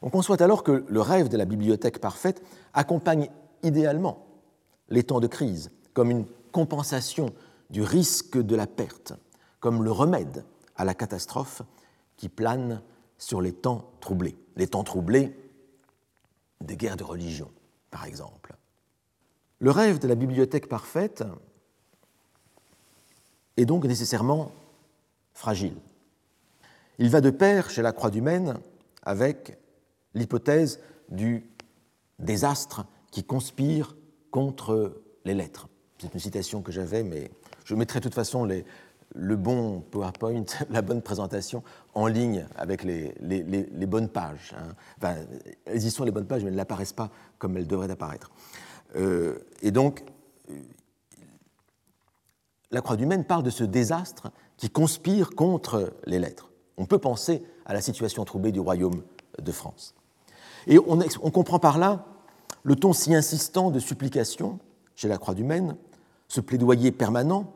On 0.00 0.10
conçoit 0.10 0.40
alors 0.42 0.62
que 0.62 0.84
le 0.88 1.00
rêve 1.00 1.28
de 1.28 1.36
la 1.36 1.44
bibliothèque 1.44 2.00
parfaite 2.00 2.40
accompagne 2.72 3.28
idéalement 3.64 4.31
les 4.88 5.02
temps 5.02 5.20
de 5.20 5.26
crise 5.26 5.70
comme 5.94 6.10
une 6.10 6.26
compensation 6.52 7.32
du 7.70 7.82
risque 7.82 8.38
de 8.38 8.54
la 8.54 8.66
perte, 8.66 9.14
comme 9.60 9.82
le 9.82 9.90
remède 9.90 10.44
à 10.76 10.84
la 10.84 10.94
catastrophe 10.94 11.62
qui 12.16 12.28
plane 12.28 12.82
sur 13.18 13.40
les 13.40 13.52
temps 13.52 13.90
troublés, 14.00 14.36
les 14.56 14.66
temps 14.66 14.84
troublés 14.84 15.36
des 16.60 16.76
guerres 16.76 16.96
de 16.96 17.04
religion, 17.04 17.50
par 17.90 18.04
exemple. 18.04 18.56
Le 19.58 19.70
rêve 19.70 19.98
de 19.98 20.08
la 20.08 20.14
bibliothèque 20.14 20.68
parfaite 20.68 21.24
est 23.56 23.64
donc 23.64 23.84
nécessairement 23.84 24.52
fragile. 25.34 25.76
Il 26.98 27.10
va 27.10 27.20
de 27.20 27.30
pair 27.30 27.70
chez 27.70 27.82
la 27.82 27.92
Croix 27.92 28.10
du 28.10 28.20
Maine 28.20 28.58
avec 29.02 29.58
l'hypothèse 30.14 30.80
du 31.08 31.48
désastre 32.18 32.86
qui 33.10 33.24
conspire 33.24 33.96
contre 34.32 35.02
les 35.24 35.34
lettres. 35.34 35.68
C'est 35.98 36.12
une 36.12 36.18
citation 36.18 36.62
que 36.62 36.72
j'avais, 36.72 37.04
mais 37.04 37.30
je 37.64 37.76
mettrai 37.76 38.00
de 38.00 38.02
toute 38.02 38.14
façon 38.14 38.48
le 39.14 39.36
bon 39.36 39.80
PowerPoint, 39.92 40.44
la 40.70 40.82
bonne 40.82 41.02
présentation 41.02 41.62
en 41.94 42.08
ligne 42.08 42.44
avec 42.56 42.82
les, 42.82 43.14
bonnes 43.86 44.08
pages. 44.08 44.52
Hein. 44.58 44.74
Enfin, 44.98 45.14
elles 45.66 45.84
y 45.84 45.90
sont 45.92 46.02
les 46.02 46.10
bonnes 46.10 46.26
pages, 46.26 46.42
mais 46.42 46.48
elles 46.48 46.56
n'apparaissent 46.56 46.92
pas 46.92 47.10
comme 47.38 47.56
elles 47.56 47.68
devraient 47.68 47.90
apparaître. 47.90 48.32
Euh, 48.96 49.38
et 49.60 49.70
donc, 49.70 50.02
la 52.72 52.80
Croix 52.80 52.96
du 52.96 53.06
Maine 53.06 53.24
parle 53.24 53.44
de 53.44 53.50
ce 53.50 53.62
désastre 53.62 54.32
qui 54.56 54.70
conspire 54.70 55.30
contre 55.30 55.92
les 56.06 56.18
lettres. 56.18 56.50
On 56.78 56.86
peut 56.86 56.98
penser 56.98 57.44
à 57.66 57.74
la 57.74 57.82
situation 57.82 58.24
troublée 58.24 58.50
du 58.50 58.60
royaume 58.60 59.02
de 59.40 59.52
France. 59.52 59.94
Et 60.66 60.78
on 60.78 61.30
comprend 61.30 61.58
par 61.58 61.78
là 61.78 62.11
le 62.62 62.76
ton 62.76 62.92
si 62.92 63.14
insistant 63.14 63.70
de 63.70 63.78
supplication 63.78 64.58
chez 64.94 65.08
la 65.08 65.18
Croix 65.18 65.34
du 65.34 65.44
Maine, 65.44 65.76
ce 66.28 66.40
plaidoyer 66.40 66.92
permanent 66.92 67.54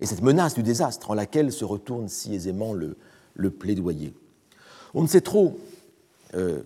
et 0.00 0.06
cette 0.06 0.22
menace 0.22 0.54
du 0.54 0.62
désastre 0.62 1.10
en 1.10 1.14
laquelle 1.14 1.52
se 1.52 1.64
retourne 1.64 2.08
si 2.08 2.34
aisément 2.34 2.72
le, 2.72 2.96
plaidoyer. 3.50 4.14
On 4.94 5.02
ne 5.02 5.06
sait 5.06 5.20
trop 5.20 5.58
euh, 6.34 6.62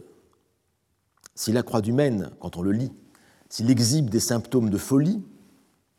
si 1.35 1.53
la 1.53 1.63
Croix 1.63 1.83
du 1.83 1.93
Maine, 1.93 2.31
quand 2.41 2.57
on 2.57 2.63
le 2.63 2.73
lit, 2.73 2.93
s'il 3.49 3.71
exhibe 3.71 4.11
des 4.11 4.21
symptômes 4.21 4.71
de 4.71 4.79
folie, 4.79 5.23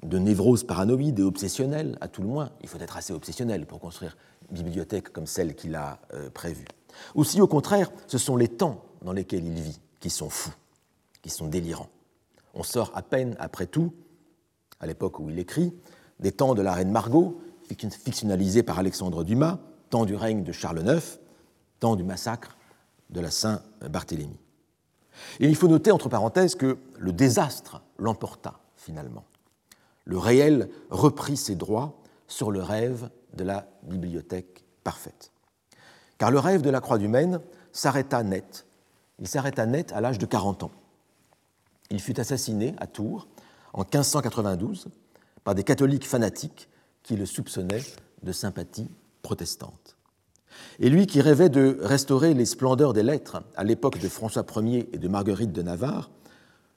de 0.03 0.17
névrose 0.17 0.63
paranoïde 0.63 1.19
et 1.19 1.23
obsessionnelle, 1.23 1.97
à 2.01 2.07
tout 2.07 2.21
le 2.21 2.27
moins, 2.27 2.51
il 2.61 2.69
faut 2.69 2.79
être 2.79 2.97
assez 2.97 3.13
obsessionnel 3.13 3.65
pour 3.65 3.79
construire 3.79 4.17
une 4.51 4.63
bibliothèque 4.63 5.11
comme 5.11 5.27
celle 5.27 5.55
qu'il 5.55 5.75
a 5.75 5.99
euh, 6.13 6.29
prévue. 6.29 6.67
Ou 7.15 7.23
si 7.23 7.41
au 7.41 7.47
contraire, 7.47 7.91
ce 8.07 8.17
sont 8.17 8.35
les 8.35 8.47
temps 8.47 8.83
dans 9.01 9.13
lesquels 9.13 9.45
il 9.45 9.59
vit 9.59 9.79
qui 9.99 10.09
sont 10.09 10.29
fous, 10.29 10.53
sont 11.29 11.47
délirants. 11.47 11.89
On 12.53 12.63
sort 12.63 12.91
à 12.95 13.01
peine, 13.01 13.35
après 13.39 13.67
tout, 13.67 13.93
à 14.79 14.87
l'époque 14.87 15.19
où 15.19 15.29
il 15.29 15.39
écrit, 15.39 15.73
des 16.19 16.31
temps 16.31 16.55
de 16.55 16.61
la 16.61 16.73
reine 16.73 16.91
Margot, 16.91 17.41
fictionnalisés 17.67 18.63
par 18.63 18.79
Alexandre 18.79 19.23
Dumas, 19.23 19.59
temps 19.89 20.05
du 20.05 20.15
règne 20.15 20.43
de 20.43 20.51
Charles 20.51 20.83
IX, 20.85 21.19
temps 21.79 21.95
du 21.95 22.03
massacre 22.03 22.57
de 23.09 23.21
la 23.21 23.31
Saint-Barthélemy. 23.31 24.39
Il 25.39 25.55
faut 25.55 25.67
noter, 25.67 25.91
entre 25.91 26.09
parenthèses, 26.09 26.55
que 26.55 26.77
le 26.97 27.11
désastre 27.11 27.81
l'emporta 27.97 28.59
finalement 28.75 29.25
le 30.07 30.17
réel 30.17 30.69
reprit 30.89 31.35
ses 31.35 31.55
droits 31.55 31.99
sur 32.27 32.49
le 32.49 32.63
rêve 32.63 33.09
de 33.33 33.43
la 33.43 33.67
bibliothèque 33.83 34.63
parfaite. 34.83 35.31
Car 36.17 36.31
le 36.31 36.39
rêve 36.39 36.61
de 36.61 36.69
la 36.69 36.79
Croix 36.79 36.97
du 36.97 37.09
Maine 37.09 37.41
s'arrêta 37.73 38.23
net. 38.23 38.65
Il 39.19 39.27
s'arrêta 39.27 39.65
net 39.65 39.91
à 39.91 39.99
l'âge 39.99 40.17
de 40.17 40.25
40 40.25 40.63
ans. 40.63 40.71
Il 41.89 42.01
fut 42.01 42.19
assassiné 42.19 42.75
à 42.77 42.87
Tours 42.87 43.27
en 43.73 43.81
1592 43.81 44.87
par 45.43 45.55
des 45.55 45.63
catholiques 45.63 46.07
fanatiques 46.07 46.69
qui 47.03 47.15
le 47.15 47.25
soupçonnaient 47.25 47.83
de 48.23 48.31
sympathie 48.31 48.89
protestante. 49.21 49.95
Et 50.79 50.89
lui 50.89 51.05
qui 51.05 51.21
rêvait 51.21 51.49
de 51.49 51.77
restaurer 51.81 52.33
les 52.33 52.45
splendeurs 52.45 52.93
des 52.93 53.03
lettres 53.03 53.43
à 53.55 53.63
l'époque 53.63 53.99
de 53.99 54.09
François 54.09 54.45
Ier 54.57 54.89
et 54.91 54.97
de 54.97 55.07
Marguerite 55.07 55.51
de 55.51 55.61
Navarre, 55.61 56.09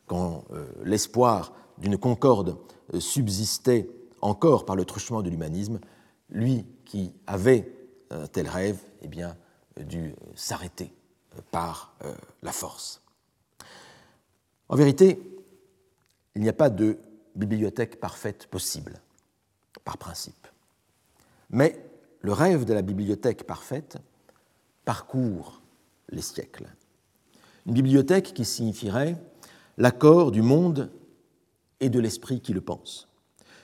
quand 0.07 0.45
euh, 0.53 0.67
l'espoir 0.85 1.53
d'une 1.79 1.97
concorde 1.97 2.59
euh, 2.95 3.01
subsistait 3.01 3.89
encore 4.21 4.67
par 4.67 4.77
le 4.77 4.85
truchement 4.85 5.23
de 5.23 5.31
l'humanisme, 5.31 5.81
lui 6.29 6.67
qui 6.85 7.13
avait 7.27 7.73
un 8.11 8.27
tel 8.27 8.49
rêve, 8.49 8.79
eh 9.03 9.09
bien, 9.09 9.37
dû 9.79 10.15
s'arrêter 10.35 10.93
euh, 11.37 11.41
par 11.51 11.95
euh, 12.05 12.15
la 12.43 12.53
force. 12.53 13.03
En 14.71 14.77
vérité, 14.77 15.21
il 16.37 16.43
n'y 16.43 16.49
a 16.49 16.53
pas 16.53 16.71
de 16.71 16.97
bibliothèque 17.35 17.99
parfaite 17.99 18.47
possible, 18.47 19.01
par 19.83 19.99
principe. 19.99 20.47
Mais 21.51 21.85
le 22.21 22.33
rêve 22.33 22.65
de 22.65 22.73
la 22.73 22.83
bibliothèque 22.83 23.49
parfaite 23.49 23.99
parcourt 24.85 25.61
les 26.11 26.23
siècles. 26.23 26.69
Une 27.67 27.75
bibliothèque 27.75 28.33
qui 28.33 28.45
signifierait 28.45 29.17
l'accord 29.77 30.31
du 30.31 30.41
monde 30.41 30.93
et 31.81 31.89
de 31.89 31.99
l'esprit 31.99 32.41
qui 32.41 32.53
le 32.53 32.61
pense. 32.61 33.09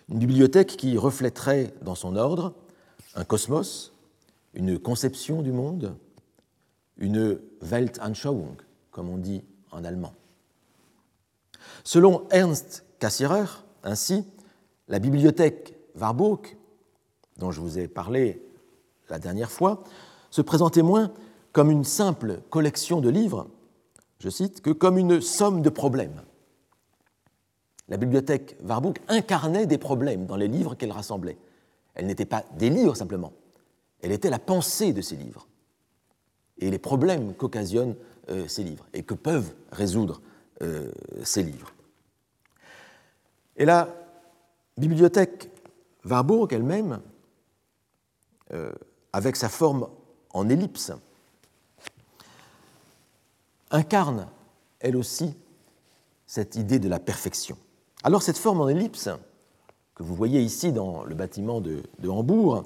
Une 0.08 0.18
bibliothèque 0.18 0.76
qui 0.76 0.98
reflèterait 0.98 1.72
dans 1.82 1.94
son 1.94 2.16
ordre 2.16 2.52
un 3.14 3.24
cosmos, 3.24 3.92
une 4.54 4.76
conception 4.76 5.42
du 5.42 5.52
monde, 5.52 5.96
une 6.96 7.38
Weltanschauung, 7.60 8.56
comme 8.90 9.08
on 9.08 9.18
dit 9.18 9.44
en 9.70 9.84
allemand. 9.84 10.12
Selon 11.84 12.26
Ernst 12.30 12.84
Cassirer, 12.98 13.46
ainsi, 13.82 14.24
la 14.88 14.98
bibliothèque 14.98 15.76
Warburg, 15.98 16.56
dont 17.38 17.50
je 17.50 17.60
vous 17.60 17.78
ai 17.78 17.88
parlé 17.88 18.42
la 19.08 19.18
dernière 19.18 19.50
fois, 19.50 19.84
se 20.30 20.42
présentait 20.42 20.82
moins 20.82 21.12
comme 21.52 21.70
une 21.70 21.84
simple 21.84 22.40
collection 22.50 23.00
de 23.00 23.08
livres, 23.08 23.48
je 24.18 24.28
cite, 24.28 24.60
que 24.60 24.70
comme 24.70 24.98
une 24.98 25.20
somme 25.20 25.62
de 25.62 25.70
problèmes. 25.70 26.22
La 27.88 27.96
bibliothèque 27.96 28.56
Warburg 28.62 28.98
incarnait 29.08 29.66
des 29.66 29.78
problèmes 29.78 30.26
dans 30.26 30.36
les 30.36 30.48
livres 30.48 30.74
qu'elle 30.74 30.92
rassemblait. 30.92 31.38
Elle 31.94 32.06
n'était 32.06 32.26
pas 32.26 32.44
des 32.58 32.68
livres 32.68 32.96
simplement, 32.96 33.32
elle 34.02 34.12
était 34.12 34.30
la 34.30 34.38
pensée 34.38 34.92
de 34.92 35.00
ces 35.00 35.16
livres. 35.16 35.46
Et 36.58 36.70
les 36.70 36.78
problèmes 36.78 37.34
qu'occasionnent 37.34 37.96
euh, 38.28 38.48
ces 38.48 38.64
livres 38.64 38.86
et 38.92 39.02
que 39.02 39.14
peuvent 39.14 39.54
résoudre 39.72 40.20
euh, 40.62 40.90
ces 41.22 41.42
livres. 41.42 41.72
Et 43.56 43.64
la 43.64 43.88
bibliothèque 44.76 45.50
Warburg 46.04 46.52
elle-même, 46.52 47.00
euh, 48.52 48.72
avec 49.12 49.36
sa 49.36 49.48
forme 49.48 49.88
en 50.30 50.48
ellipse, 50.48 50.92
incarne 53.70 54.28
elle 54.80 54.96
aussi 54.96 55.34
cette 56.26 56.56
idée 56.56 56.78
de 56.78 56.88
la 56.88 56.98
perfection. 56.98 57.56
Alors 58.02 58.22
cette 58.22 58.38
forme 58.38 58.60
en 58.60 58.68
ellipse, 58.68 59.08
que 59.94 60.02
vous 60.02 60.14
voyez 60.14 60.40
ici 60.40 60.72
dans 60.72 61.04
le 61.04 61.14
bâtiment 61.14 61.60
de, 61.60 61.82
Hambourg, 62.06 62.64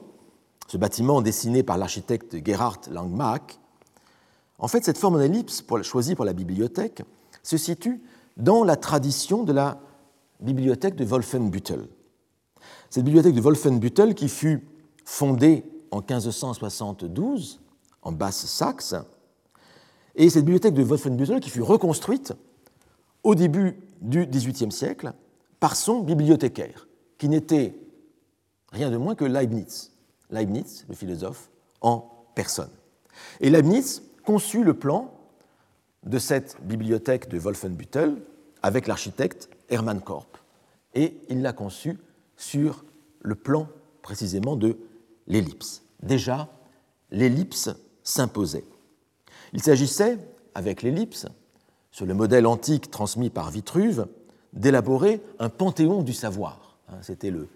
ce 0.67 0.77
bâtiment 0.77 1.23
dessiné 1.23 1.63
par 1.63 1.79
l'architecte 1.79 2.45
Gerhard 2.45 2.81
Langmack, 2.91 3.59
en 4.59 4.69
fait 4.69 4.85
cette 4.85 4.99
forme 4.99 5.17
en 5.17 5.21
ellipse 5.21 5.65
choisie 5.83 6.15
pour 6.15 6.25
la 6.25 6.33
bibliothèque 6.33 7.03
se 7.43 7.57
situe 7.57 8.03
dans 8.37 8.65
la 8.65 8.77
tradition 8.77 9.45
de 9.45 9.53
la 9.53 9.81
bibliothèque 10.41 10.97
de 10.97 11.05
Wolfenbüttel. 11.05 11.87
Cette 12.89 13.05
bibliothèque 13.05 13.35
de 13.35 13.41
Wolfenbüttel 13.41 14.15
qui 14.15 14.29
fut 14.29 14.67
fondée 15.05 15.65
en 15.91 15.99
1572 15.99 17.61
en 18.03 18.13
Basse-Saxe, 18.13 18.95
et 20.15 20.31
cette 20.31 20.45
bibliothèque 20.45 20.75
de 20.75 20.83
Wolfenbüttel 20.83 21.41
qui 21.41 21.51
fut 21.51 21.63
reconstruite 21.63 22.33
au 23.23 23.35
début 23.35 23.79
du 24.01 24.27
XVIIIe 24.27 24.73
siècle 24.73 25.13
par 25.61 25.77
son 25.77 26.01
bibliothécaire, 26.01 26.89
qui 27.19 27.29
n'était 27.29 27.75
rien 28.73 28.91
de 28.91 28.97
moins 28.97 29.15
que 29.15 29.25
Leibniz. 29.25 29.93
Leibniz, 30.31 30.87
le 30.89 30.95
philosophe, 30.95 31.51
en 31.81 32.09
personne. 32.35 32.71
Et 33.41 33.51
Leibniz 33.51 34.03
conçut 34.25 34.65
le 34.65 34.75
plan 34.75 35.13
de 36.05 36.19
cette 36.19 36.57
bibliothèque 36.63 37.29
de 37.29 37.39
Wolfenbüttel 37.39 38.17
avec 38.63 38.87
l'architecte 38.87 39.49
Hermann 39.69 40.01
Korp. 40.01 40.39
Et 40.95 41.17
il 41.29 41.43
l'a 41.43 41.53
conçu 41.53 41.99
sur 42.37 42.85
le 43.21 43.35
plan 43.35 43.69
précisément 44.03 44.57
de 44.57 44.79
l'ellipse. 45.27 45.83
Déjà, 46.03 46.49
l'ellipse 47.11 47.71
s'imposait. 48.03 48.65
Il 49.53 49.63
s'agissait, 49.63 50.19
avec 50.55 50.83
l'ellipse, 50.83 51.27
sur 51.91 52.07
le 52.07 52.15
modèle 52.15 52.47
antique 52.47 52.91
transmis 52.91 53.31
par 53.31 53.51
Vitruve, 53.51 54.07
d'élaborer 54.53 55.23
un 55.39 55.49
panthéon 55.49 56.03
du 56.03 56.13
savoir. 56.13 56.79
Hein, 56.89 56.99
c'était 57.03 57.31
le, 57.31 57.49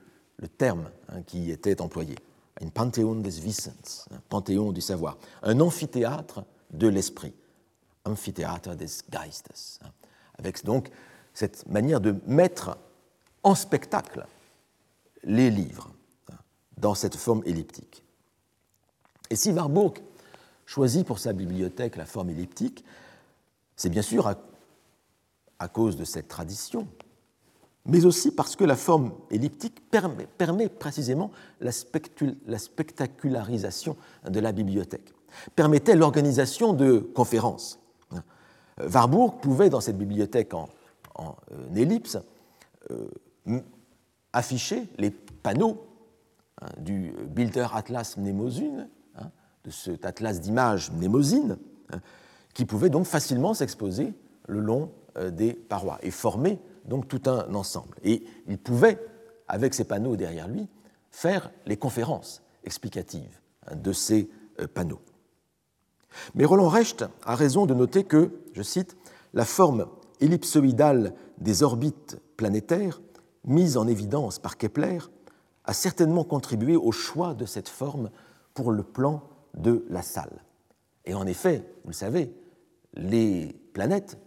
terme 0.59 0.91
hein, 1.09 1.23
qui 1.23 1.51
était 1.51 1.81
employé. 1.81 2.17
Un 2.61 2.69
panthéon 2.69 3.15
des 3.15 3.41
Wissens, 3.41 4.07
un 4.13 4.21
panthéon 4.29 4.73
du 4.73 4.81
savoir, 4.81 5.19
un 5.43 5.59
amphithéâtre 5.61 6.45
de 6.73 6.87
l'esprit, 6.87 7.33
amphithéâtre 8.05 8.77
des 8.77 8.89
Geistes, 9.11 9.81
hein, 9.83 9.91
avec 10.39 10.65
donc 10.65 10.91
cette 11.33 11.67
manière 11.69 12.01
de 12.01 12.15
mettre 12.27 12.77
en 13.43 13.55
spectacle 13.55 14.27
les 15.25 15.51
livres 15.51 15.91
dans 16.77 16.95
cette 16.95 17.17
forme 17.17 17.43
elliptique. 17.47 18.05
Et 19.31 19.37
si 19.37 19.53
Warburg 19.53 20.01
choisit 20.67 21.07
pour 21.07 21.19
sa 21.19 21.33
bibliothèque 21.33 21.97
la 21.97 22.05
forme 22.07 22.31
elliptique, 22.31 22.85
c'est 23.77 23.89
bien 23.89 24.03
sûr 24.03 24.29
à, 24.29 24.37
cause 25.69 25.97
de 25.97 26.05
cette 26.05 26.29
tradition, 26.29 26.87
mais 27.87 28.05
aussi 28.05 28.31
parce 28.31 28.55
que 28.55 28.65
la 28.65 28.77
forme 28.77 29.15
elliptique 29.31 29.81
permet, 29.91 30.69
précisément 30.69 31.31
la, 31.61 31.73
spectacularisation 31.73 33.97
de 34.29 34.41
la 34.41 34.53
bibliothèque, 34.53 35.15
permettait 35.57 35.97
l'organisation 35.97 36.75
de 36.75 36.99
conférences. 36.99 37.79
Warburg 38.79 39.41
pouvait, 39.41 39.71
dans 39.71 39.81
cette 39.81 39.99
bibliothèque 39.99 40.55
en, 40.55 40.69
euh, 41.19 41.75
ellipse, 41.75 42.19
euh, 42.91 43.09
afficher 44.33 44.89
les 44.99 45.11
panneaux 45.11 45.87
hein, 46.61 46.67
du 46.79 47.15
Bilder 47.29 47.69
Atlas 47.73 48.17
Mnemosyne, 48.17 48.89
hein, 49.17 49.31
de 49.65 49.71
cet 49.71 50.05
atlas 50.05 50.41
d'images 50.41 50.91
mnémosine, 50.93 51.59
hein, 51.93 52.01
qui 52.53 52.65
pouvait 52.65 52.91
donc 52.91 53.07
facilement 53.07 53.55
s'exposer 53.55 54.13
le 54.47 54.61
long 54.61 54.91
euh, 55.17 55.31
des 55.31 55.55
parois 55.55 55.99
et 56.03 56.11
former 56.11 56.59
donc 56.85 57.09
tout 57.09 57.23
un 57.27 57.53
ensemble. 57.55 57.97
Et 58.03 58.25
il 58.47 58.59
pouvait, 58.59 58.99
avec 59.49 59.75
ces 59.75 59.85
panneaux 59.85 60.17
derrière 60.17 60.49
lui, 60.49 60.69
faire 61.11 61.51
les 61.67 61.77
conférences 61.77 62.43
explicatives 62.65 63.41
hein, 63.67 63.77
de 63.77 63.93
ces 63.93 64.29
euh, 64.61 64.67
panneaux. 64.67 65.01
Mais 66.35 66.45
Roland 66.45 66.69
Recht 66.69 67.05
a 67.25 67.35
raison 67.35 67.67
de 67.67 67.75
noter 67.75 68.05
que, 68.05 68.31
je 68.53 68.63
cite, 68.63 68.97
la 69.33 69.45
forme 69.45 69.87
ellipsoïdale 70.21 71.15
des 71.39 71.63
orbites 71.63 72.19
planétaires, 72.37 73.01
mise 73.45 73.77
en 73.77 73.87
évidence 73.87 74.39
par 74.39 74.57
Kepler, 74.57 74.99
a 75.65 75.73
certainement 75.73 76.25
contribué 76.25 76.77
au 76.77 76.93
choix 76.93 77.35
de 77.35 77.47
cette 77.47 77.69
forme 77.69 78.11
pour 78.55 78.71
le 78.71 78.83
plan 78.83 79.23
de 79.55 79.85
la 79.89 80.03
salle. 80.03 80.45
Et 81.05 81.15
en 81.15 81.27
effet, 81.27 81.65
vous 81.85 81.91
le 81.91 81.95
savez, 81.95 82.33
les 82.95 83.55
planètes, 83.73 84.19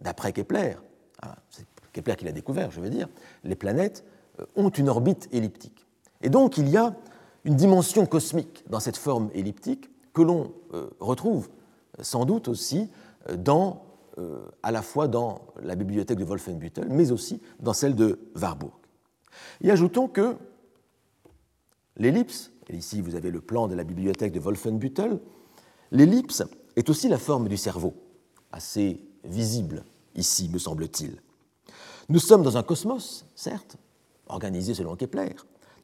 d'après 0.00 0.32
Kepler, 0.32 0.74
hein, 1.22 1.34
c'est 1.50 1.66
Kepler 1.92 2.16
qui 2.16 2.24
l'a 2.24 2.32
découvert, 2.32 2.70
je 2.70 2.80
veux 2.80 2.90
dire, 2.90 3.08
les 3.44 3.54
planètes 3.54 4.04
euh, 4.40 4.44
ont 4.56 4.70
une 4.70 4.88
orbite 4.88 5.28
elliptique. 5.32 5.86
Et 6.22 6.30
donc 6.30 6.58
il 6.58 6.68
y 6.68 6.76
a 6.76 6.94
une 7.44 7.56
dimension 7.56 8.06
cosmique 8.06 8.64
dans 8.68 8.80
cette 8.80 8.96
forme 8.96 9.30
elliptique 9.34 9.90
que 10.12 10.22
l'on 10.22 10.52
euh, 10.74 10.88
retrouve 11.00 11.48
euh, 11.98 12.02
sans 12.02 12.24
doute 12.24 12.48
aussi 12.48 12.88
dans, 13.36 13.84
à 14.64 14.72
la 14.72 14.82
fois 14.82 15.06
dans 15.06 15.42
la 15.62 15.76
bibliothèque 15.76 16.18
de 16.18 16.24
Wolfenbüttel, 16.24 16.88
mais 16.90 17.12
aussi 17.12 17.40
dans 17.60 17.72
celle 17.72 17.94
de 17.94 18.18
Warburg. 18.34 18.72
Et 19.60 19.70
ajoutons 19.70 20.08
que 20.08 20.36
l'ellipse, 21.96 22.50
et 22.68 22.76
ici 22.76 23.00
vous 23.00 23.14
avez 23.14 23.30
le 23.30 23.40
plan 23.40 23.68
de 23.68 23.76
la 23.76 23.84
bibliothèque 23.84 24.32
de 24.32 24.40
Wolfenbüttel, 24.40 25.20
l'ellipse 25.92 26.42
est 26.74 26.90
aussi 26.90 27.08
la 27.08 27.18
forme 27.18 27.48
du 27.48 27.56
cerveau, 27.56 27.94
assez 28.50 29.00
visible 29.24 29.84
ici, 30.16 30.48
me 30.48 30.58
semble-t-il. 30.58 31.22
Nous 32.08 32.18
sommes 32.18 32.42
dans 32.42 32.56
un 32.56 32.62
cosmos, 32.62 33.24
certes, 33.34 33.76
organisé 34.26 34.74
selon 34.74 34.96
Kepler. 34.96 35.34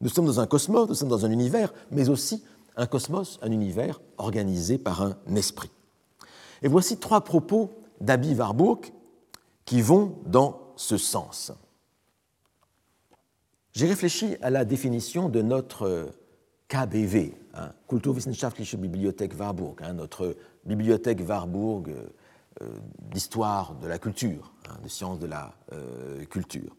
Nous 0.00 0.08
sommes 0.08 0.26
dans 0.26 0.40
un 0.40 0.46
cosmos, 0.46 0.88
nous 0.88 0.94
sommes 0.94 1.08
dans 1.08 1.24
un 1.24 1.30
univers, 1.30 1.72
mais 1.90 2.08
aussi 2.08 2.42
un 2.78 2.86
cosmos, 2.86 3.38
un 3.42 3.50
univers 3.50 4.00
organisé 4.16 4.78
par 4.78 5.02
un 5.02 5.16
esprit. 5.34 5.70
Et 6.62 6.68
voici 6.68 6.98
trois 6.98 7.22
propos 7.22 7.82
d'Abi 8.00 8.34
Warburg 8.34 8.92
qui 9.64 9.82
vont 9.82 10.18
dans 10.24 10.72
ce 10.76 10.96
sens. 10.96 11.52
J'ai 13.72 13.86
réfléchi 13.86 14.36
à 14.40 14.50
la 14.50 14.64
définition 14.64 15.28
de 15.28 15.42
notre 15.42 16.10
KBV, 16.68 17.34
hein, 17.54 17.72
Kulturwissenschaftliche 17.88 18.76
Bibliothek 18.76 19.38
Warburg, 19.38 19.76
hein, 19.82 19.92
notre 19.92 20.36
bibliothèque 20.64 21.20
Warburg 21.26 21.88
euh, 21.88 22.06
euh, 22.62 22.68
d'histoire 23.12 23.74
de 23.76 23.86
la 23.86 23.98
culture, 23.98 24.52
hein, 24.68 24.78
de 24.82 24.88
sciences 24.88 25.18
de 25.18 25.26
la 25.26 25.54
euh, 25.72 26.24
culture. 26.26 26.76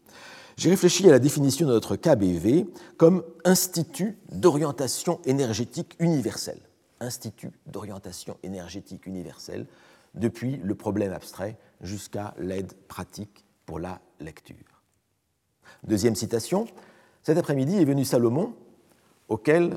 J'ai 0.60 0.68
réfléchi 0.68 1.08
à 1.08 1.10
la 1.10 1.18
définition 1.18 1.66
de 1.66 1.72
notre 1.72 1.96
KBV 1.96 2.66
comme 2.98 3.24
Institut 3.46 4.18
d'orientation 4.30 5.18
énergétique 5.24 5.96
universelle. 5.98 6.60
Institut 7.00 7.50
d'orientation 7.64 8.36
énergétique 8.42 9.06
universelle, 9.06 9.64
depuis 10.14 10.58
le 10.62 10.74
problème 10.74 11.14
abstrait 11.14 11.56
jusqu'à 11.80 12.34
l'aide 12.38 12.74
pratique 12.88 13.46
pour 13.64 13.78
la 13.78 14.02
lecture. 14.20 14.82
Deuxième 15.82 16.14
citation, 16.14 16.66
cet 17.22 17.38
après-midi 17.38 17.78
est 17.78 17.86
venu 17.86 18.04
Salomon, 18.04 18.52
auquel 19.28 19.76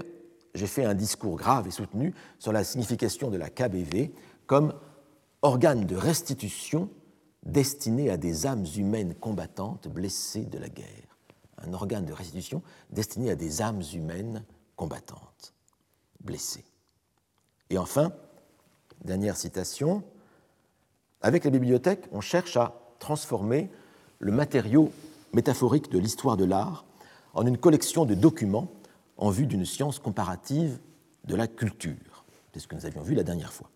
j'ai 0.54 0.68
fait 0.68 0.84
un 0.84 0.96
discours 0.96 1.38
grave 1.38 1.66
et 1.66 1.72
soutenu 1.72 2.14
sur 2.40 2.52
la 2.52 2.66
signification 2.66 3.30
de 3.30 3.38
la 3.38 3.50
KBV 3.50 4.12
comme 4.48 4.74
organe 5.44 5.86
de 5.86 5.96
restitution 5.96 6.90
destiné 7.46 8.10
à 8.10 8.18
des 8.18 8.46
âmes 8.46 8.66
humaines 8.78 9.16
combattantes 9.16 9.88
blessées 9.88 10.46
de 10.46 10.58
la 10.58 10.70
guerre. 10.70 11.18
Un 11.58 11.74
organe 11.74 12.06
de 12.06 12.14
restitution 12.14 12.62
destiné 12.90 13.32
à 13.32 13.36
des 13.36 13.62
âmes 13.62 13.82
humaines 13.94 14.44
combattantes 14.76 15.54
blessées. 16.22 16.66
Et 17.70 17.78
enfin, 17.78 18.14
dernière 19.04 19.38
citation, 19.38 20.04
avec 21.22 21.44
la 21.44 21.52
bibliothèque, 21.52 22.08
on 22.12 22.22
cherche 22.22 22.58
à 22.58 22.80
transformer 23.00 23.70
le 24.20 24.32
matériau 24.32 24.92
métaphorique 25.34 25.90
de 25.92 26.00
l'histoire 26.00 26.38
de 26.38 26.46
l'art 26.46 26.86
en 27.34 27.46
une 27.46 27.58
collection 27.58 28.06
de 28.06 28.14
documents 28.14 28.72
en 29.18 29.30
vue 29.30 29.48
d'une 29.48 29.66
science 29.66 30.00
comparative 30.00 30.80
de 31.26 31.36
la 31.36 31.48
culture. 31.48 32.26
C'est 32.54 32.60
ce 32.60 32.68
que 32.68 32.76
nous 32.76 32.86
avions 32.86 33.02
vu 33.02 33.16
la 33.16 33.24
dernière 33.24 33.52
fois. 33.52 33.70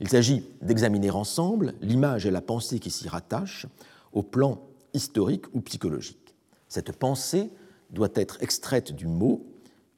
Il 0.00 0.08
s'agit 0.08 0.44
d'examiner 0.60 1.10
ensemble 1.10 1.74
l'image 1.80 2.26
et 2.26 2.30
la 2.30 2.42
pensée 2.42 2.78
qui 2.78 2.90
s'y 2.90 3.08
rattachent 3.08 3.66
au 4.12 4.22
plan 4.22 4.60
historique 4.94 5.46
ou 5.54 5.60
psychologique. 5.60 6.34
Cette 6.68 6.92
pensée 6.92 7.50
doit 7.90 8.08
être 8.14 8.42
extraite 8.42 8.92
du 8.92 9.06
mot 9.06 9.46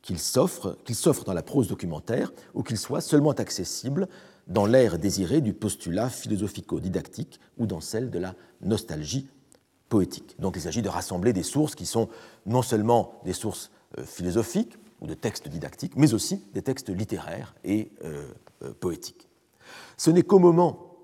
qu'il 0.03 0.19
s'offre 0.19 0.77
dans 1.25 1.35
la 1.35 1.43
prose 1.43 1.69
documentaire 1.69 2.33
ou 2.55 2.63
qu'il 2.63 2.79
soit 2.79 3.01
seulement 3.01 3.33
accessible 3.33 4.09
dans 4.47 4.67
l'ère 4.67 4.99
désirée 4.99 5.41
du 5.41 5.53
postulat 5.53 6.09
philosophico-didactique 6.09 7.41
ou 7.59 7.67
dans 7.67 7.81
celle 7.81 8.11
de 8.11 8.19
la 8.19 8.35
nostalgie 8.63 9.29
poétique. 9.89 10.37
Donc 10.39 10.57
il 10.57 10.63
s'agit 10.63 10.83
de 10.83 10.89
rassembler 10.89 11.33
des 11.33 11.43
sources 11.43 11.75
qui 11.75 11.87
sont 11.87 12.09
non 12.47 12.63
seulement 12.63 13.21
des 13.25 13.33
sources 13.33 13.71
euh, 13.99 14.05
philosophiques 14.05 14.77
ou 15.01 15.07
de 15.07 15.15
textes 15.15 15.49
didactiques, 15.49 15.97
mais 15.97 16.15
aussi 16.15 16.45
des 16.55 16.63
textes 16.63 16.89
littéraires 16.89 17.55
et 17.65 17.91
euh, 18.05 18.29
euh, 18.63 18.73
poétiques. 18.79 19.28
Ce 19.97 20.11
n'est 20.11 20.23
qu'au 20.23 20.39
moment 20.39 20.97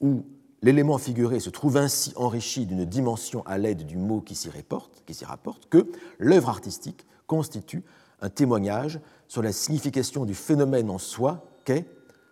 où 0.00 0.24
l'élément 0.62 0.98
figuré 0.98 1.40
se 1.40 1.50
trouve 1.50 1.76
ainsi 1.76 2.12
enrichi 2.16 2.66
d'une 2.66 2.84
dimension 2.84 3.42
à 3.46 3.58
l'aide 3.58 3.86
du 3.86 3.96
mot 3.96 4.20
qui 4.20 4.34
s'y 4.34 4.50
rapporte, 4.50 5.02
rapporte, 5.22 5.68
que 5.68 5.90
l'œuvre 6.18 6.48
artistique 6.48 7.06
constitue 7.26 7.82
un 8.20 8.28
témoignage 8.28 9.00
sur 9.28 9.42
la 9.42 9.52
signification 9.52 10.24
du 10.24 10.34
phénomène 10.34 10.90
en 10.90 10.98
soi 10.98 11.44
qu'est 11.64 11.86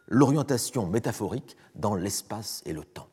l'orientation 0.08 0.86
métaphorique 0.86 1.56
dans 1.74 1.94
l'espace 1.94 2.62
et 2.66 2.72
le 2.72 2.84
temps. 2.84 3.08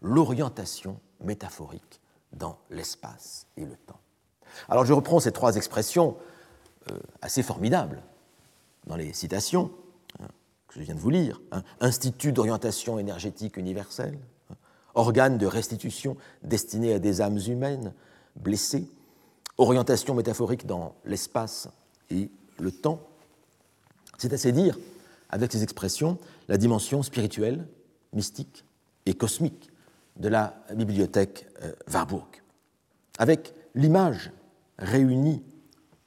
L'orientation 0.00 0.98
métaphorique 1.20 2.00
dans 2.32 2.58
l'espace 2.70 3.46
et 3.56 3.64
le 3.64 3.76
temps. 3.76 4.00
Alors 4.68 4.84
je 4.84 4.92
reprends 4.92 5.20
ces 5.20 5.32
trois 5.32 5.56
expressions 5.56 6.16
euh, 6.90 6.98
assez 7.20 7.42
formidables 7.42 8.02
dans 8.86 8.96
les 8.96 9.12
citations 9.12 9.70
hein, 10.20 10.26
que 10.72 10.80
je 10.80 10.84
viens 10.84 10.94
de 10.94 11.00
vous 11.00 11.10
lire. 11.10 11.40
Hein. 11.52 11.62
Institut 11.80 12.32
d'orientation 12.32 12.98
énergétique 12.98 13.56
universelle, 13.56 14.18
hein. 14.50 14.54
organe 14.94 15.38
de 15.38 15.46
restitution 15.46 16.16
destiné 16.42 16.94
à 16.94 16.98
des 16.98 17.20
âmes 17.20 17.38
humaines 17.46 17.92
blessées, 18.36 18.88
orientation 19.58 20.14
métaphorique 20.14 20.66
dans 20.66 20.94
l'espace 21.04 21.68
et 22.10 22.30
le 22.58 22.70
temps. 22.70 23.00
C'est 24.18 24.32
assez 24.32 24.52
dire, 24.52 24.78
avec 25.30 25.52
ces 25.52 25.62
expressions, 25.62 26.18
la 26.48 26.56
dimension 26.56 27.02
spirituelle, 27.02 27.66
mystique 28.12 28.64
et 29.06 29.14
cosmique 29.14 29.70
de 30.16 30.28
la 30.28 30.54
bibliothèque 30.74 31.46
euh, 31.62 31.72
Warburg. 31.92 32.42
Avec 33.18 33.54
l'image 33.74 34.30
réunie 34.78 35.42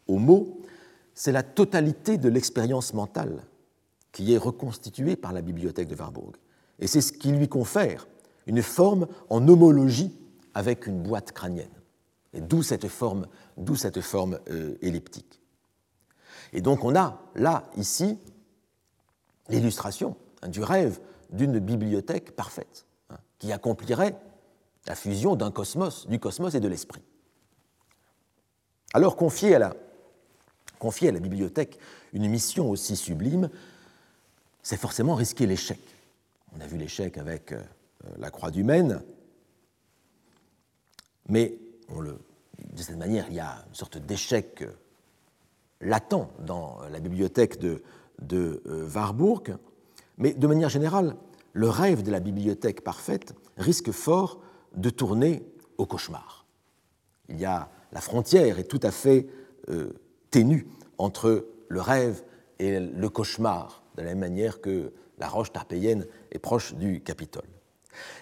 au 0.07 0.18
mot, 0.18 0.61
c'est 1.13 1.32
la 1.32 1.43
totalité 1.43 2.18
de 2.18 2.30
l'expérience 2.30 2.93
mentale 2.93 3.43
qui 4.16 4.34
est 4.34 4.38
reconstituée 4.38 5.18
par 5.18 5.34
la 5.34 5.41
bibliothèque 5.41 5.89
de 5.89 5.95
Warburg. 5.95 6.38
Et 6.80 6.88
c'est 6.88 7.01
ce 7.01 7.11
qui 7.11 7.34
lui 7.34 7.49
confère 7.49 8.07
une 8.47 8.61
forme 8.61 9.07
en 9.30 9.45
homologie 9.45 10.18
avec 10.53 10.88
une 10.88 11.03
boîte 11.03 11.34
crânienne. 11.34 11.68
D'où 12.34 12.63
cette 12.63 12.88
forme, 12.88 13.28
d'où 13.57 13.76
cette 13.76 13.99
forme 13.99 14.39
euh, 14.49 14.78
elliptique. 14.82 15.41
Et 16.53 16.61
donc 16.61 16.86
on 16.86 16.95
a 16.95 17.20
là, 17.36 17.70
ici, 17.76 18.18
l'illustration 19.49 20.16
hein, 20.41 20.47
du 20.47 20.63
rêve 20.63 21.01
d'une 21.32 21.59
bibliothèque 21.59 22.38
parfaite, 22.38 22.86
hein, 23.09 23.18
qui 23.38 23.51
accomplirait 23.51 24.16
la 24.88 24.95
fusion 24.95 25.36
d'un 25.36 25.51
cosmos, 25.51 26.07
du 26.07 26.20
cosmos 26.20 26.55
et 26.55 26.61
de 26.61 26.70
l'esprit. 26.70 27.03
Alors 28.93 29.18
confier 29.18 29.55
à, 29.55 29.59
la, 29.59 29.76
confier 30.80 31.09
à 31.09 31.11
la 31.11 31.20
bibliothèque 31.20 31.80
une 32.13 32.30
mission 32.30 32.70
aussi 32.70 32.95
sublime, 32.95 33.49
c'est 34.66 34.78
forcément 34.78 35.13
risquer 35.13 35.45
l'échec. 35.45 35.80
On 36.57 36.59
a 36.59 36.66
vu 36.66 36.78
l'échec 36.78 37.20
avec 37.20 37.51
euh, 37.51 37.61
la 38.18 38.32
croix 38.32 38.49
du 38.49 38.63
Maine, 38.63 39.03
mais 41.30 41.59
de 41.88 42.82
cette 42.82 42.97
manière, 42.97 43.28
il 43.30 43.36
y 43.36 43.39
a 43.39 43.63
une 43.70 43.76
sorte 43.76 43.99
d'échec 43.99 44.63
latent 45.82 46.28
dans 46.39 46.80
la 46.91 46.99
bibliothèque 46.99 47.59
de, 47.59 47.84
de 48.20 48.63
euh, 48.66 48.89
Warburg, 48.89 49.55
mais 50.18 50.34
de 50.34 50.47
manière 50.47 50.70
générale, 50.70 51.16
le 51.53 51.70
rêve 51.70 52.01
de 52.01 52.09
la 52.09 52.20
bibliothèque 52.20 52.84
parfaite 52.84 53.36
risque 53.57 53.91
fort 53.91 54.41
de 54.76 54.89
tourner 54.89 55.45
au 55.78 55.86
cauchemar. 55.86 56.47
Il 57.30 57.39
y 57.39 57.45
a 57.45 57.70
la 57.91 58.01
frontière 58.01 58.57
est 58.57 58.63
tout 58.63 58.80
à 58.82 58.89
fait 58.91 59.28
euh, 59.70 59.93
ténue 60.32 60.66
entre 60.97 61.45
le 61.68 61.82
rêve 61.82 62.24
et 62.57 62.80
le 62.80 63.09
cauchemar, 63.09 63.84
de 63.96 64.02
la 64.02 64.10
même 64.10 64.20
manière 64.20 64.62
que 64.62 64.93
la 65.18 65.28
roche 65.28 65.52
tarpéienne 65.52 66.06
est 66.32 66.39
proche 66.39 66.76
du 66.76 67.02
Capitole. 67.02 67.48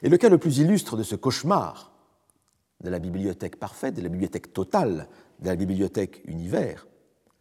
Et 0.03 0.09
le 0.09 0.17
cas 0.17 0.29
le 0.29 0.37
plus 0.37 0.59
illustre 0.59 0.97
de 0.97 1.03
ce 1.03 1.15
cauchemar 1.15 1.91
de 2.81 2.89
la 2.89 2.99
bibliothèque 2.99 3.57
parfaite, 3.57 3.95
de 3.95 4.01
la 4.01 4.09
bibliothèque 4.09 4.53
totale, 4.53 5.07
de 5.39 5.47
la 5.47 5.55
bibliothèque 5.55 6.21
univers, 6.25 6.85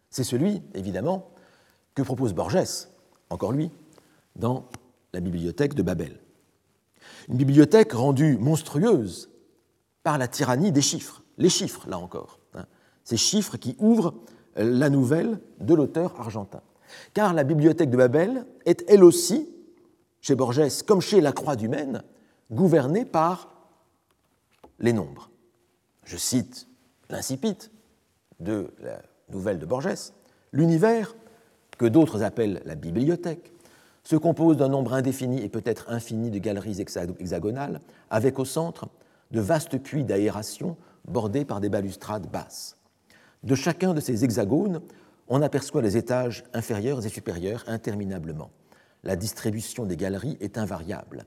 c'est 0.08 0.24
celui, 0.24 0.62
évidemment, 0.74 1.30
que 1.94 2.02
propose 2.02 2.32
Borges, 2.32 2.88
encore 3.30 3.52
lui, 3.52 3.70
dans 4.36 4.68
la 5.12 5.20
bibliothèque 5.20 5.74
de 5.74 5.82
Babel. 5.82 6.20
Une 7.28 7.36
bibliothèque 7.36 7.92
rendue 7.92 8.36
monstrueuse 8.38 9.30
par 10.02 10.18
la 10.18 10.28
tyrannie 10.28 10.72
des 10.72 10.82
chiffres, 10.82 11.22
les 11.38 11.48
chiffres, 11.48 11.88
là 11.88 11.98
encore, 11.98 12.38
hein. 12.54 12.66
ces 13.04 13.16
chiffres 13.16 13.56
qui 13.56 13.76
ouvrent 13.78 14.14
la 14.56 14.90
nouvelle 14.90 15.40
de 15.60 15.74
l'auteur 15.74 16.18
argentin. 16.20 16.62
Car 17.14 17.34
la 17.34 17.44
bibliothèque 17.44 17.90
de 17.90 17.96
Babel 17.96 18.46
est 18.64 18.84
elle 18.88 19.04
aussi, 19.04 19.48
chez 20.20 20.34
Borges 20.34 20.82
comme 20.82 21.00
chez 21.00 21.20
la 21.20 21.32
Croix 21.32 21.56
du 21.56 21.68
Maine, 21.68 22.02
gouvernée 22.50 23.04
par 23.04 23.70
les 24.78 24.92
nombres. 24.92 25.30
Je 26.04 26.16
cite 26.16 26.68
l'incipit 27.08 27.56
de 28.40 28.72
la 28.80 29.00
nouvelle 29.30 29.58
de 29.58 29.66
Borges, 29.66 30.12
l'univers, 30.52 31.14
que 31.78 31.86
d'autres 31.86 32.22
appellent 32.22 32.62
la 32.64 32.74
bibliothèque, 32.74 33.52
se 34.04 34.16
compose 34.16 34.56
d'un 34.56 34.68
nombre 34.68 34.94
indéfini 34.94 35.40
et 35.42 35.48
peut-être 35.48 35.90
infini 35.90 36.30
de 36.30 36.38
galeries 36.38 36.80
hexagonales, 36.80 37.80
avec 38.10 38.38
au 38.38 38.44
centre 38.44 38.88
de 39.30 39.40
vastes 39.40 39.78
puits 39.78 40.04
d'aération 40.04 40.76
bordés 41.06 41.44
par 41.44 41.60
des 41.60 41.68
balustrades 41.68 42.30
basses. 42.30 42.76
De 43.42 43.54
chacun 43.54 43.94
de 43.94 44.00
ces 44.00 44.24
hexagones, 44.24 44.80
on 45.28 45.42
aperçoit 45.42 45.82
les 45.82 45.96
étages 45.96 46.44
inférieurs 46.52 47.04
et 47.04 47.08
supérieurs 47.08 47.64
interminablement. 47.66 48.50
La 49.04 49.16
distribution 49.16 49.84
des 49.84 49.96
galeries 49.96 50.36
est 50.40 50.58
invariable. 50.58 51.24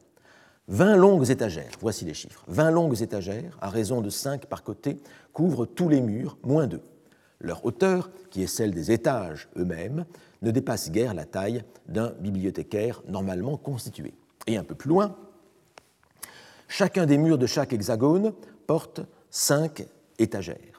Vingt 0.68 0.96
longues 0.96 1.30
étagères, 1.30 1.74
voici 1.80 2.06
les 2.06 2.14
chiffres, 2.14 2.44
vingt 2.48 2.72
longues 2.72 3.02
étagères, 3.02 3.58
à 3.62 3.70
raison 3.70 4.02
de 4.02 4.10
cinq 4.10 4.48
par 4.48 4.64
côté, 4.64 4.98
couvrent 5.32 5.66
tous 5.66 5.90
les 5.90 6.02
murs, 6.02 6.38
moins 6.44 6.68
deux. 6.68 6.82
Leur 7.40 7.66
hauteur, 7.66 8.10
qui 8.32 8.42
est 8.42 8.48
celle 8.48 8.72
des 8.72 8.92
étages 8.92 9.48
eux-mêmes, 9.58 10.06
ne 10.42 10.52
dépasse 10.52 10.90
guère 10.90 11.14
la 11.14 11.26
taille 11.26 11.64
d'un 11.88 12.12
bibliothécaire 12.20 13.04
normalement 13.08 13.58
constitué. 13.58 14.14
Et 14.48 14.58
un 14.58 14.64
peu 14.64 14.74
plus 14.74 14.90
loin, 14.90 15.16
chacun 16.68 17.06
des 17.06 17.18
murs 17.18 17.38
de 17.38 17.46
chaque 17.46 17.74
hexagone 17.74 18.34
porte 18.66 19.02
cinq 19.30 19.86
étagères. 20.18 20.75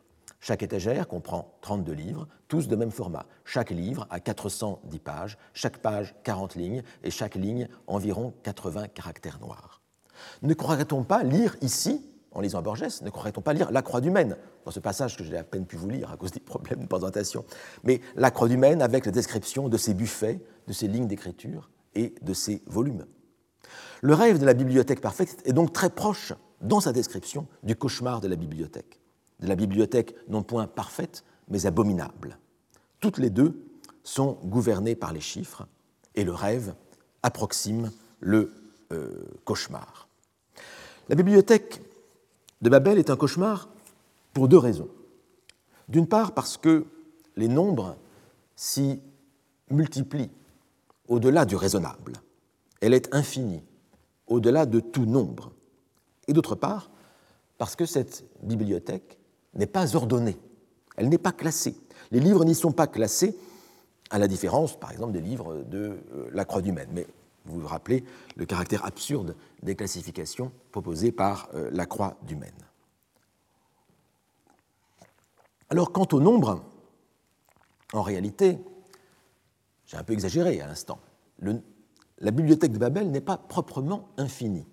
Chaque 0.47 0.62
étagère 0.62 1.09
comprend 1.09 1.59
32 1.62 1.92
livres, 1.92 2.28
tous 2.47 2.68
de 2.68 2.76
même 2.76 2.92
format. 2.92 3.26
Chaque 3.44 3.70
livre 3.70 4.07
a 4.11 4.20
410 4.20 5.01
pages, 5.01 5.38
chaque 5.55 5.78
page 5.78 6.14
40 6.22 6.55
lignes 6.55 6.84
et 7.03 7.11
chaque 7.11 7.34
ligne 7.34 7.66
environ 7.88 8.32
80 8.44 8.86
caractères 8.94 9.40
noirs. 9.40 9.82
Ne 10.42 10.55
croirait-on 10.55 11.03
pas 11.03 11.24
lire 11.24 11.57
ici 11.62 12.01
en 12.30 12.42
lisant 12.42 12.62
Borges, 12.62 13.03
ne 13.03 13.11
croirait-on 13.11 13.40
pas 13.40 13.55
lire 13.55 13.72
La 13.72 13.82
Croix 13.82 14.01
du 14.01 14.12
Maine, 14.12 14.36
dans 14.64 14.70
ce 14.70 14.78
passage 14.78 15.16
que 15.16 15.24
j'ai 15.24 15.36
à 15.36 15.42
peine 15.42 15.66
pu 15.66 15.74
vous 15.74 15.88
lire 15.88 16.12
à 16.12 16.16
cause 16.16 16.30
des 16.30 16.38
problèmes 16.38 16.78
de 16.78 16.86
présentation, 16.86 17.44
mais 17.82 18.01
La 18.14 18.30
Croix 18.30 18.47
du 18.47 18.57
Maine 18.57 18.82
avec 18.82 19.05
la 19.05 19.11
description 19.11 19.68
de 19.68 19.76
ses 19.76 19.94
buffets, 19.94 20.40
de 20.68 20.72
ses 20.72 20.86
lignes 20.86 21.09
d'écriture 21.09 21.70
et 21.97 22.14
de 22.22 22.34
ses 22.34 22.62
volumes. 22.66 23.07
Le 24.01 24.14
rêve 24.14 24.38
de 24.38 24.47
la 24.47 24.55
bibliothèque 24.55 25.01
parfaite 25.01 25.42
est 25.44 25.53
donc 25.53 25.72
très 25.72 25.90
proche, 25.90 26.34
dans 26.61 26.78
sa 26.78 26.92
description, 26.92 27.49
du 27.64 27.74
cauchemar 27.74 28.20
de 28.20 28.28
la 28.28 28.36
bibliothèque, 28.36 29.01
de 29.41 29.49
la 29.49 29.57
bibliothèque 29.57 30.14
non 30.28 30.43
point 30.43 30.66
parfaite, 30.66 31.24
mais 31.49 31.66
abominable. 31.66 32.39
Toutes 33.01 33.18
les 33.18 33.30
deux 33.30 33.62
sont 34.03 34.39
gouvernées 34.45 34.95
par 34.95 35.12
les 35.12 35.20
chiffres, 35.20 35.66
et 36.14 36.24
le 36.24 36.32
rêve 36.32 36.74
approxime 37.22 37.91
le 38.20 38.53
euh, 38.93 39.24
cauchemar. 39.45 40.09
La 41.09 41.14
bibliothèque 41.14 41.82
de 42.62 42.70
Babel 42.70 42.99
est 42.99 43.11
un 43.11 43.16
cauchemar 43.16 43.68
pour 44.32 44.49
deux 44.49 44.59
raisons. 44.59 44.89
D'une 45.89 46.09
part 46.09 46.32
parce 46.32 46.57
que 46.57 46.87
les 47.37 47.49
nombres 47.49 47.97
s'y 48.57 49.01
multiplient 49.70 50.30
au-delà 51.09 51.45
du 51.45 51.57
raisonnable. 51.57 52.14
Elle 52.80 52.95
est 52.95 53.14
infinie, 53.14 53.62
au-delà 54.26 54.66
de 54.66 54.80
tout 54.80 55.07
nombre. 55.07 55.53
Et 56.26 56.32
d'autre 56.32 56.55
part 56.55 56.91
parce 57.59 57.76
que 57.76 57.87
cette 57.87 58.24
bibliothèque 58.43 59.18
n'est 59.57 59.66
pas 59.66 59.96
ordonnée, 59.96 60.38
elle 60.96 61.09
n'est 61.09 61.18
pas 61.18 61.32
classée. 61.32 61.76
Les 62.11 62.20
livres 62.20 62.44
n'y 62.44 62.54
sont 62.54 62.72
pas 62.72 62.86
classés, 62.86 63.36
à 64.11 64.18
la 64.18 64.28
différence, 64.28 64.78
par 64.78 64.92
exemple, 64.92 65.12
des 65.12 65.20
livres 65.20 65.64
de 65.64 65.98
euh, 66.14 66.30
la 66.32 66.44
Croix 66.44 66.62
du 66.62 66.72
Maine. 66.72 66.90
Mais 66.92 67.07
vous 67.44 67.61
vous 67.61 67.66
rappelez 67.66 68.04
le 68.36 68.44
caractère 68.44 68.84
absurde 68.84 69.34
des 69.62 69.74
classifications 69.74 70.52
proposées 70.70 71.12
par 71.12 71.48
euh, 71.54 71.70
la 71.72 71.86
Croix 71.86 72.16
du 72.22 72.36
Maine. 72.36 72.52
Alors, 75.70 75.92
quant 75.92 76.07
au 76.12 76.20
nombre, 76.20 76.64
en 77.92 78.02
réalité, 78.02 78.59
j'ai 79.86 79.96
un 79.96 80.04
peu 80.04 80.12
exagéré 80.12 80.61
à 80.61 80.66
l'instant, 80.66 81.00
la 81.40 82.30
bibliothèque 82.30 82.72
de 82.72 82.78
Babel 82.78 83.11
n'est 83.11 83.20
pas 83.20 83.36
proprement 83.36 84.09
infinie. 84.16 84.66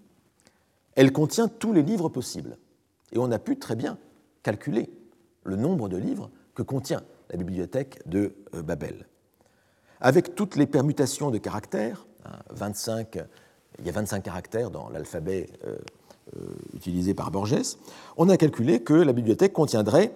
Elle 0.95 1.11
contient 1.11 1.47
tous 1.47 1.73
les 1.73 1.81
livres 1.81 2.09
possibles. 2.09 2.57
Et 3.11 3.17
on 3.17 3.31
a 3.31 3.39
pu 3.39 3.57
très 3.57 3.75
bien 3.75 3.97
calculer 4.43 4.89
le 5.43 5.55
nombre 5.55 5.89
de 5.89 5.97
livres 5.97 6.29
que 6.53 6.61
contient 6.61 7.01
la 7.31 7.37
bibliothèque 7.37 8.07
de 8.07 8.35
euh, 8.53 8.61
Babel. 8.61 9.07
Avec 9.99 10.35
toutes 10.35 10.55
les 10.55 10.67
permutations 10.67 11.31
de 11.31 11.37
caractères, 11.37 12.05
25, 12.51 13.17
hein, 13.17 13.25
il 13.79 13.85
y 13.85 13.89
a 13.89 13.93
25 13.93 14.21
caractères 14.21 14.69
dans 14.69 14.89
l'alphabet 14.89 15.49
euh, 15.65 15.77
euh, 16.37 16.53
utilisé 16.73 17.13
par 17.13 17.31
Borges, 17.31 17.77
on 18.17 18.29
a 18.29 18.37
calculé 18.37 18.81
que 18.81 18.93
la 18.93 19.13
bibliothèque 19.13 19.53
contiendrait 19.53 20.13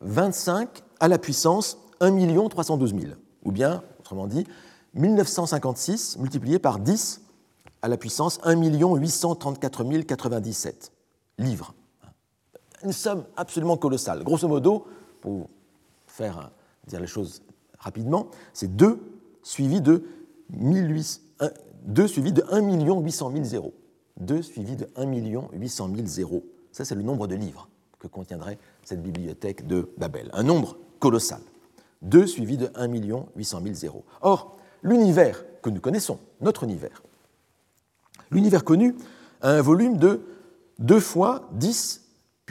25 0.00 0.82
à 1.00 1.08
la 1.08 1.18
puissance 1.18 1.78
1 2.00 2.48
312 2.48 2.94
000, 2.98 3.12
ou 3.44 3.52
bien, 3.52 3.82
autrement 4.00 4.26
dit, 4.26 4.46
1956 4.94 6.18
multiplié 6.18 6.58
par 6.58 6.78
10 6.78 7.22
à 7.82 7.88
la 7.88 7.96
puissance 7.96 8.40
1 8.44 8.60
834 8.60 9.84
097 10.04 10.92
livres. 11.38 11.74
Une 12.84 12.92
somme 12.92 13.24
absolument 13.36 13.76
colossale. 13.76 14.24
Grosso 14.24 14.48
modo, 14.48 14.86
pour 15.20 15.48
faire 16.06 16.50
dire 16.86 17.00
les 17.00 17.06
choses 17.06 17.42
rapidement, 17.78 18.28
c'est 18.52 18.74
2 18.74 18.98
suivi 19.42 19.80
de 19.80 20.04
2 20.50 22.06
suivi 22.06 22.32
de 22.32 22.44
1 22.50 23.00
800 23.00 23.32
000 23.32 23.44
zéros. 23.44 23.74
2 24.20 24.42
suivi 24.42 24.76
de 24.76 24.88
1 24.96 25.06
800 25.52 25.90
000 25.94 26.06
zéros. 26.06 26.44
Ça, 26.70 26.84
c'est 26.84 26.94
le 26.94 27.02
nombre 27.02 27.26
de 27.26 27.34
livres 27.34 27.68
que 27.98 28.06
contiendrait 28.06 28.58
cette 28.84 29.02
bibliothèque 29.02 29.66
de 29.66 29.90
Babel. 29.96 30.30
Un 30.32 30.42
nombre 30.42 30.76
colossal. 30.98 31.40
2 32.02 32.26
suivi 32.26 32.56
de 32.56 32.70
1 32.74 32.88
800 33.36 33.60
000 33.62 33.74
zéros. 33.74 34.04
Or, 34.20 34.56
l'univers 34.82 35.44
que 35.62 35.70
nous 35.70 35.80
connaissons, 35.80 36.18
notre 36.40 36.64
univers, 36.64 37.02
l'univers 38.30 38.64
connu 38.64 38.96
a 39.40 39.50
un 39.50 39.62
volume 39.62 39.96
de 39.98 40.20
2 40.78 41.00
fois 41.00 41.48
10 41.52 42.01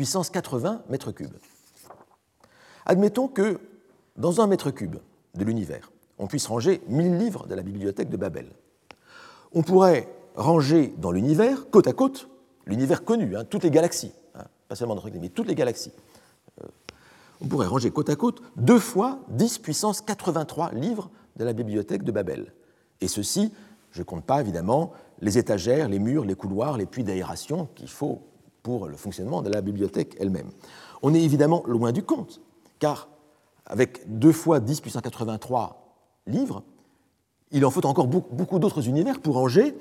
puissance 0.01 0.31
80 0.31 0.81
mètres 0.89 1.11
cubes. 1.11 1.37
Admettons 2.87 3.27
que 3.27 3.59
dans 4.17 4.41
un 4.41 4.47
mètre 4.47 4.71
cube 4.71 4.95
de 5.35 5.43
l'univers, 5.43 5.91
on 6.17 6.25
puisse 6.25 6.47
ranger 6.47 6.81
1000 6.87 7.19
livres 7.19 7.45
de 7.45 7.53
la 7.53 7.61
bibliothèque 7.61 8.09
de 8.09 8.17
Babel. 8.17 8.47
On 9.53 9.61
pourrait 9.61 10.11
ranger 10.33 10.91
dans 10.97 11.11
l'univers, 11.11 11.69
côte 11.69 11.85
à 11.85 11.93
côte, 11.93 12.29
l'univers 12.65 13.05
connu, 13.05 13.37
hein, 13.37 13.43
toutes 13.45 13.61
les 13.61 13.69
galaxies, 13.69 14.11
hein, 14.33 14.45
pas 14.67 14.73
seulement 14.73 14.95
notre 14.95 15.07
mais 15.11 15.29
toutes 15.29 15.47
les 15.47 15.53
galaxies. 15.53 15.93
Euh, 16.63 16.67
on 17.39 17.45
pourrait 17.45 17.67
ranger 17.67 17.91
côte 17.91 18.09
à 18.09 18.15
côte 18.15 18.41
deux 18.55 18.79
fois 18.79 19.19
10 19.27 19.59
puissance 19.59 20.01
83 20.01 20.71
livres 20.71 21.11
de 21.35 21.45
la 21.45 21.53
bibliothèque 21.53 22.01
de 22.01 22.11
Babel. 22.11 22.55
Et 23.01 23.07
ceci, 23.07 23.53
je 23.91 23.99
ne 23.99 24.03
compte 24.03 24.25
pas 24.25 24.41
évidemment 24.41 24.93
les 25.19 25.37
étagères, 25.37 25.89
les 25.89 25.99
murs, 25.99 26.25
les 26.25 26.33
couloirs, 26.33 26.75
les 26.77 26.87
puits 26.87 27.03
d'aération 27.03 27.69
qu'il 27.75 27.89
faut 27.89 28.23
pour 28.63 28.87
le 28.87 28.97
fonctionnement 28.97 29.41
de 29.41 29.49
la 29.49 29.61
bibliothèque 29.61 30.15
elle-même. 30.19 30.51
On 31.01 31.13
est 31.13 31.21
évidemment 31.21 31.63
loin 31.65 31.91
du 31.91 32.03
compte, 32.03 32.41
car 32.79 33.09
avec 33.65 34.01
deux 34.07 34.31
fois 34.31 34.59
10 34.59 34.81
puissance 34.81 35.01
83 35.01 35.95
livres, 36.27 36.63
il 37.51 37.65
en 37.65 37.71
faut 37.71 37.85
encore 37.85 38.07
beaucoup 38.07 38.59
d'autres 38.59 38.87
univers 38.87 39.19
pour 39.19 39.35
ranger 39.35 39.75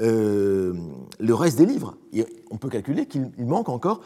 euh, 0.00 0.74
le 1.20 1.34
reste 1.34 1.58
des 1.58 1.66
livres. 1.66 1.96
on 2.50 2.56
peut 2.56 2.68
calculer 2.68 3.06
qu'il 3.06 3.30
manque 3.38 3.68
encore 3.68 4.00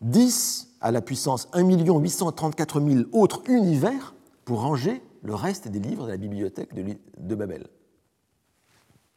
10 0.00 0.76
à 0.80 0.90
la 0.90 1.00
puissance 1.00 1.48
1 1.52 1.68
834 1.68 2.80
000 2.80 3.04
autres 3.12 3.42
univers 3.48 4.14
pour 4.44 4.60
ranger 4.60 5.02
le 5.22 5.34
reste 5.34 5.68
des 5.68 5.80
livres 5.80 6.06
de 6.06 6.12
la 6.12 6.16
bibliothèque 6.16 6.70
de 6.74 7.34
Babel. 7.34 7.66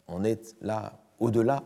On 0.07 0.23
est 0.23 0.55
là 0.61 0.99
au-delà 1.19 1.63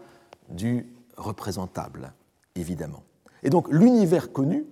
du 0.50 0.94
représentable, 1.16 2.14
évidemment. 2.56 3.04
Et 3.43 3.49
donc 3.49 3.68
l'univers 3.70 4.32
connu 4.32 4.66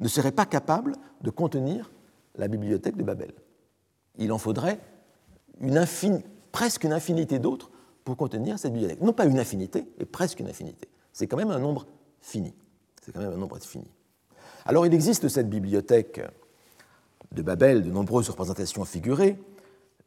ne 0.00 0.08
serait 0.08 0.32
pas 0.32 0.46
capable 0.46 0.96
de 1.20 1.30
contenir 1.30 1.90
la 2.36 2.48
bibliothèque 2.48 2.96
de 2.96 3.02
Babel. 3.02 3.32
Il 4.18 4.32
en 4.32 4.38
faudrait 4.38 4.80
une 5.60 5.84
presque 6.52 6.84
une 6.84 6.92
infinité 6.92 7.38
d'autres 7.38 7.70
pour 8.04 8.16
contenir 8.16 8.58
cette 8.58 8.72
bibliothèque. 8.72 9.00
Non 9.02 9.12
pas 9.12 9.26
une 9.26 9.38
infinité, 9.38 9.86
mais 9.98 10.06
presque 10.06 10.40
une 10.40 10.48
infinité. 10.48 10.88
C'est 11.12 11.26
quand 11.26 11.36
même 11.36 11.50
un 11.50 11.58
nombre 11.58 11.86
fini. 12.20 12.54
C'est 13.02 13.12
quand 13.12 13.20
même 13.20 13.32
un 13.32 13.36
nombre 13.36 13.58
fini. 13.58 13.86
Alors 14.64 14.86
il 14.86 14.94
existe 14.94 15.28
cette 15.28 15.48
bibliothèque 15.48 16.20
de 17.32 17.42
Babel, 17.42 17.82
de 17.82 17.90
nombreuses 17.90 18.28
représentations 18.28 18.84
figurées. 18.84 19.38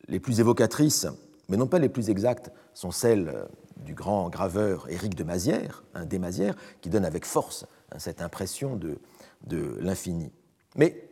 Les 0.07 0.19
plus 0.19 0.39
évocatrices, 0.39 1.07
mais 1.49 1.57
non 1.57 1.67
pas 1.67 1.79
les 1.79 1.89
plus 1.89 2.09
exactes, 2.09 2.51
sont 2.73 2.91
celles 2.91 3.47
du 3.77 3.93
grand 3.93 4.29
graveur 4.29 4.89
Éric 4.89 5.15
de 5.15 5.23
Mazières, 5.23 5.83
un 5.93 6.05
des 6.05 6.19
Mazières, 6.19 6.55
qui 6.81 6.89
donne 6.89 7.05
avec 7.05 7.25
force 7.25 7.65
hein, 7.91 7.99
cette 7.99 8.21
impression 8.21 8.75
de, 8.75 8.99
de 9.45 9.77
l'infini. 9.81 10.31
Mais 10.75 11.09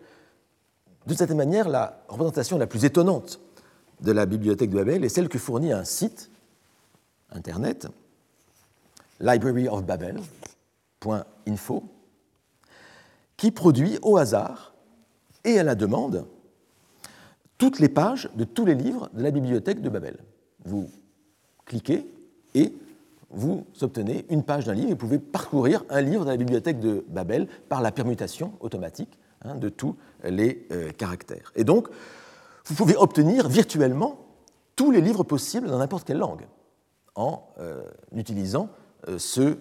de 1.05 1.13
cette 1.13 1.31
manière, 1.31 1.69
la 1.69 2.03
représentation 2.07 2.57
la 2.57 2.67
plus 2.67 2.85
étonnante 2.85 3.39
de 4.01 4.11
la 4.11 4.25
bibliothèque 4.25 4.69
de 4.69 4.77
Babel 4.77 5.03
est 5.03 5.09
celle 5.09 5.29
que 5.29 5.39
fournit 5.39 5.71
un 5.71 5.83
site 5.83 6.29
internet, 7.31 7.87
libraryofbabel.info, 9.19 11.83
qui 13.37 13.51
produit 13.51 13.99
au 14.01 14.17
hasard 14.17 14.73
et 15.43 15.59
à 15.59 15.63
la 15.63 15.75
demande 15.75 16.25
toutes 17.61 17.77
les 17.77 17.89
pages 17.89 18.27
de 18.33 18.43
tous 18.43 18.65
les 18.65 18.73
livres 18.73 19.11
de 19.13 19.21
la 19.21 19.29
bibliothèque 19.29 19.83
de 19.83 19.89
Babel. 19.89 20.17
Vous 20.65 20.89
cliquez 21.65 22.11
et 22.55 22.73
vous 23.29 23.67
obtenez 23.81 24.25
une 24.31 24.41
page 24.41 24.65
d'un 24.65 24.73
livre 24.73 24.87
et 24.87 24.91
vous 24.93 24.97
pouvez 24.97 25.19
parcourir 25.19 25.85
un 25.91 26.01
livre 26.01 26.25
de 26.25 26.31
la 26.31 26.37
bibliothèque 26.37 26.79
de 26.79 27.05
Babel 27.07 27.47
par 27.69 27.83
la 27.83 27.91
permutation 27.91 28.53
automatique 28.61 29.19
hein, 29.43 29.53
de 29.53 29.69
tous 29.69 29.95
les 30.23 30.65
euh, 30.71 30.91
caractères. 30.91 31.51
Et 31.55 31.63
donc, 31.63 31.87
vous 32.65 32.73
pouvez 32.73 32.95
obtenir 32.95 33.47
virtuellement 33.47 34.25
tous 34.75 34.89
les 34.89 34.99
livres 34.99 35.23
possibles 35.23 35.67
dans 35.67 35.77
n'importe 35.77 36.07
quelle 36.07 36.17
langue 36.17 36.47
en 37.13 37.47
euh, 37.59 37.83
utilisant 38.15 38.69
euh, 39.07 39.19
ce 39.19 39.59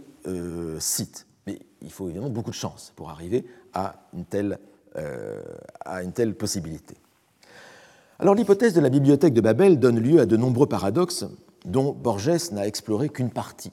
site. 0.78 1.26
Mais 1.46 1.58
il 1.82 1.92
faut 1.92 2.06
évidemment 2.06 2.30
beaucoup 2.30 2.48
de 2.48 2.54
chance 2.54 2.94
pour 2.96 3.10
arriver 3.10 3.44
à 3.74 4.08
une 4.14 4.24
telle, 4.24 4.58
à 5.84 6.02
une 6.02 6.12
telle 6.12 6.34
possibilité. 6.34 6.96
Alors 8.20 8.34
l'hypothèse 8.34 8.74
de 8.74 8.82
la 8.82 8.90
bibliothèque 8.90 9.32
de 9.32 9.40
Babel 9.40 9.78
donne 9.78 9.98
lieu 9.98 10.20
à 10.20 10.26
de 10.26 10.36
nombreux 10.36 10.66
paradoxes 10.66 11.24
dont 11.64 11.92
Borges 11.92 12.52
n'a 12.52 12.66
exploré 12.66 13.08
qu'une 13.08 13.30
partie 13.30 13.72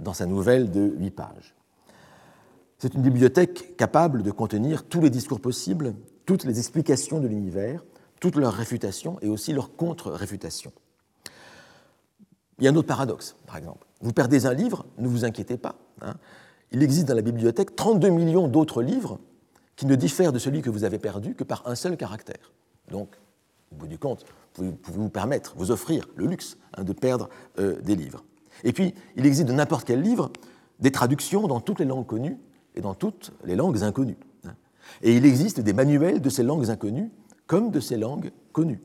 dans 0.00 0.12
sa 0.12 0.26
nouvelle 0.26 0.70
de 0.70 0.94
huit 0.98 1.12
pages. 1.12 1.54
C'est 2.76 2.92
une 2.92 3.00
bibliothèque 3.00 3.74
capable 3.78 4.22
de 4.22 4.30
contenir 4.30 4.84
tous 4.84 5.00
les 5.00 5.08
discours 5.08 5.40
possibles, 5.40 5.94
toutes 6.26 6.44
les 6.44 6.58
explications 6.58 7.20
de 7.20 7.26
l'univers, 7.26 7.86
toutes 8.20 8.36
leurs 8.36 8.52
réfutations 8.52 9.16
et 9.22 9.30
aussi 9.30 9.54
leurs 9.54 9.74
contre-réfutations. 9.76 10.72
Il 12.58 12.64
y 12.64 12.68
a 12.68 12.72
un 12.72 12.76
autre 12.76 12.88
paradoxe, 12.88 13.34
par 13.46 13.56
exemple. 13.56 13.86
Vous 14.02 14.12
perdez 14.12 14.44
un 14.44 14.52
livre, 14.52 14.84
ne 14.98 15.08
vous 15.08 15.24
inquiétez 15.24 15.56
pas. 15.56 15.76
Hein. 16.02 16.16
Il 16.70 16.82
existe 16.82 17.08
dans 17.08 17.14
la 17.14 17.22
bibliothèque 17.22 17.74
32 17.74 18.10
millions 18.10 18.46
d'autres 18.46 18.82
livres 18.82 19.20
qui 19.74 19.86
ne 19.86 19.94
diffèrent 19.94 20.34
de 20.34 20.38
celui 20.38 20.60
que 20.60 20.68
vous 20.68 20.84
avez 20.84 20.98
perdu 20.98 21.34
que 21.34 21.44
par 21.44 21.66
un 21.66 21.74
seul 21.74 21.96
caractère. 21.96 22.52
Au 23.76 23.80
bout 23.80 23.86
du 23.86 23.98
compte, 23.98 24.24
vous 24.56 24.72
pouvez 24.72 24.98
vous 24.98 25.10
permettre, 25.10 25.54
vous 25.56 25.70
offrir 25.70 26.08
le 26.16 26.26
luxe 26.26 26.56
hein, 26.76 26.84
de 26.84 26.92
perdre 26.92 27.28
euh, 27.58 27.80
des 27.82 27.94
livres. 27.94 28.24
Et 28.64 28.72
puis, 28.72 28.94
il 29.16 29.26
existe 29.26 29.48
de 29.48 29.52
n'importe 29.52 29.86
quel 29.86 30.00
livre 30.00 30.30
des 30.80 30.90
traductions 30.90 31.46
dans 31.46 31.60
toutes 31.60 31.78
les 31.78 31.84
langues 31.84 32.06
connues 32.06 32.38
et 32.74 32.80
dans 32.80 32.94
toutes 32.94 33.32
les 33.44 33.54
langues 33.54 33.82
inconnues. 33.82 34.16
Hein. 34.46 34.54
Et 35.02 35.14
il 35.14 35.26
existe 35.26 35.60
des 35.60 35.72
manuels 35.74 36.20
de 36.20 36.30
ces 36.30 36.42
langues 36.42 36.70
inconnues 36.70 37.10
comme 37.46 37.70
de 37.70 37.80
ces 37.80 37.96
langues 37.96 38.32
connues. 38.52 38.80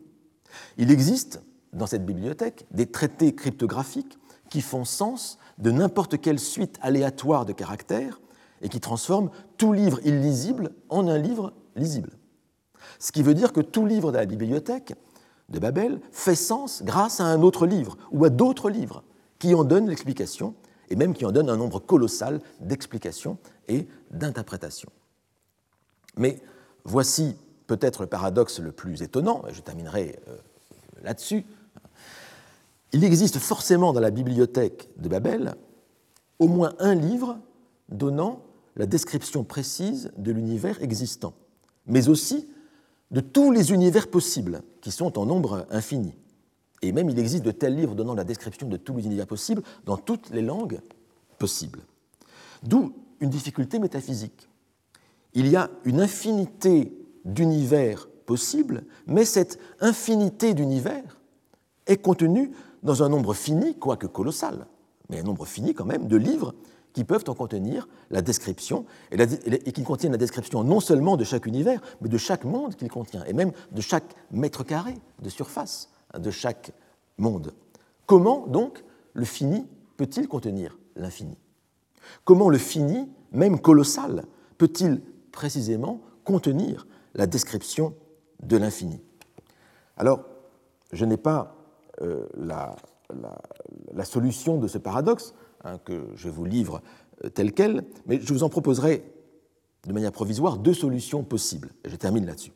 Il 0.77 0.91
existe 0.91 1.41
dans 1.71 1.87
cette 1.87 2.05
bibliothèque 2.05 2.65
des 2.71 2.85
traités 2.85 3.33
cryptographiques 3.33 4.17
qui 4.49 4.61
font 4.61 4.83
sens 4.83 5.39
de 5.57 5.71
n'importe 5.71 6.19
quelle 6.19 6.39
suite 6.39 6.77
aléatoire 6.81 7.45
de 7.45 7.53
caractères 7.53 8.19
et 8.61 8.67
qui 8.67 8.81
transforment 8.81 9.31
tout 9.57 9.71
livre 9.71 10.05
illisible 10.05 10.71
en 10.89 11.07
un 11.07 11.17
livre 11.17 11.53
lisible. 11.77 12.11
Ce 13.01 13.11
qui 13.11 13.23
veut 13.23 13.33
dire 13.33 13.51
que 13.51 13.61
tout 13.61 13.87
livre 13.87 14.11
de 14.11 14.17
la 14.17 14.27
bibliothèque 14.27 14.93
de 15.49 15.57
Babel 15.57 15.99
fait 16.11 16.35
sens 16.35 16.83
grâce 16.83 17.19
à 17.19 17.25
un 17.25 17.41
autre 17.41 17.65
livre 17.65 17.97
ou 18.11 18.23
à 18.25 18.29
d'autres 18.29 18.69
livres 18.69 19.03
qui 19.39 19.55
en 19.55 19.63
donnent 19.63 19.89
l'explication 19.89 20.53
et 20.91 20.95
même 20.95 21.15
qui 21.15 21.25
en 21.25 21.31
donnent 21.31 21.49
un 21.49 21.57
nombre 21.57 21.79
colossal 21.79 22.41
d'explications 22.59 23.39
et 23.67 23.87
d'interprétations. 24.11 24.91
Mais 26.15 26.43
voici 26.83 27.35
peut-être 27.65 28.01
le 28.01 28.07
paradoxe 28.07 28.59
le 28.59 28.71
plus 28.71 29.01
étonnant, 29.01 29.43
et 29.49 29.53
je 29.53 29.61
terminerai 29.61 30.19
euh, 30.27 30.37
là-dessus, 31.01 31.43
il 32.93 33.03
existe 33.03 33.39
forcément 33.39 33.93
dans 33.93 33.99
la 33.99 34.11
bibliothèque 34.11 34.89
de 34.97 35.09
Babel 35.09 35.55
au 36.37 36.47
moins 36.47 36.75
un 36.77 36.93
livre 36.93 37.39
donnant 37.89 38.43
la 38.75 38.85
description 38.85 39.43
précise 39.43 40.11
de 40.17 40.31
l'univers 40.31 40.83
existant, 40.83 41.33
mais 41.87 42.07
aussi 42.07 42.47
de 43.11 43.19
tous 43.19 43.51
les 43.51 43.71
univers 43.71 44.09
possibles, 44.09 44.61
qui 44.81 44.91
sont 44.91 45.19
en 45.19 45.25
nombre 45.25 45.67
infini. 45.69 46.13
Et 46.81 46.91
même 46.91 47.09
il 47.09 47.19
existe 47.19 47.43
de 47.43 47.51
tels 47.51 47.75
livres 47.75 47.93
donnant 47.95 48.15
la 48.15 48.23
description 48.23 48.67
de 48.67 48.77
tous 48.77 48.97
les 48.97 49.05
univers 49.05 49.27
possibles 49.27 49.61
dans 49.85 49.97
toutes 49.97 50.29
les 50.31 50.41
langues 50.41 50.79
possibles. 51.37 51.81
D'où 52.63 52.93
une 53.19 53.29
difficulté 53.29 53.79
métaphysique. 53.79 54.49
Il 55.33 55.47
y 55.47 55.55
a 55.55 55.69
une 55.85 56.01
infinité 56.01 56.97
d'univers 57.23 58.07
possibles, 58.25 58.83
mais 59.07 59.25
cette 59.25 59.59
infinité 59.79 60.53
d'univers 60.53 61.21
est 61.85 61.97
contenue 61.97 62.51
dans 62.83 63.03
un 63.03 63.09
nombre 63.09 63.33
fini, 63.33 63.77
quoique 63.77 64.07
colossal, 64.07 64.65
mais 65.09 65.19
un 65.19 65.23
nombre 65.23 65.45
fini 65.45 65.73
quand 65.73 65.85
même, 65.85 66.07
de 66.07 66.17
livres 66.17 66.55
qui 66.93 67.03
peuvent 67.03 67.23
en 67.27 67.33
contenir 67.33 67.87
la 68.09 68.21
description, 68.21 68.85
et, 69.11 69.71
qui 69.71 69.83
contiennent 69.83 70.11
la 70.11 70.17
description 70.17 70.63
non 70.63 70.79
seulement 70.79 71.17
de 71.17 71.23
chaque 71.23 71.45
univers, 71.45 71.81
mais 72.01 72.09
de 72.09 72.17
chaque 72.17 72.43
monde 72.43 72.75
qu'il 72.75 72.89
contient, 72.89 73.23
et 73.25 73.33
même 73.33 73.51
de 73.71 73.81
chaque 73.81 74.15
mètre 74.31 74.63
carré 74.63 74.95
de 75.21 75.29
surface 75.29 75.89
de 76.17 76.31
chaque 76.31 76.71
monde. 77.17 77.53
Comment 78.05 78.47
donc 78.47 78.83
le 79.13 79.25
fini 79.25 79.67
peut-il 79.97 80.27
contenir 80.27 80.77
l'infini? 80.95 81.37
Comment 82.25 82.49
le 82.49 82.57
fini, 82.57 83.09
même 83.31 83.59
colossal, 83.59 84.25
peut-il 84.57 85.01
précisément 85.31 86.01
contenir 86.23 86.87
la 87.13 87.27
description 87.27 87.93
de 88.43 88.57
l'infini? 88.57 88.99
Alors, 89.97 90.25
je 90.91 91.05
n'ai 91.05 91.17
pas 91.17 91.55
euh, 92.01 92.27
la, 92.35 92.75
solution 94.03 94.57
de 94.57 94.67
ce 94.67 94.77
paradoxe, 94.77 95.33
hein, 95.63 95.77
que 95.83 96.07
je 96.15 96.29
vous 96.29 96.45
livre 96.45 96.81
euh, 97.23 97.29
tel 97.29 97.53
quel, 97.53 97.83
mais 98.05 98.19
je 98.21 98.33
vous 98.33 98.43
en 98.43 98.49
proposerai 98.49 99.03
de 99.87 99.93
manière 99.93 100.11
provisoire 100.11 100.57
deux 100.57 100.73
solutions 100.73 101.23
possibles. 101.23 101.69
je 101.85 101.95
termine 101.95 102.25
là-dessus. 102.25 102.51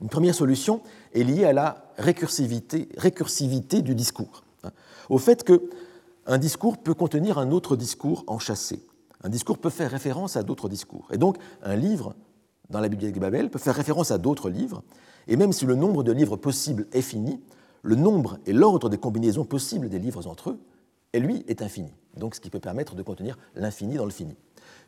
Une 0.00 0.08
première 0.08 0.34
solution 0.34 0.82
est 1.12 1.22
liée 1.22 1.44
à 1.44 1.52
la 1.52 1.92
récursivité, 1.96 3.82
du 3.82 3.94
discours, 3.94 4.42
hein, 4.64 4.70
au 5.08 5.18
fait 5.18 5.44
qu'un 5.44 6.38
discours 6.38 6.78
peut 6.78 6.94
contenir 6.94 7.38
un 7.38 7.52
autre 7.52 7.76
discours 7.76 8.24
enchâssé. 8.26 8.84
Un 9.22 9.28
discours 9.28 9.58
peut 9.58 9.70
faire 9.70 9.90
référence 9.90 10.36
à 10.36 10.42
d'autres 10.42 10.68
discours. 10.68 11.06
Et 11.12 11.18
donc, 11.18 11.36
un 11.62 11.76
livre 11.76 12.16
dans 12.70 12.80
la 12.80 12.88
Bibliothèque 12.88 13.14
de 13.14 13.20
Babel 13.20 13.50
peut 13.50 13.60
faire 13.60 13.76
référence 13.76 14.10
à 14.10 14.18
d'autres 14.18 14.50
livres, 14.50 14.82
et 15.28 15.36
même 15.36 15.52
si 15.52 15.66
le 15.66 15.76
nombre 15.76 16.02
de 16.02 16.10
livres 16.10 16.36
possibles 16.36 16.86
est 16.92 17.02
fini, 17.02 17.40
le 17.82 17.94
nombre 17.94 18.38
et 18.46 18.52
l'ordre 18.52 18.88
des 18.88 18.98
combinaisons 18.98 19.44
possibles 19.44 19.88
des 19.88 19.98
livres 19.98 20.26
entre 20.26 20.50
eux, 20.50 20.58
et 21.12 21.20
lui, 21.20 21.44
est 21.48 21.62
infini. 21.62 21.92
Donc, 22.16 22.34
ce 22.34 22.40
qui 22.40 22.50
peut 22.50 22.60
permettre 22.60 22.94
de 22.94 23.02
contenir 23.02 23.38
l'infini 23.54 23.96
dans 23.96 24.04
le 24.04 24.10
fini. 24.10 24.36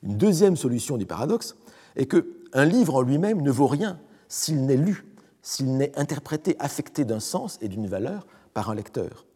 Une 0.02 0.16
deuxième 0.16 0.56
solution 0.56 0.96
du 0.96 1.06
paradoxe 1.06 1.56
est 1.96 2.06
qu'un 2.06 2.64
livre 2.64 2.96
en 2.96 3.02
lui-même 3.02 3.40
ne 3.40 3.50
vaut 3.50 3.66
rien 3.66 3.98
s'il 4.28 4.66
n'est 4.66 4.76
lu, 4.76 5.04
s'il 5.42 5.76
n'est 5.76 5.96
interprété, 5.98 6.56
affecté 6.58 7.04
d'un 7.04 7.20
sens 7.20 7.58
et 7.60 7.68
d'une 7.68 7.86
valeur 7.86 8.26
par 8.52 8.70
un 8.70 8.74
lecteur. 8.74 9.26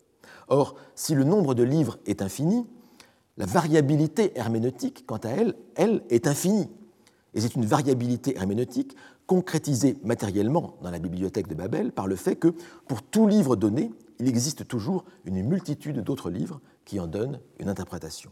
Or, 0.48 0.76
si 0.94 1.14
le 1.14 1.24
nombre 1.24 1.54
de 1.54 1.62
livres 1.62 1.98
est 2.06 2.22
infini, 2.22 2.66
la 3.36 3.46
variabilité 3.46 4.36
herméneutique, 4.36 5.06
quant 5.06 5.18
à 5.18 5.28
elle, 5.28 5.54
elle 5.76 6.02
est 6.10 6.26
infinie. 6.26 6.68
Et 7.34 7.40
c'est 7.40 7.54
une 7.54 7.66
variabilité 7.66 8.36
herméneutique 8.36 8.96
concrétisée 9.26 9.98
matériellement 10.02 10.76
dans 10.82 10.90
la 10.90 10.98
bibliothèque 10.98 11.46
de 11.46 11.54
Babel 11.54 11.92
par 11.92 12.06
le 12.06 12.16
fait 12.16 12.36
que, 12.36 12.54
pour 12.88 13.02
tout 13.02 13.28
livre 13.28 13.54
donné, 13.54 13.92
il 14.18 14.26
existe 14.26 14.66
toujours 14.66 15.04
une 15.24 15.42
multitude 15.46 16.02
d'autres 16.02 16.30
livres 16.30 16.60
qui 16.88 16.98
en 17.00 17.06
donnent 17.06 17.38
une 17.60 17.68
interprétation. 17.68 18.30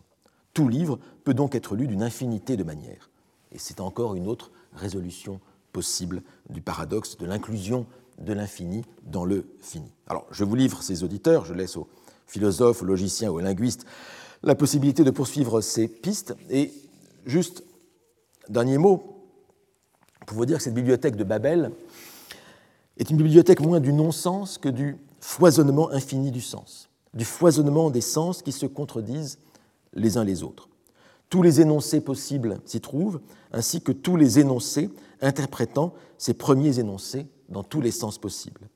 Tout 0.54 0.68
livre 0.68 0.98
peut 1.24 1.34
donc 1.34 1.54
être 1.54 1.76
lu 1.76 1.86
d'une 1.86 2.02
infinité 2.02 2.56
de 2.56 2.64
manières. 2.64 3.10
Et 3.52 3.58
c'est 3.58 3.80
encore 3.80 4.14
une 4.14 4.26
autre 4.26 4.50
résolution 4.72 5.40
possible 5.72 6.22
du 6.48 6.62
paradoxe 6.62 7.18
de 7.18 7.26
l'inclusion 7.26 7.86
de 8.18 8.32
l'infini 8.32 8.82
dans 9.02 9.26
le 9.26 9.46
fini. 9.60 9.92
Alors, 10.06 10.26
je 10.30 10.42
vous 10.42 10.54
livre 10.54 10.82
ces 10.82 11.04
auditeurs, 11.04 11.44
je 11.44 11.52
laisse 11.52 11.76
aux 11.76 11.86
philosophes, 12.26 12.80
aux 12.80 12.86
logiciens, 12.86 13.30
aux 13.30 13.40
linguistes 13.40 13.84
la 14.42 14.54
possibilité 14.54 15.04
de 15.04 15.10
poursuivre 15.10 15.60
ces 15.60 15.86
pistes. 15.86 16.34
Et 16.48 16.72
juste, 17.26 17.62
dernier 18.48 18.78
mot, 18.78 19.22
pour 20.26 20.38
vous 20.38 20.46
dire 20.46 20.56
que 20.56 20.62
cette 20.62 20.72
bibliothèque 20.72 21.16
de 21.16 21.24
Babel 21.24 21.72
est 22.96 23.10
une 23.10 23.18
bibliothèque 23.18 23.60
moins 23.60 23.80
du 23.80 23.92
non-sens 23.92 24.56
que 24.56 24.70
du 24.70 24.96
foisonnement 25.20 25.90
infini 25.90 26.30
du 26.30 26.40
sens, 26.40 26.85
du 27.16 27.24
foisonnement 27.24 27.90
des 27.90 28.00
sens 28.00 28.42
qui 28.42 28.52
se 28.52 28.66
contredisent 28.66 29.38
les 29.94 30.18
uns 30.18 30.24
les 30.24 30.42
autres. 30.42 30.68
Tous 31.28 31.42
les 31.42 31.60
énoncés 31.60 32.00
possibles 32.00 32.60
s'y 32.64 32.80
trouvent, 32.80 33.20
ainsi 33.52 33.80
que 33.80 33.90
tous 33.90 34.16
les 34.16 34.38
énoncés 34.38 34.90
interprétant 35.20 35.94
ces 36.18 36.34
premiers 36.34 36.78
énoncés 36.78 37.26
dans 37.48 37.64
tous 37.64 37.80
les 37.80 37.90
sens 37.90 38.18
possibles. 38.18 38.68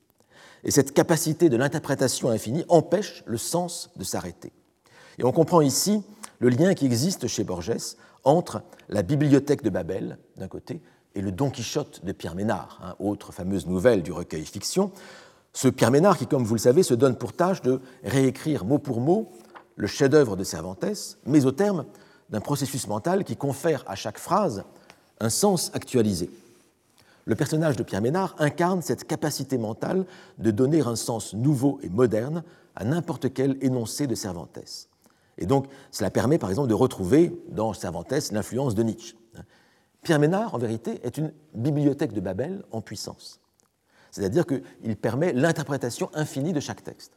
Et 0.63 0.71
cette 0.71 0.93
capacité 0.93 1.49
de 1.49 1.57
l'interprétation 1.57 2.29
infinie 2.29 2.65
empêche 2.67 3.23
le 3.25 3.37
sens 3.37 3.89
de 3.95 4.03
s'arrêter. 4.03 4.51
Et 5.17 5.23
on 5.23 5.31
comprend 5.31 5.61
ici 5.61 6.03
le 6.39 6.49
lien 6.49 6.73
qui 6.73 6.85
existe 6.85 7.27
chez 7.27 7.43
Borges 7.43 7.95
entre 8.23 8.61
la 8.89 9.01
bibliothèque 9.01 9.63
de 9.63 9.69
Babel, 9.69 10.17
d'un 10.37 10.47
côté, 10.47 10.81
et 11.15 11.21
le 11.21 11.31
Don 11.31 11.49
Quichotte 11.49 12.05
de 12.05 12.11
Pierre 12.11 12.35
Ménard, 12.35 12.79
hein, 12.83 12.95
autre 12.99 13.31
fameuse 13.31 13.67
nouvelle 13.67 14.03
du 14.03 14.11
recueil 14.11 14.45
fiction. 14.45 14.91
Ce 15.53 15.67
Pierre 15.67 15.91
Ménard 15.91 16.17
qui, 16.17 16.27
comme 16.27 16.43
vous 16.43 16.55
le 16.55 16.59
savez, 16.59 16.83
se 16.83 16.93
donne 16.93 17.17
pour 17.17 17.33
tâche 17.33 17.61
de 17.61 17.81
réécrire 18.03 18.65
mot 18.65 18.79
pour 18.79 19.01
mot 19.01 19.31
le 19.75 19.87
chef-d'œuvre 19.87 20.35
de 20.35 20.43
Cervantes, 20.43 21.17
mais 21.25 21.45
au 21.45 21.51
terme 21.51 21.85
d'un 22.29 22.39
processus 22.39 22.87
mental 22.87 23.23
qui 23.23 23.35
confère 23.35 23.83
à 23.87 23.95
chaque 23.95 24.17
phrase 24.17 24.63
un 25.19 25.29
sens 25.29 25.71
actualisé. 25.73 26.29
Le 27.25 27.35
personnage 27.35 27.75
de 27.75 27.83
Pierre 27.83 28.01
Ménard 28.01 28.35
incarne 28.39 28.81
cette 28.81 29.05
capacité 29.05 29.57
mentale 29.57 30.05
de 30.37 30.51
donner 30.51 30.81
un 30.81 30.95
sens 30.95 31.33
nouveau 31.33 31.79
et 31.83 31.89
moderne 31.89 32.43
à 32.75 32.85
n'importe 32.85 33.33
quel 33.33 33.57
énoncé 33.61 34.07
de 34.07 34.15
Cervantes. 34.15 34.87
Et 35.37 35.45
donc, 35.45 35.67
cela 35.91 36.09
permet 36.09 36.37
par 36.37 36.49
exemple 36.49 36.69
de 36.69 36.73
retrouver 36.73 37.37
dans 37.49 37.73
Cervantes 37.73 38.31
l'influence 38.31 38.75
de 38.75 38.83
Nietzsche. 38.83 39.15
Pierre 40.01 40.19
Ménard, 40.19 40.55
en 40.55 40.57
vérité, 40.57 40.99
est 41.03 41.17
une 41.17 41.31
bibliothèque 41.53 42.13
de 42.13 42.21
Babel 42.21 42.63
en 42.71 42.81
puissance. 42.81 43.40
C'est-à-dire 44.11 44.45
qu'il 44.45 44.97
permet 44.97 45.33
l'interprétation 45.33 46.09
infinie 46.13 46.53
de 46.53 46.59
chaque 46.59 46.83
texte. 46.83 47.13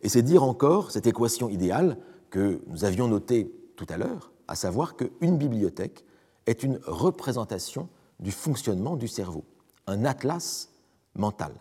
Et 0.00 0.08
c'est 0.08 0.22
dire 0.22 0.44
encore 0.44 0.92
cette 0.92 1.06
équation 1.06 1.48
idéale 1.48 1.98
que 2.30 2.62
nous 2.68 2.84
avions 2.84 3.08
notée 3.08 3.52
tout 3.76 3.86
à 3.88 3.96
l'heure, 3.96 4.32
à 4.46 4.54
savoir 4.54 4.96
qu'une 4.96 5.36
bibliothèque 5.38 6.04
est 6.46 6.62
une 6.62 6.78
représentation 6.84 7.88
du 8.20 8.30
fonctionnement 8.30 8.96
du 8.96 9.08
cerveau, 9.08 9.44
un 9.86 10.04
atlas 10.04 10.70
mental. 11.14 11.52